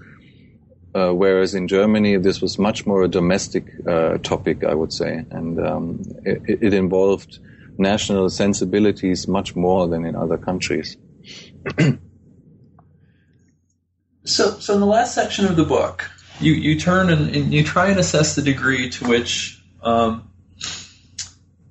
Uh, 0.95 1.11
whereas 1.11 1.53
in 1.53 1.67
Germany, 1.67 2.15
this 2.15 2.41
was 2.41 2.57
much 2.57 2.85
more 2.85 3.03
a 3.03 3.07
domestic 3.09 3.65
uh, 3.85 4.17
topic, 4.19 4.63
I 4.63 4.73
would 4.73 4.93
say, 4.93 5.25
and 5.29 5.59
um, 5.59 6.01
it, 6.23 6.63
it, 6.63 6.73
involved 6.73 7.39
national 7.77 8.29
sensibilities 8.29 9.27
much 9.27 9.57
more 9.57 9.89
than 9.89 10.05
in 10.05 10.15
other 10.15 10.37
countries. 10.37 10.95
so, 14.23 14.51
so 14.51 14.73
in 14.73 14.79
the 14.79 14.85
last 14.85 15.13
section 15.13 15.43
of 15.45 15.57
the 15.57 15.65
book, 15.65 16.09
you, 16.39 16.53
you 16.53 16.79
turn 16.79 17.09
and, 17.09 17.35
and 17.35 17.53
you 17.53 17.61
try 17.61 17.89
and 17.89 17.99
assess 17.99 18.35
the 18.35 18.41
degree 18.41 18.89
to 18.91 19.05
which 19.05 19.61
um, 19.83 20.29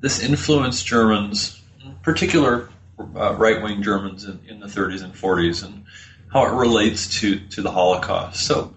this 0.01 0.23
influenced 0.23 0.85
Germans, 0.85 1.63
in 1.83 1.95
particular 2.03 2.69
uh, 3.17 3.35
right 3.37 3.63
wing 3.63 3.83
Germans 3.83 4.27
in, 4.27 4.39
in, 4.47 4.61
the 4.61 4.67
30s 4.67 5.03
and 5.03 5.15
40s, 5.15 5.65
and 5.65 5.87
how 6.31 6.45
it 6.45 6.53
relates 6.53 7.21
to, 7.21 7.39
to 7.49 7.63
the 7.63 7.71
Holocaust. 7.71 8.45
So, 8.45 8.74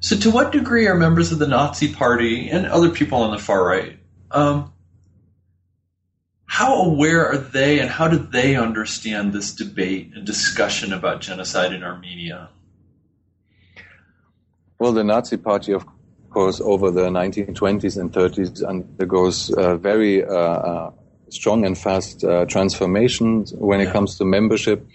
so 0.00 0.16
to 0.16 0.30
what 0.30 0.52
degree 0.52 0.86
are 0.86 0.94
members 0.94 1.32
of 1.32 1.38
the 1.38 1.46
Nazi 1.46 1.92
Party 1.92 2.48
and 2.50 2.66
other 2.66 2.90
people 2.90 3.18
on 3.22 3.30
the 3.30 3.38
far 3.38 3.64
right? 3.64 3.98
Um, 4.30 4.72
how 6.46 6.82
aware 6.82 7.26
are 7.28 7.36
they 7.36 7.78
and 7.78 7.90
how 7.90 8.08
do 8.08 8.18
they 8.18 8.56
understand 8.56 9.32
this 9.32 9.54
debate 9.54 10.12
and 10.14 10.26
discussion 10.26 10.92
about 10.92 11.20
genocide 11.20 11.72
in 11.72 11.82
Armenia? 11.82 12.48
Well, 14.78 14.92
the 14.92 15.04
Nazi 15.04 15.36
Party, 15.36 15.72
of 15.72 15.84
course, 16.30 16.60
over 16.60 16.90
the 16.90 17.08
1920s 17.08 18.00
and 18.00 18.12
30s 18.12 18.66
undergoes 18.66 19.50
uh, 19.50 19.76
very 19.76 20.24
uh, 20.24 20.34
uh, 20.34 20.90
strong 21.30 21.66
and 21.66 21.76
fast 21.76 22.24
uh, 22.24 22.44
transformations 22.46 23.52
when 23.54 23.80
yeah. 23.80 23.88
it 23.88 23.92
comes 23.92 24.16
to 24.18 24.24
membership. 24.24 24.86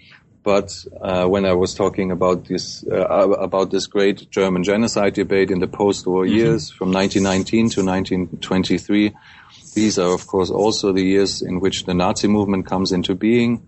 But 0.44 0.84
uh, 1.00 1.26
when 1.26 1.46
I 1.46 1.54
was 1.54 1.74
talking 1.74 2.10
about 2.10 2.44
this 2.44 2.84
uh, 2.86 3.06
about 3.48 3.70
this 3.70 3.86
great 3.86 4.30
German 4.30 4.62
genocide 4.62 5.14
debate 5.14 5.50
in 5.50 5.58
the 5.58 5.66
post-war 5.66 6.24
mm-hmm. 6.24 6.36
years 6.36 6.70
from 6.70 6.92
1919 6.92 7.70
to 7.70 7.80
1923, 7.82 9.16
these 9.74 9.98
are 9.98 10.12
of 10.12 10.26
course 10.26 10.50
also 10.50 10.92
the 10.92 11.02
years 11.02 11.40
in 11.40 11.60
which 11.60 11.86
the 11.86 11.94
Nazi 11.94 12.28
movement 12.28 12.66
comes 12.66 12.92
into 12.92 13.14
being. 13.14 13.66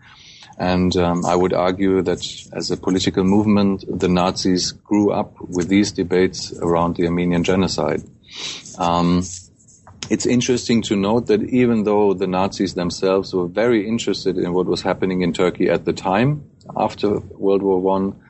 And 0.58 0.94
um, 0.96 1.24
I 1.24 1.34
would 1.34 1.54
argue 1.54 2.02
that 2.02 2.22
as 2.52 2.70
a 2.70 2.76
political 2.76 3.24
movement, 3.24 3.84
the 3.88 4.08
Nazis 4.08 4.72
grew 4.72 5.12
up 5.12 5.34
with 5.40 5.68
these 5.68 5.92
debates 5.92 6.52
around 6.58 6.96
the 6.96 7.06
Armenian 7.06 7.44
genocide. 7.44 8.02
Um, 8.78 9.22
it's 10.08 10.24
interesting 10.24 10.82
to 10.82 10.96
note 10.96 11.26
that 11.26 11.42
even 11.42 11.84
though 11.84 12.14
the 12.14 12.26
Nazis 12.26 12.74
themselves 12.74 13.34
were 13.34 13.48
very 13.48 13.88
interested 13.88 14.38
in 14.38 14.52
what 14.52 14.66
was 14.66 14.82
happening 14.82 15.22
in 15.22 15.32
Turkey 15.32 15.68
at 15.68 15.84
the 15.84 15.92
time, 15.92 16.44
after 16.76 17.18
World 17.18 17.62
War 17.62 17.80
One, 17.80 18.20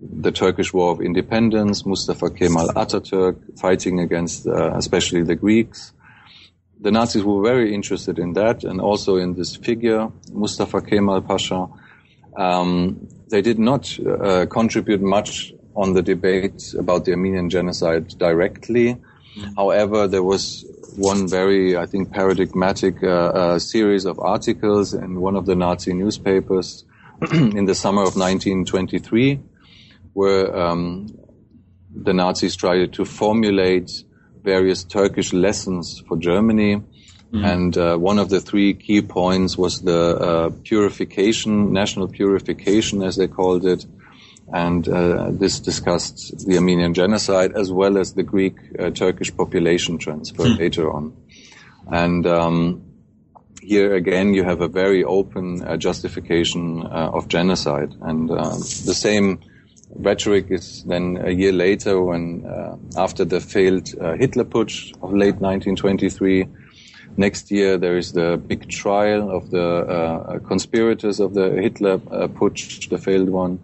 the 0.00 0.32
Turkish 0.32 0.72
War 0.72 0.92
of 0.92 1.00
Independence, 1.00 1.84
Mustafa 1.84 2.30
Kemal 2.30 2.68
Ataturk 2.68 3.58
fighting 3.58 4.00
against 4.00 4.46
uh, 4.46 4.72
especially 4.74 5.22
the 5.22 5.36
Greeks, 5.36 5.92
the 6.80 6.90
Nazis 6.90 7.22
were 7.22 7.42
very 7.42 7.74
interested 7.74 8.18
in 8.18 8.32
that 8.32 8.64
and 8.64 8.80
also 8.80 9.16
in 9.16 9.34
this 9.34 9.56
figure, 9.56 10.08
Mustafa 10.32 10.80
Kemal 10.80 11.20
Pasha. 11.20 11.68
Um, 12.36 13.06
they 13.28 13.42
did 13.42 13.58
not 13.58 13.98
uh, 14.00 14.46
contribute 14.46 15.02
much 15.02 15.52
on 15.76 15.92
the 15.92 16.02
debate 16.02 16.74
about 16.78 17.04
the 17.04 17.12
Armenian 17.12 17.50
genocide 17.50 18.08
directly. 18.18 18.94
Mm-hmm. 18.94 19.54
However, 19.56 20.08
there 20.08 20.22
was 20.22 20.64
one 20.96 21.28
very, 21.28 21.76
I 21.76 21.86
think, 21.86 22.12
paradigmatic 22.12 23.02
uh, 23.02 23.06
uh, 23.06 23.58
series 23.58 24.06
of 24.06 24.18
articles 24.18 24.94
in 24.94 25.20
one 25.20 25.36
of 25.36 25.46
the 25.46 25.54
Nazi 25.54 25.92
newspapers 25.92 26.84
in 27.32 27.66
the 27.66 27.74
summer 27.74 28.02
of 28.02 28.16
1923, 28.16 29.40
where 30.14 30.56
um, 30.56 31.06
the 31.94 32.14
Nazis 32.14 32.56
tried 32.56 32.92
to 32.94 33.04
formulate 33.04 33.90
various 34.42 34.84
Turkish 34.84 35.32
lessons 35.32 36.02
for 36.08 36.16
Germany. 36.16 36.82
Mm. 37.32 37.44
And 37.44 37.78
uh, 37.78 37.96
one 37.96 38.18
of 38.18 38.30
the 38.30 38.40
three 38.40 38.74
key 38.74 39.02
points 39.02 39.56
was 39.58 39.82
the 39.82 40.16
uh, 40.16 40.50
purification, 40.64 41.72
national 41.72 42.08
purification, 42.08 43.02
as 43.02 43.16
they 43.16 43.28
called 43.28 43.66
it. 43.66 43.84
And 44.52 44.88
uh, 44.88 45.30
this 45.30 45.60
discussed 45.60 46.46
the 46.46 46.56
Armenian 46.56 46.94
genocide 46.94 47.52
as 47.54 47.70
well 47.70 47.98
as 47.98 48.14
the 48.14 48.24
Greek 48.24 48.56
uh, 48.78 48.90
Turkish 48.90 49.34
population 49.36 49.98
transfer 49.98 50.44
mm. 50.44 50.58
later 50.58 50.90
on. 50.90 51.16
And 51.86 52.26
um, 52.26 52.89
here 53.60 53.94
again, 53.94 54.34
you 54.34 54.44
have 54.44 54.60
a 54.60 54.68
very 54.68 55.04
open 55.04 55.62
uh, 55.62 55.76
justification 55.76 56.82
uh, 56.86 57.10
of 57.12 57.28
genocide. 57.28 57.94
And 58.00 58.28
the 58.28 58.94
same 58.94 59.40
rhetoric 59.96 60.46
is 60.50 60.84
then 60.84 61.18
a 61.22 61.30
year 61.30 61.52
later 61.52 62.00
when 62.00 62.44
uh, 62.46 62.76
after 62.96 63.24
the 63.24 63.40
failed 63.40 63.88
uh, 64.00 64.14
Hitler 64.14 64.44
putsch 64.44 64.92
of 65.02 65.12
late 65.12 65.36
1923 65.36 66.46
next 67.16 67.50
year 67.50 67.76
there 67.76 67.96
is 67.96 68.12
the 68.12 68.36
big 68.46 68.68
trial 68.68 69.30
of 69.30 69.50
the 69.50 69.60
uh, 69.60 70.38
conspirators 70.40 71.18
of 71.18 71.34
the 71.34 71.50
Hitler 71.60 72.00
uh, 72.10 72.28
putsch 72.28 72.88
the 72.88 72.98
failed 72.98 73.28
one 73.28 73.60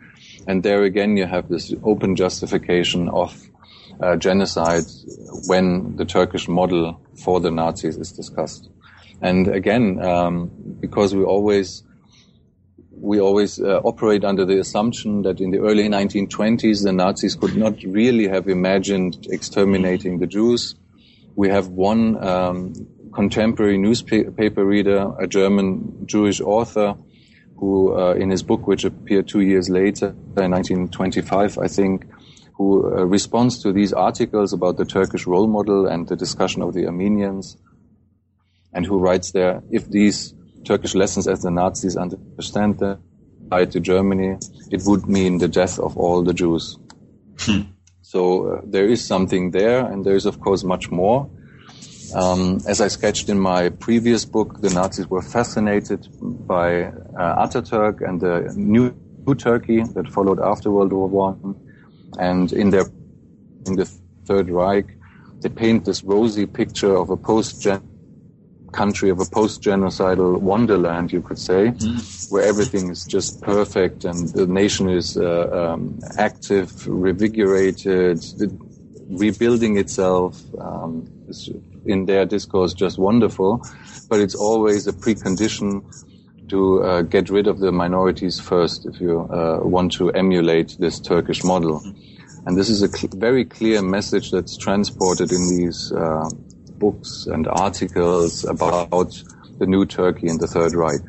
and 0.48 0.62
there 0.62 0.82
again 0.82 1.16
you 1.16 1.26
have 1.26 1.48
this 1.48 1.72
open 1.84 2.16
justification 2.16 3.08
of 3.08 3.40
uh, 4.00 4.16
genocide 4.16 4.84
when 5.46 5.96
the 5.96 6.04
Turkish 6.04 6.48
model 6.48 7.00
for 7.14 7.40
the 7.40 7.50
Nazis 7.50 7.96
is 7.96 8.12
discussed 8.12 8.68
and 9.20 9.48
again 9.48 10.02
um, 10.04 10.50
because 10.80 11.14
we 11.14 11.22
always 11.22 11.82
we 12.90 13.20
always 13.20 13.60
uh, 13.60 13.80
operate 13.84 14.24
under 14.24 14.44
the 14.44 14.58
assumption 14.58 15.22
that 15.22 15.40
in 15.40 15.50
the 15.50 15.58
early 15.58 15.88
1920s 15.88 16.82
the 16.82 16.92
Nazis 16.92 17.34
could 17.34 17.56
not 17.56 17.82
really 17.84 18.26
have 18.26 18.48
imagined 18.48 19.26
exterminating 19.30 20.18
the 20.18 20.26
Jews. 20.26 20.74
We 21.34 21.50
have 21.50 21.68
one 21.68 22.22
um, 22.24 22.72
contemporary 23.12 23.76
newspaper 23.76 24.64
reader, 24.64 25.12
a 25.18 25.26
German 25.26 26.06
Jewish 26.06 26.40
author, 26.40 26.96
who 27.56 27.98
uh, 27.98 28.14
in 28.14 28.30
his 28.30 28.42
book, 28.42 28.66
which 28.66 28.84
appeared 28.84 29.28
two 29.28 29.40
years 29.40 29.68
later, 29.68 30.08
in 30.36 30.50
1925, 30.50 31.58
I 31.58 31.68
think, 31.68 32.06
who 32.54 32.86
uh, 32.86 33.04
responds 33.04 33.62
to 33.62 33.72
these 33.72 33.92
articles 33.92 34.52
about 34.52 34.76
the 34.76 34.84
Turkish 34.84 35.26
role 35.26 35.46
model 35.46 35.86
and 35.86 36.08
the 36.08 36.16
discussion 36.16 36.62
of 36.62 36.74
the 36.74 36.86
Armenians, 36.86 37.56
and 38.76 38.84
who 38.84 38.98
writes 38.98 39.32
there, 39.32 39.62
if 39.70 39.88
these 39.88 40.34
Turkish 40.64 40.94
lessons 40.94 41.26
as 41.26 41.40
the 41.42 41.50
Nazis 41.50 41.96
understand 41.96 42.78
them 42.78 43.02
tied 43.50 43.72
to 43.72 43.80
Germany, 43.80 44.36
it 44.70 44.82
would 44.84 45.08
mean 45.08 45.38
the 45.38 45.48
death 45.48 45.78
of 45.78 45.96
all 45.96 46.22
the 46.22 46.34
Jews. 46.34 46.78
Hmm. 47.40 47.62
So 48.02 48.20
uh, 48.46 48.60
there 48.64 48.86
is 48.86 49.04
something 49.04 49.52
there, 49.52 49.80
and 49.90 50.04
there 50.04 50.14
is 50.14 50.26
of 50.26 50.40
course 50.40 50.62
much 50.62 50.90
more. 50.90 51.28
Um, 52.14 52.60
as 52.68 52.80
I 52.80 52.88
sketched 52.88 53.28
in 53.28 53.40
my 53.40 53.70
previous 53.70 54.24
book, 54.26 54.60
the 54.60 54.70
Nazis 54.70 55.08
were 55.08 55.22
fascinated 55.22 56.06
by 56.46 56.84
uh, 56.84 57.46
Ataturk 57.46 58.06
and 58.06 58.20
the 58.20 58.52
new 58.56 58.94
Turkey 59.38 59.82
that 59.94 60.06
followed 60.08 60.38
after 60.38 60.70
World 60.70 60.92
War 60.92 61.08
One, 61.08 61.56
and 62.18 62.52
in 62.52 62.70
their 62.70 62.86
in 63.66 63.74
the 63.76 63.86
Third 64.26 64.50
Reich, 64.50 64.86
they 65.40 65.48
paint 65.48 65.84
this 65.86 66.04
rosy 66.04 66.46
picture 66.46 66.94
of 66.94 67.10
a 67.10 67.16
post-gen 67.16 67.82
country 68.80 69.08
of 69.10 69.18
a 69.20 69.24
post-genocidal 69.38 70.40
wonderland, 70.40 71.12
you 71.16 71.22
could 71.22 71.38
say, 71.38 71.62
mm. 71.68 72.30
where 72.30 72.44
everything 72.52 72.90
is 72.90 73.04
just 73.04 73.40
perfect 73.42 74.04
and 74.04 74.28
the 74.38 74.46
nation 74.46 74.88
is 74.88 75.16
uh, 75.16 75.24
um, 75.60 75.98
active, 76.18 76.68
revigorated, 77.06 78.18
rebuilding 79.08 79.78
itself. 79.78 80.32
Um, 80.58 80.92
in 81.86 82.06
their 82.06 82.24
discourse, 82.26 82.74
just 82.74 82.98
wonderful, 82.98 83.64
but 84.08 84.20
it's 84.20 84.34
always 84.34 84.86
a 84.86 84.92
precondition 84.92 85.82
to 86.48 86.82
uh, 86.82 87.02
get 87.02 87.30
rid 87.30 87.46
of 87.46 87.58
the 87.58 87.72
minorities 87.72 88.38
first 88.40 88.86
if 88.86 89.00
you 89.00 89.20
uh, 89.20 89.60
want 89.62 89.92
to 89.92 90.10
emulate 90.12 90.76
this 90.78 91.00
Turkish 91.00 91.42
model. 91.44 91.82
And 92.46 92.56
this 92.56 92.68
is 92.68 92.82
a 92.82 92.88
cl- 92.88 93.12
very 93.16 93.44
clear 93.44 93.82
message 93.82 94.30
that's 94.30 94.56
transported 94.56 95.32
in 95.32 95.42
these 95.48 95.92
uh, 95.92 96.28
books 96.78 97.26
and 97.26 97.46
articles 97.48 98.44
about 98.44 99.22
the 99.58 99.66
new 99.66 99.84
Turkey 99.86 100.28
and 100.28 100.40
the 100.40 100.46
Third 100.46 100.74
Reich. 100.74 101.00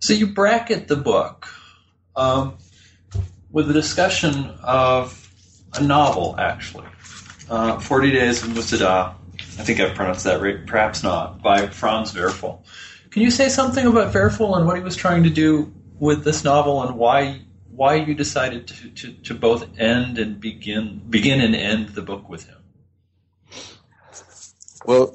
So 0.00 0.12
you 0.12 0.26
bracket 0.26 0.88
the 0.88 0.96
book 0.96 1.48
um, 2.14 2.58
with 3.50 3.70
a 3.70 3.72
discussion 3.72 4.50
of 4.62 5.22
a 5.74 5.82
novel, 5.82 6.34
actually. 6.38 6.86
Uh, 7.48 7.78
40 7.78 8.10
Days 8.10 8.42
of 8.42 8.52
Musa 8.52 8.76
Dagh. 8.78 9.14
I 9.58 9.64
think 9.64 9.80
I've 9.80 9.94
pronounced 9.94 10.24
that 10.24 10.40
right, 10.40 10.66
perhaps 10.66 11.02
not, 11.02 11.42
by 11.42 11.66
Franz 11.68 12.12
Werfel. 12.12 12.64
Can 13.10 13.22
you 13.22 13.30
say 13.30 13.48
something 13.48 13.86
about 13.86 14.12
Werfel 14.12 14.56
and 14.56 14.66
what 14.66 14.76
he 14.76 14.82
was 14.82 14.96
trying 14.96 15.22
to 15.22 15.30
do 15.30 15.72
with 15.98 16.24
this 16.24 16.44
novel 16.44 16.82
and 16.82 16.96
why 16.96 17.40
why 17.70 17.94
you 17.94 18.14
decided 18.14 18.66
to, 18.68 18.90
to, 18.90 19.12
to 19.12 19.34
both 19.34 19.78
end 19.78 20.18
and 20.18 20.40
begin 20.40 21.02
begin 21.08 21.40
and 21.40 21.54
end 21.54 21.90
the 21.90 22.02
book 22.02 22.28
with 22.28 22.46
him? 22.46 22.58
Well, 24.86 25.14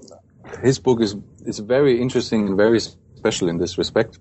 his 0.62 0.80
book 0.80 1.02
is 1.02 1.16
is 1.46 1.60
very 1.60 2.02
interesting 2.02 2.48
and 2.48 2.58
very 2.58 2.80
special 2.80 3.50
in 3.50 3.58
this 3.58 3.78
respect. 3.78 4.20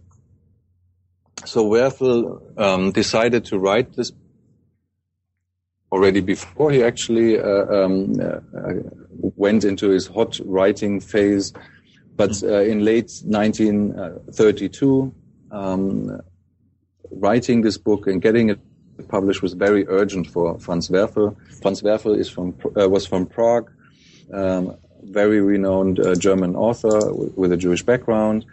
So 1.44 1.64
Werfel 1.64 2.40
um, 2.58 2.92
decided 2.92 3.44
to 3.46 3.58
write 3.58 3.94
this 3.94 4.12
already 5.90 6.20
before 6.20 6.70
he 6.70 6.84
actually 6.84 7.38
uh, 7.38 7.66
um, 7.66 8.20
uh, 8.20 8.40
went 9.36 9.64
into 9.64 9.88
his 9.90 10.06
hot 10.06 10.38
writing 10.44 11.00
phase. 11.00 11.52
But 12.16 12.42
uh, 12.42 12.60
in 12.60 12.84
late 12.84 13.10
1932, 13.24 15.14
um, 15.50 16.20
writing 17.10 17.62
this 17.62 17.78
book 17.78 18.06
and 18.06 18.22
getting 18.22 18.50
it 18.50 18.60
published 19.08 19.42
was 19.42 19.54
very 19.54 19.88
urgent 19.88 20.26
for 20.28 20.58
Franz 20.58 20.90
Werfel. 20.90 21.34
Franz 21.62 21.82
Werfel 21.82 22.16
is 22.18 22.28
from 22.28 22.54
uh, 22.78 22.88
was 22.88 23.06
from 23.06 23.26
Prague, 23.26 23.70
um, 24.32 24.76
very 25.04 25.40
renowned 25.40 26.00
uh, 26.00 26.14
German 26.14 26.56
author 26.56 27.12
with, 27.12 27.36
with, 27.36 27.52
a 27.52 27.56
Jewish 27.56 27.82
background, 27.82 28.44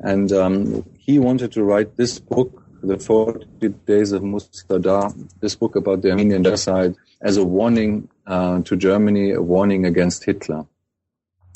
and 0.00 0.32
um, 0.32 0.84
he 0.98 1.18
wanted 1.18 1.52
to 1.52 1.62
write 1.62 1.96
this 1.96 2.18
book 2.18 2.62
the 2.82 2.98
40 2.98 3.68
Days 3.86 4.12
of 4.12 4.22
Musa 4.22 4.78
Dagh, 4.78 5.12
this 5.40 5.54
book 5.54 5.76
about 5.76 6.02
the 6.02 6.10
Armenian 6.10 6.42
genocide, 6.42 6.96
as 7.20 7.36
a 7.36 7.44
warning 7.44 8.08
uh, 8.26 8.62
to 8.62 8.76
Germany, 8.76 9.32
a 9.32 9.42
warning 9.42 9.84
against 9.84 10.24
Hitler. 10.24 10.66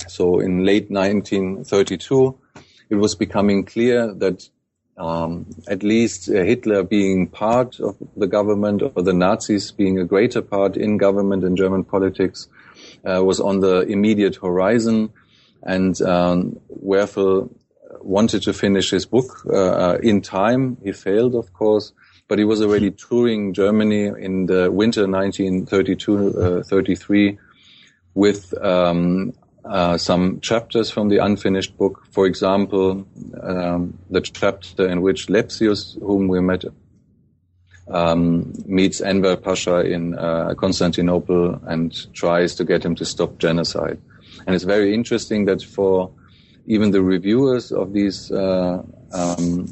So 0.09 0.40
in 0.40 0.64
late 0.64 0.90
1932, 0.90 2.38
it 2.90 2.97
was 2.97 3.14
becoming 3.14 3.64
clear 3.64 4.12
that 4.14 4.49
um, 4.97 5.47
at 5.66 5.82
least 5.82 6.28
uh, 6.28 6.34
Hitler 6.34 6.82
being 6.82 7.26
part 7.26 7.80
of 7.80 7.97
the 8.16 8.26
government 8.26 8.82
or 8.82 9.03
the 9.03 9.12
Nazis 9.12 9.72
being 9.72 9.99
a 9.99 10.05
greater 10.05 10.42
part 10.42 10.76
in 10.76 10.99
government 10.99 11.42
and 11.42 11.57
German 11.57 11.84
politics 11.84 12.49
was 13.05 13.40
on 13.40 13.61
the 13.61 13.80
immediate 13.80 14.36
horizon. 14.36 15.11
And 15.62 16.00
um, 16.02 16.61
Werfel 16.84 17.50
wanted 18.00 18.42
to 18.42 18.52
finish 18.52 18.90
his 18.90 19.07
book 19.07 19.46
uh, 19.52 19.98
in 20.02 20.20
time. 20.20 20.76
He 20.82 20.92
failed, 20.92 21.34
of 21.34 21.52
course, 21.52 21.92
but 22.28 22.38
he 22.38 22.44
was 22.44 22.62
already 22.62 22.90
touring 22.90 23.55
Germany 23.55 24.07
in 24.07 24.46
the 24.46 24.70
winter 24.70 25.07
1932-33 25.07 27.32
uh, 27.32 27.36
with 28.14 28.55
um, 28.62 29.32
uh, 29.64 29.96
some 29.96 30.40
chapters 30.40 30.90
from 30.90 31.09
the 31.09 31.18
unfinished 31.18 31.78
book. 31.78 32.05
For 32.11 32.26
example, 32.26 33.07
um, 33.42 33.98
the 34.11 34.20
chapter 34.20 34.88
in 34.88 35.02
which 35.02 35.28
Lepsius, 35.28 35.96
whom 36.00 36.28
we 36.28 36.40
met, 36.40 36.64
um, 37.89 38.53
meets 38.66 39.01
Enver 39.01 39.37
Pasha 39.37 39.80
in 39.80 40.16
uh, 40.18 40.55
Constantinople 40.57 41.61
and 41.66 42.12
tries 42.14 42.55
to 42.57 42.64
get 42.64 42.85
him 42.85 42.95
to 42.97 43.05
stop 43.05 43.39
genocide. 43.39 44.01
And 44.47 44.55
it's 44.55 44.64
very 44.64 44.95
interesting 44.95 45.45
that 45.47 45.62
for 45.62 46.11
even 46.66 46.91
the 46.91 47.03
reviewers 47.03 47.72
of 47.72 47.93
these 47.93 48.30
uh, 48.30 48.82
um, 49.12 49.66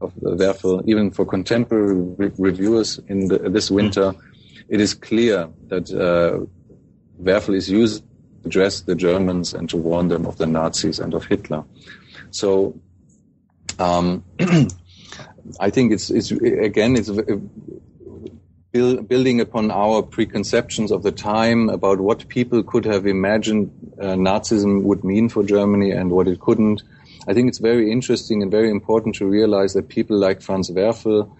of 0.00 0.12
therefore 0.20 0.82
even 0.86 1.10
for 1.10 1.24
contemporary 1.24 1.94
re- 1.94 2.32
reviewers 2.38 2.98
in 3.08 3.28
the, 3.28 3.38
this 3.38 3.70
winter, 3.70 4.14
it 4.68 4.80
is 4.80 4.94
clear 4.94 5.48
that 5.68 5.90
uh, 5.92 6.44
Werfel 7.22 7.54
is 7.54 7.70
used 7.70 8.02
to 8.02 8.48
address 8.48 8.80
the 8.82 8.94
Germans 8.94 9.54
and 9.54 9.68
to 9.70 9.76
warn 9.76 10.08
them 10.08 10.26
of 10.26 10.38
the 10.38 10.46
Nazis 10.46 10.98
and 10.98 11.14
of 11.14 11.24
Hitler. 11.24 11.64
So 12.30 12.80
um, 13.78 14.24
I 15.60 15.70
think 15.70 15.92
it's, 15.92 16.10
it's 16.10 16.30
again 16.30 16.96
it's 16.96 17.10
building 18.72 19.40
upon 19.40 19.70
our 19.70 20.02
preconceptions 20.02 20.90
of 20.90 21.02
the 21.02 21.12
time 21.12 21.68
about 21.68 22.00
what 22.00 22.26
people 22.28 22.62
could 22.62 22.86
have 22.86 23.06
imagined 23.06 23.70
uh, 24.00 24.14
Nazism 24.14 24.82
would 24.84 25.04
mean 25.04 25.28
for 25.28 25.42
Germany 25.44 25.90
and 25.90 26.10
what 26.10 26.26
it 26.26 26.40
couldn't. 26.40 26.82
I 27.28 27.34
think 27.34 27.48
it's 27.48 27.58
very 27.58 27.92
interesting 27.92 28.42
and 28.42 28.50
very 28.50 28.70
important 28.70 29.14
to 29.16 29.26
realize 29.26 29.74
that 29.74 29.88
people 29.88 30.16
like 30.16 30.40
Franz 30.40 30.70
Werfel 30.70 31.30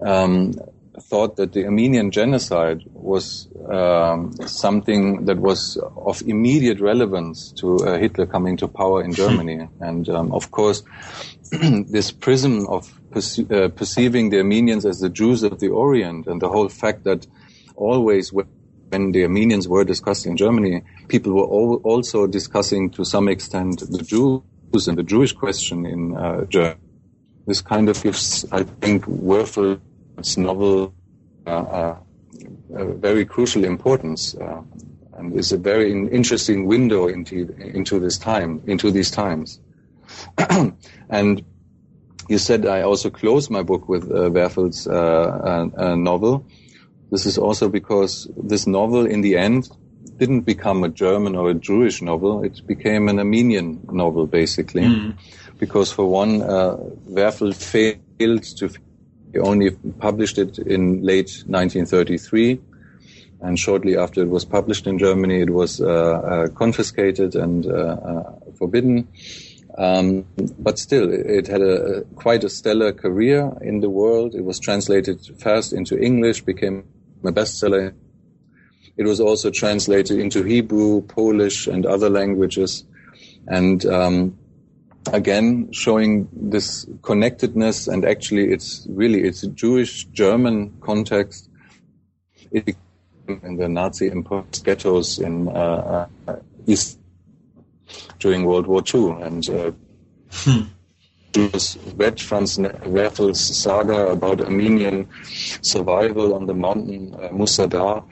um, 0.00 0.54
thought 1.00 1.36
that 1.36 1.52
the 1.52 1.66
Armenian 1.66 2.10
genocide 2.10 2.82
was 2.92 3.48
um, 3.68 4.32
something 4.46 5.26
that 5.26 5.36
was 5.36 5.76
of 5.96 6.22
immediate 6.22 6.80
relevance 6.80 7.52
to 7.52 7.76
uh, 7.86 7.98
Hitler 7.98 8.26
coming 8.26 8.56
to 8.56 8.68
power 8.68 9.02
in 9.02 9.12
Germany. 9.12 9.68
and 9.80 10.08
um, 10.08 10.32
of 10.32 10.50
course, 10.50 10.82
this 11.52 12.10
prism 12.10 12.66
of 12.66 12.98
perce- 13.16 13.50
uh, 13.50 13.68
perceiving 13.68 14.30
the 14.30 14.38
Armenians 14.38 14.84
as 14.84 15.00
the 15.00 15.08
Jews 15.08 15.42
of 15.42 15.58
the 15.58 15.68
Orient 15.68 16.26
and 16.26 16.40
the 16.40 16.48
whole 16.48 16.68
fact 16.68 17.04
that 17.04 17.26
always 17.74 18.32
when 18.32 19.12
the 19.12 19.22
Armenians 19.22 19.66
were 19.66 19.84
discussed 19.84 20.26
in 20.26 20.36
Germany, 20.36 20.82
people 21.08 21.32
were 21.32 21.78
also 21.92 22.26
discussing 22.26 22.90
to 22.90 23.04
some 23.04 23.28
extent 23.28 23.80
the 23.80 24.02
Jews 24.02 24.88
and 24.88 24.98
the 24.98 25.02
Jewish 25.02 25.32
question 25.32 25.86
in 25.86 26.16
uh, 26.16 26.44
Germany. 26.44 26.80
This 27.46 27.60
kind 27.62 27.88
of 27.88 28.02
gives, 28.02 28.44
I 28.52 28.64
think, 28.82 29.06
Werfel's 29.06 30.36
novel 30.36 30.94
uh, 31.46 31.50
uh, 31.50 31.96
a 32.74 32.84
very 33.06 33.24
crucial 33.24 33.64
importance 33.64 34.34
uh, 34.34 34.62
and 35.16 35.34
is 35.34 35.52
a 35.52 35.58
very 35.58 35.90
interesting 35.92 36.66
window 36.66 37.08
into 37.08 37.34
into 37.78 37.98
this 37.98 38.18
time, 38.18 38.62
into 38.66 38.90
these 38.90 39.10
times. 39.10 39.60
and 41.08 41.44
you 42.28 42.38
said 42.38 42.66
I 42.66 42.82
also 42.82 43.10
close 43.10 43.50
my 43.50 43.62
book 43.62 43.88
with 43.88 44.04
uh, 44.04 44.30
Werfel's 44.30 44.86
uh, 44.86 44.92
uh, 44.92 45.68
uh, 45.76 45.94
novel. 45.94 46.44
This 47.10 47.26
is 47.26 47.38
also 47.38 47.68
because 47.68 48.28
this 48.36 48.66
novel, 48.66 49.06
in 49.06 49.20
the 49.20 49.36
end, 49.36 49.68
didn't 50.18 50.42
become 50.42 50.82
a 50.82 50.88
German 50.88 51.36
or 51.36 51.50
a 51.50 51.54
Jewish 51.54 52.02
novel. 52.02 52.42
It 52.42 52.66
became 52.66 53.08
an 53.08 53.18
Armenian 53.18 53.80
novel, 53.90 54.26
basically, 54.26 54.82
mm. 54.82 55.16
because 55.58 55.92
for 55.92 56.06
one, 56.06 56.42
uh, 56.42 56.76
Werfel 57.08 57.54
failed 57.54 58.42
to. 58.58 58.70
He 59.32 59.38
only 59.38 59.70
published 59.98 60.38
it 60.38 60.58
in 60.58 61.02
late 61.02 61.44
1933, 61.46 62.58
and 63.40 63.58
shortly 63.58 63.96
after 63.96 64.22
it 64.22 64.28
was 64.28 64.44
published 64.44 64.86
in 64.86 64.98
Germany, 64.98 65.42
it 65.42 65.50
was 65.50 65.80
uh, 65.80 65.86
uh, 65.86 66.48
confiscated 66.48 67.34
and 67.34 67.66
uh, 67.66 68.24
forbidden. 68.58 69.08
Um, 69.78 70.26
but 70.58 70.78
still, 70.78 71.12
it 71.12 71.46
had 71.46 71.60
a, 71.60 72.02
quite 72.14 72.44
a 72.44 72.48
stellar 72.48 72.92
career 72.92 73.52
in 73.60 73.80
the 73.80 73.90
world. 73.90 74.34
It 74.34 74.42
was 74.42 74.58
translated 74.58 75.20
fast 75.38 75.72
into 75.72 75.98
English, 75.98 76.42
became 76.42 76.84
a 77.24 77.32
bestseller. 77.32 77.94
It 78.96 79.04
was 79.04 79.20
also 79.20 79.50
translated 79.50 80.18
into 80.18 80.42
Hebrew, 80.42 81.02
Polish, 81.02 81.66
and 81.66 81.84
other 81.84 82.08
languages. 82.08 82.84
And 83.46 83.84
um, 83.84 84.38
again, 85.12 85.70
showing 85.72 86.28
this 86.32 86.86
connectedness, 87.02 87.86
and 87.86 88.06
actually, 88.06 88.52
it's 88.52 88.86
really 88.88 89.24
it's 89.24 89.42
a 89.42 89.48
Jewish-German 89.48 90.78
context. 90.80 91.50
It 92.50 92.76
in 93.28 93.56
the 93.56 93.68
Nazi-imposed 93.68 94.64
ghettos 94.64 95.18
in 95.18 95.48
uh, 95.48 96.06
uh 96.28 96.36
East 96.66 96.98
during 98.18 98.44
World 98.44 98.66
War 98.66 98.82
II. 98.82 99.22
And 99.22 99.48
uh, 99.48 99.72
hmm. 100.30 100.62
read 101.96 102.20
Franz 102.20 102.58
Werfel's 102.58 103.40
saga 103.40 104.08
about 104.08 104.40
Armenian 104.40 105.08
survival 105.62 106.34
on 106.34 106.46
the 106.46 106.54
mountain 106.54 107.14
uh, 107.14 107.28
Musa 107.32 107.66
Dagh 107.66 108.04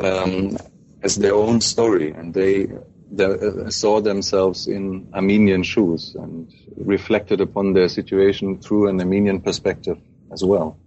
um, 0.00 0.56
as 1.02 1.16
their 1.16 1.34
own 1.34 1.60
story, 1.60 2.10
and 2.12 2.34
they, 2.34 2.66
they 3.12 3.24
uh, 3.24 3.70
saw 3.70 4.00
themselves 4.00 4.66
in 4.66 5.08
Armenian 5.14 5.62
shoes 5.62 6.14
and 6.18 6.52
reflected 6.76 7.40
upon 7.40 7.74
their 7.74 7.88
situation 7.88 8.58
through 8.58 8.88
an 8.88 8.98
Armenian 9.00 9.40
perspective 9.40 9.98
as 10.32 10.42
well. 10.42 10.78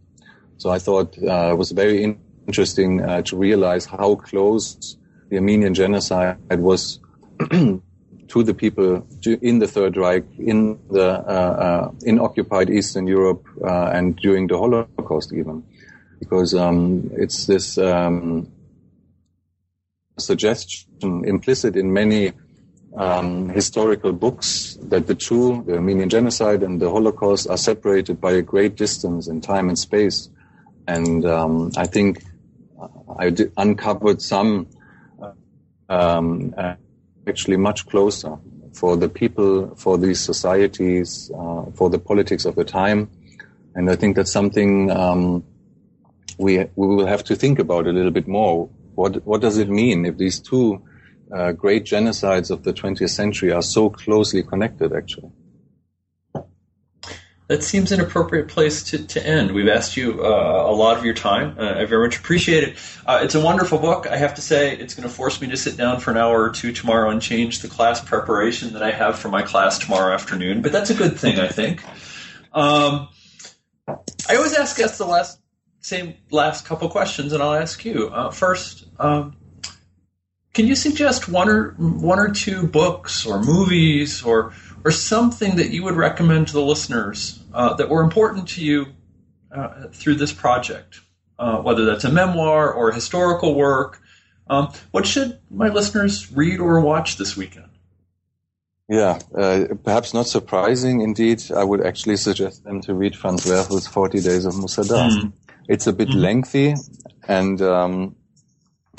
So 0.58 0.72
I 0.72 0.80
thought 0.80 1.18
uh, 1.22 1.52
it 1.52 1.58
was 1.58 1.72
very 1.72 2.18
interesting 2.48 3.02
uh, 3.02 3.22
to 3.24 3.38
realize 3.38 3.86
how 3.86 4.16
close 4.16 4.98
the 5.30 5.38
Armenian 5.38 5.74
genocide 5.74 6.38
was 6.50 7.00
to 8.30 8.43
the 8.43 8.53
people 8.53 9.07
in 9.23 9.59
the 9.59 9.67
Third 9.67 9.97
Reich, 9.97 10.25
in 10.38 10.80
the 10.89 11.09
uh, 11.09 11.91
uh, 11.91 11.91
in 12.05 12.19
occupied 12.19 12.69
Eastern 12.69 13.07
Europe, 13.07 13.45
uh, 13.63 13.91
and 13.93 14.15
during 14.17 14.47
the 14.47 14.57
Holocaust, 14.57 15.34
even, 15.34 15.63
because 16.19 16.53
um, 16.53 17.09
it's 17.13 17.45
this 17.45 17.78
um, 17.78 18.51
suggestion 20.17 21.23
implicit 21.25 21.75
in 21.75 21.93
many 21.93 22.34
um, 22.97 23.49
historical 23.49 24.11
books 24.11 24.78
that 24.82 25.07
the 25.07 25.15
two, 25.15 25.63
the 25.67 25.75
Armenian 25.75 26.09
genocide 26.09 26.63
and 26.63 26.82
the 26.82 26.89
Holocaust, 26.89 27.49
are 27.49 27.57
separated 27.57 28.19
by 28.19 28.32
a 28.32 28.41
great 28.41 28.75
distance 28.75 29.28
in 29.28 29.41
time 29.41 29.69
and 29.69 29.80
space, 29.80 30.30
and 30.88 31.25
um, 31.25 31.71
I 31.78 31.88
think 31.88 32.23
I 33.19 33.34
uncovered 33.57 34.21
some 34.21 34.67
um, 35.89 36.53
uh, 36.57 36.75
actually 37.28 37.57
much 37.57 37.88
closer 37.88 38.38
for 38.73 38.95
the 38.95 39.09
people, 39.09 39.75
for 39.75 39.97
these 39.97 40.19
societies, 40.19 41.32
uh, 41.38 41.65
for 41.73 41.89
the 41.89 41.99
politics 41.99 42.45
of 42.45 42.55
the 42.55 42.63
time. 42.63 43.09
And 43.75 43.89
I 43.89 43.95
think 43.95 44.15
that's 44.15 44.32
something 44.32 44.91
um, 44.91 45.43
we 46.38 46.57
we 46.75 46.88
will 46.88 47.07
have 47.07 47.23
to 47.25 47.36
think 47.36 47.59
about 47.59 47.88
a 47.88 47.91
little 47.91 48.11
bit 48.11 48.28
more. 48.28 48.69
What 48.95 49.25
what 49.25 49.41
does 49.41 49.57
it 49.57 49.69
mean 49.69 50.05
if 50.05 50.17
these 50.17 50.39
two 50.39 50.82
uh, 51.36 51.51
great 51.51 51.84
genocides 51.86 52.49
of 52.49 52.63
the 52.63 52.73
20th 52.73 53.09
century 53.09 53.51
are 53.51 53.61
so 53.61 53.89
closely 53.89 54.43
connected? 54.43 54.93
Actually, 54.93 55.32
that 57.48 57.64
seems 57.64 57.91
an 57.91 58.02
appropriate 58.02 58.50
place 58.50 58.84
to, 58.84 59.06
to 59.08 59.26
end. 59.26 59.54
We've 59.54 59.70
asked 59.70 59.95
you 59.95 60.24
uh, 60.24 60.66
a 60.68 60.72
lot 60.72 60.98
of 60.98 61.06
your 61.06 61.14
time. 61.14 61.56
Uh, 61.58 61.76
I 61.78 61.86
very 61.86 62.06
much 62.06 62.18
appreciate 62.18 62.64
it. 62.64 62.78
Uh, 63.06 63.22
it's 63.24 63.36
a 63.36 63.41
wonderful 63.41 63.78
book. 63.78 64.06
I 64.06 64.18
have 64.18 64.36
to 64.36 64.41
say, 64.41 64.78
it's 64.78 64.93
going 64.93 65.08
to 65.08 65.14
force 65.14 65.39
me 65.39 65.48
to 65.48 65.58
sit 65.58 65.78
down 65.78 66.00
for 66.00 66.12
an 66.12 66.18
hour 66.18 66.43
or 66.43 66.50
two 66.50 66.74
tomorrow 66.74 67.10
and 67.10 67.22
change 67.22 67.60
the 67.60 67.70
class 67.70 68.02
preparation 68.02 68.74
that 68.74 68.84
I 68.84 68.91
have 68.91 69.18
for 69.18 69.30
my 69.30 69.43
class 69.43 69.78
tomorrow 69.78 70.14
afternoon. 70.14 70.62
But 70.62 70.74
that's 70.74 70.89
a 70.89 70.93
good 70.93 71.18
thing, 71.18 71.39
I 71.39 71.48
think. 71.48 71.84
Um, 72.54 73.08
I 73.88 74.36
always 74.36 74.54
ask 74.54 74.76
guests 74.76 74.98
the 74.98 75.06
last 75.06 75.39
same 75.80 76.16
last 76.32 76.66
couple 76.66 76.89
questions, 76.89 77.32
and 77.32 77.41
I'll 77.41 77.54
ask 77.54 77.86
you 77.86 78.10
uh, 78.10 78.30
first. 78.30 78.86
Um, 79.00 79.38
can 80.54 80.68
you 80.68 80.76
suggest 80.76 81.30
one 81.30 81.48
or 81.48 81.70
one 81.78 82.20
or 82.20 82.32
two 82.32 82.68
books 82.68 83.26
or 83.26 83.41
movies 83.41 84.24
or 84.24 84.54
or 84.88 84.92
something 84.92 85.58
that 85.58 85.70
you 85.70 85.84
would 85.84 85.98
recommend 85.98 86.48
to 86.48 86.54
the 86.54 86.62
listeners 86.62 87.44
uh, 87.54 87.74
that 87.74 87.90
were 87.90 88.02
important 88.02 88.48
to 88.48 88.64
you 88.64 88.86
uh, 89.52 89.90
through 89.92 90.16
this 90.16 90.32
project, 90.32 91.02
uh, 91.38 91.58
whether 91.58 91.84
that's 91.84 92.06
a 92.06 92.10
memoir 92.10 92.72
or 92.72 92.88
a 92.88 92.96
historical 92.96 93.54
work. 93.54 94.02
Um, 94.50 94.72
what 94.92 95.06
should 95.06 95.40
my 95.50 95.68
listeners 95.68 96.32
read 96.32 96.62
or 96.62 96.80
watch 96.80 97.18
this 97.18 97.36
weekend? 97.36 97.68
Yeah, 98.88 99.20
uh, 99.38 99.76
perhaps 99.84 100.14
not 100.14 100.28
surprising 100.28 101.02
indeed. 101.02 101.44
I 101.52 101.66
would 101.66 101.86
actually 101.86 102.16
suggest 102.16 102.64
them 102.64 102.80
to 102.84 102.94
read 102.94 103.14
Franz 103.14 103.44
Werfel's 103.46 103.88
40 103.88 104.22
Days 104.22 104.46
of 104.46 104.58
Musa 104.58 104.84
Dagh. 104.84 105.12
Mm. 105.12 105.34
It's 105.68 105.88
a 105.88 105.92
bit 105.92 106.08
mm. 106.08 106.22
lengthy 106.22 106.76
and 107.28 107.62
um, 107.62 108.16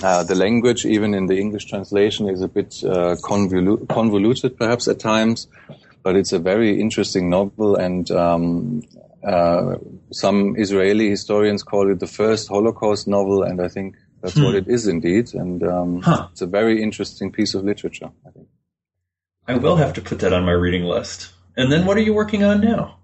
uh, 0.02 0.22
the 0.22 0.34
language, 0.34 0.86
even 0.86 1.12
in 1.12 1.26
the 1.26 1.38
English 1.38 1.64
translation, 1.64 2.28
is 2.28 2.40
a 2.40 2.48
bit 2.48 2.82
uh, 2.84 3.16
convolu- 3.16 3.88
convoluted, 3.88 4.56
perhaps 4.56 4.86
at 4.86 5.00
times, 5.00 5.48
but 6.02 6.16
it's 6.16 6.32
a 6.32 6.38
very 6.38 6.80
interesting 6.80 7.28
novel. 7.30 7.76
And 7.76 8.10
um, 8.10 8.82
uh, 9.26 9.76
some 10.12 10.56
Israeli 10.56 11.10
historians 11.10 11.62
call 11.62 11.90
it 11.90 12.00
the 12.00 12.06
first 12.06 12.48
Holocaust 12.48 13.08
novel, 13.08 13.42
and 13.42 13.60
I 13.60 13.68
think 13.68 13.96
that's 14.22 14.34
hmm. 14.34 14.44
what 14.44 14.54
it 14.54 14.68
is 14.68 14.86
indeed. 14.86 15.34
And 15.34 15.62
um, 15.62 16.02
huh. 16.02 16.28
it's 16.32 16.42
a 16.42 16.46
very 16.46 16.82
interesting 16.82 17.32
piece 17.32 17.54
of 17.54 17.64
literature. 17.64 18.10
I 18.26 18.30
think. 18.30 18.48
I 19.46 19.56
will 19.56 19.76
have 19.76 19.94
to 19.94 20.02
put 20.02 20.20
that 20.20 20.32
on 20.32 20.44
my 20.44 20.52
reading 20.52 20.84
list. 20.84 21.32
And 21.56 21.72
then, 21.72 21.86
what 21.86 21.96
are 21.96 22.02
you 22.02 22.14
working 22.14 22.44
on 22.44 22.60
now? 22.60 22.98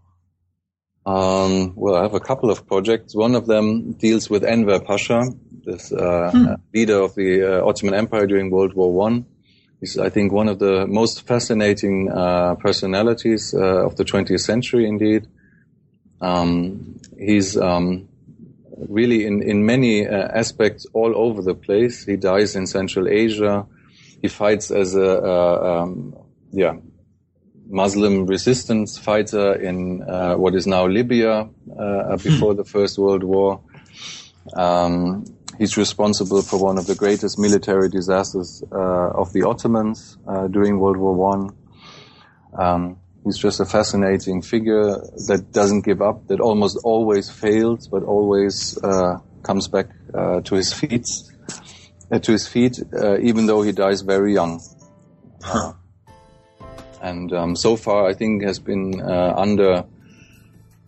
Um, 1.06 1.74
well, 1.74 1.96
I 1.96 2.02
have 2.02 2.14
a 2.14 2.20
couple 2.20 2.50
of 2.50 2.66
projects. 2.66 3.14
One 3.14 3.34
of 3.34 3.46
them 3.46 3.92
deals 3.92 4.30
with 4.30 4.44
Enver 4.44 4.80
Pasha, 4.80 5.24
this 5.64 5.92
uh, 5.92 6.30
hmm. 6.32 6.54
leader 6.72 7.00
of 7.00 7.14
the 7.14 7.42
uh, 7.42 7.66
Ottoman 7.66 7.94
Empire 7.94 8.26
during 8.26 8.50
World 8.50 8.74
War 8.74 8.92
One. 8.92 9.26
He's, 9.84 9.98
I 9.98 10.08
think, 10.08 10.32
one 10.32 10.48
of 10.48 10.60
the 10.60 10.86
most 10.86 11.26
fascinating 11.26 12.10
uh, 12.10 12.54
personalities 12.54 13.52
uh, 13.52 13.84
of 13.84 13.96
the 13.96 14.04
20th 14.04 14.40
century. 14.40 14.88
Indeed, 14.88 15.26
um, 16.22 16.98
he's 17.18 17.54
um, 17.58 18.08
really 18.88 19.26
in 19.26 19.42
in 19.42 19.66
many 19.66 20.08
uh, 20.08 20.28
aspects 20.42 20.86
all 20.94 21.12
over 21.14 21.42
the 21.42 21.54
place. 21.54 22.06
He 22.06 22.16
dies 22.16 22.56
in 22.56 22.66
Central 22.66 23.08
Asia. 23.08 23.66
He 24.22 24.28
fights 24.28 24.70
as 24.70 24.94
a 24.94 25.10
um, 25.22 26.16
yeah 26.50 26.76
Muslim 27.66 28.24
resistance 28.24 28.96
fighter 28.96 29.52
in 29.52 30.02
uh, 30.08 30.36
what 30.36 30.54
is 30.54 30.66
now 30.66 30.86
Libya 30.86 31.46
uh, 31.78 32.16
before 32.16 32.52
hmm. 32.52 32.60
the 32.62 32.64
First 32.64 32.96
World 32.96 33.22
War. 33.22 33.60
Um, 34.54 35.26
He's 35.58 35.76
responsible 35.76 36.42
for 36.42 36.58
one 36.58 36.78
of 36.78 36.86
the 36.86 36.94
greatest 36.94 37.38
military 37.38 37.88
disasters 37.88 38.62
uh, 38.72 39.10
of 39.10 39.32
the 39.32 39.42
Ottomans 39.42 40.18
uh, 40.26 40.48
during 40.48 40.80
World 40.80 40.96
War 40.96 41.14
One. 41.14 41.56
Um, 42.58 42.98
he's 43.24 43.38
just 43.38 43.60
a 43.60 43.64
fascinating 43.64 44.42
figure 44.42 44.96
that 45.28 45.50
doesn't 45.52 45.82
give 45.84 46.02
up, 46.02 46.26
that 46.26 46.40
almost 46.40 46.78
always 46.82 47.30
fails, 47.30 47.88
but 47.88 48.02
always 48.02 48.78
uh, 48.82 49.18
comes 49.42 49.68
back 49.68 49.90
uh, 50.12 50.40
to 50.40 50.54
his 50.56 50.72
feet, 50.72 51.08
uh, 52.10 52.18
to 52.18 52.32
his 52.32 52.48
feet, 52.48 52.80
uh, 52.92 53.18
even 53.18 53.46
though 53.46 53.62
he 53.62 53.72
dies 53.72 54.00
very 54.00 54.34
young. 54.34 54.60
and 57.00 57.32
um, 57.32 57.54
so 57.54 57.76
far, 57.76 58.08
I 58.08 58.14
think 58.14 58.42
has 58.42 58.58
been 58.58 59.00
under 59.00 59.84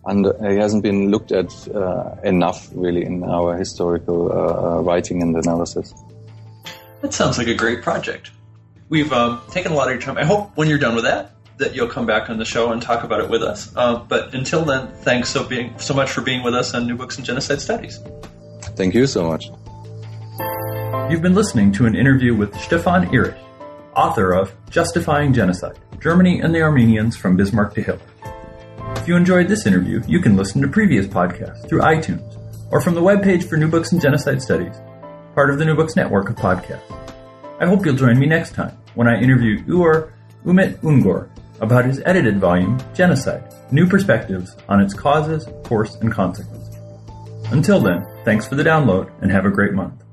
and 0.07 0.25
he 0.39 0.55
hasn't 0.55 0.83
been 0.83 1.11
looked 1.11 1.31
at 1.31 1.51
uh, 1.75 2.15
enough 2.23 2.69
really 2.73 3.05
in 3.05 3.23
our 3.23 3.57
historical 3.57 4.31
uh, 4.31 4.35
uh, 4.35 4.81
writing 4.81 5.21
and 5.21 5.35
analysis. 5.35 5.93
That 7.01 7.13
sounds 7.13 7.37
like 7.37 7.47
a 7.47 7.53
great 7.53 7.81
project. 7.81 8.31
We've 8.89 9.11
um, 9.11 9.41
taken 9.51 9.73
a 9.73 9.75
lot 9.75 9.87
of 9.87 9.93
your 9.93 10.01
time. 10.01 10.17
I 10.17 10.23
hope 10.23 10.55
when 10.55 10.69
you're 10.69 10.79
done 10.79 10.95
with 10.95 11.03
that, 11.03 11.31
that 11.57 11.75
you'll 11.75 11.89
come 11.89 12.05
back 12.05 12.29
on 12.29 12.37
the 12.37 12.45
show 12.45 12.71
and 12.71 12.81
talk 12.81 13.03
about 13.03 13.19
it 13.19 13.29
with 13.29 13.43
us. 13.43 13.71
Uh, 13.75 13.95
but 13.95 14.33
until 14.33 14.63
then, 14.63 14.87
thanks 15.01 15.29
so 15.29 15.43
being 15.43 15.77
so 15.77 15.93
much 15.93 16.09
for 16.09 16.21
being 16.21 16.41
with 16.41 16.55
us 16.55 16.73
on 16.73 16.87
New 16.87 16.95
Books 16.95 17.17
and 17.17 17.25
Genocide 17.25 17.59
Studies. 17.59 17.99
Thank 18.75 18.93
you 18.93 19.07
so 19.07 19.27
much. 19.27 19.49
You've 21.11 21.21
been 21.21 21.35
listening 21.35 21.71
to 21.73 21.85
an 21.85 21.95
interview 21.95 22.33
with 22.33 22.57
Stefan 22.59 23.07
Ihrig, 23.07 23.37
author 23.95 24.31
of 24.31 24.53
Justifying 24.69 25.33
Genocide: 25.33 25.77
Germany 25.99 26.39
and 26.39 26.55
the 26.55 26.61
Armenians 26.61 27.17
from 27.17 27.35
Bismarck 27.35 27.73
to 27.73 27.81
Hitler. 27.81 28.36
If 29.07 29.11
you 29.11 29.15
enjoyed 29.15 29.47
this 29.47 29.65
interview, 29.65 30.03
you 30.05 30.19
can 30.19 30.35
listen 30.35 30.61
to 30.61 30.67
previous 30.67 31.07
podcasts 31.07 31.65
through 31.69 31.79
iTunes 31.79 32.37
or 32.71 32.81
from 32.81 32.93
the 32.93 32.99
webpage 32.99 33.47
for 33.47 33.55
New 33.55 33.69
Books 33.69 33.93
in 33.93 34.01
Genocide 34.01 34.41
Studies, 34.41 34.75
part 35.33 35.49
of 35.49 35.57
the 35.57 35.63
New 35.63 35.77
Books 35.77 35.95
network 35.95 36.29
of 36.29 36.35
podcasts. 36.35 36.91
I 37.61 37.67
hope 37.67 37.85
you'll 37.85 37.95
join 37.95 38.19
me 38.19 38.25
next 38.25 38.53
time 38.53 38.77
when 38.95 39.07
I 39.07 39.21
interview 39.21 39.63
Uğur 39.63 40.11
Umit 40.43 40.79
Ungor 40.79 41.29
about 41.61 41.85
his 41.85 42.01
edited 42.05 42.41
volume, 42.41 42.77
Genocide 42.93 43.45
New 43.71 43.87
Perspectives 43.87 44.57
on 44.67 44.81
its 44.81 44.93
Causes, 44.93 45.47
Course, 45.63 45.95
and 46.01 46.11
Consequences. 46.11 46.75
Until 47.53 47.79
then, 47.79 48.05
thanks 48.25 48.45
for 48.45 48.55
the 48.55 48.63
download 48.63 49.09
and 49.21 49.31
have 49.31 49.45
a 49.45 49.49
great 49.49 49.71
month. 49.71 50.03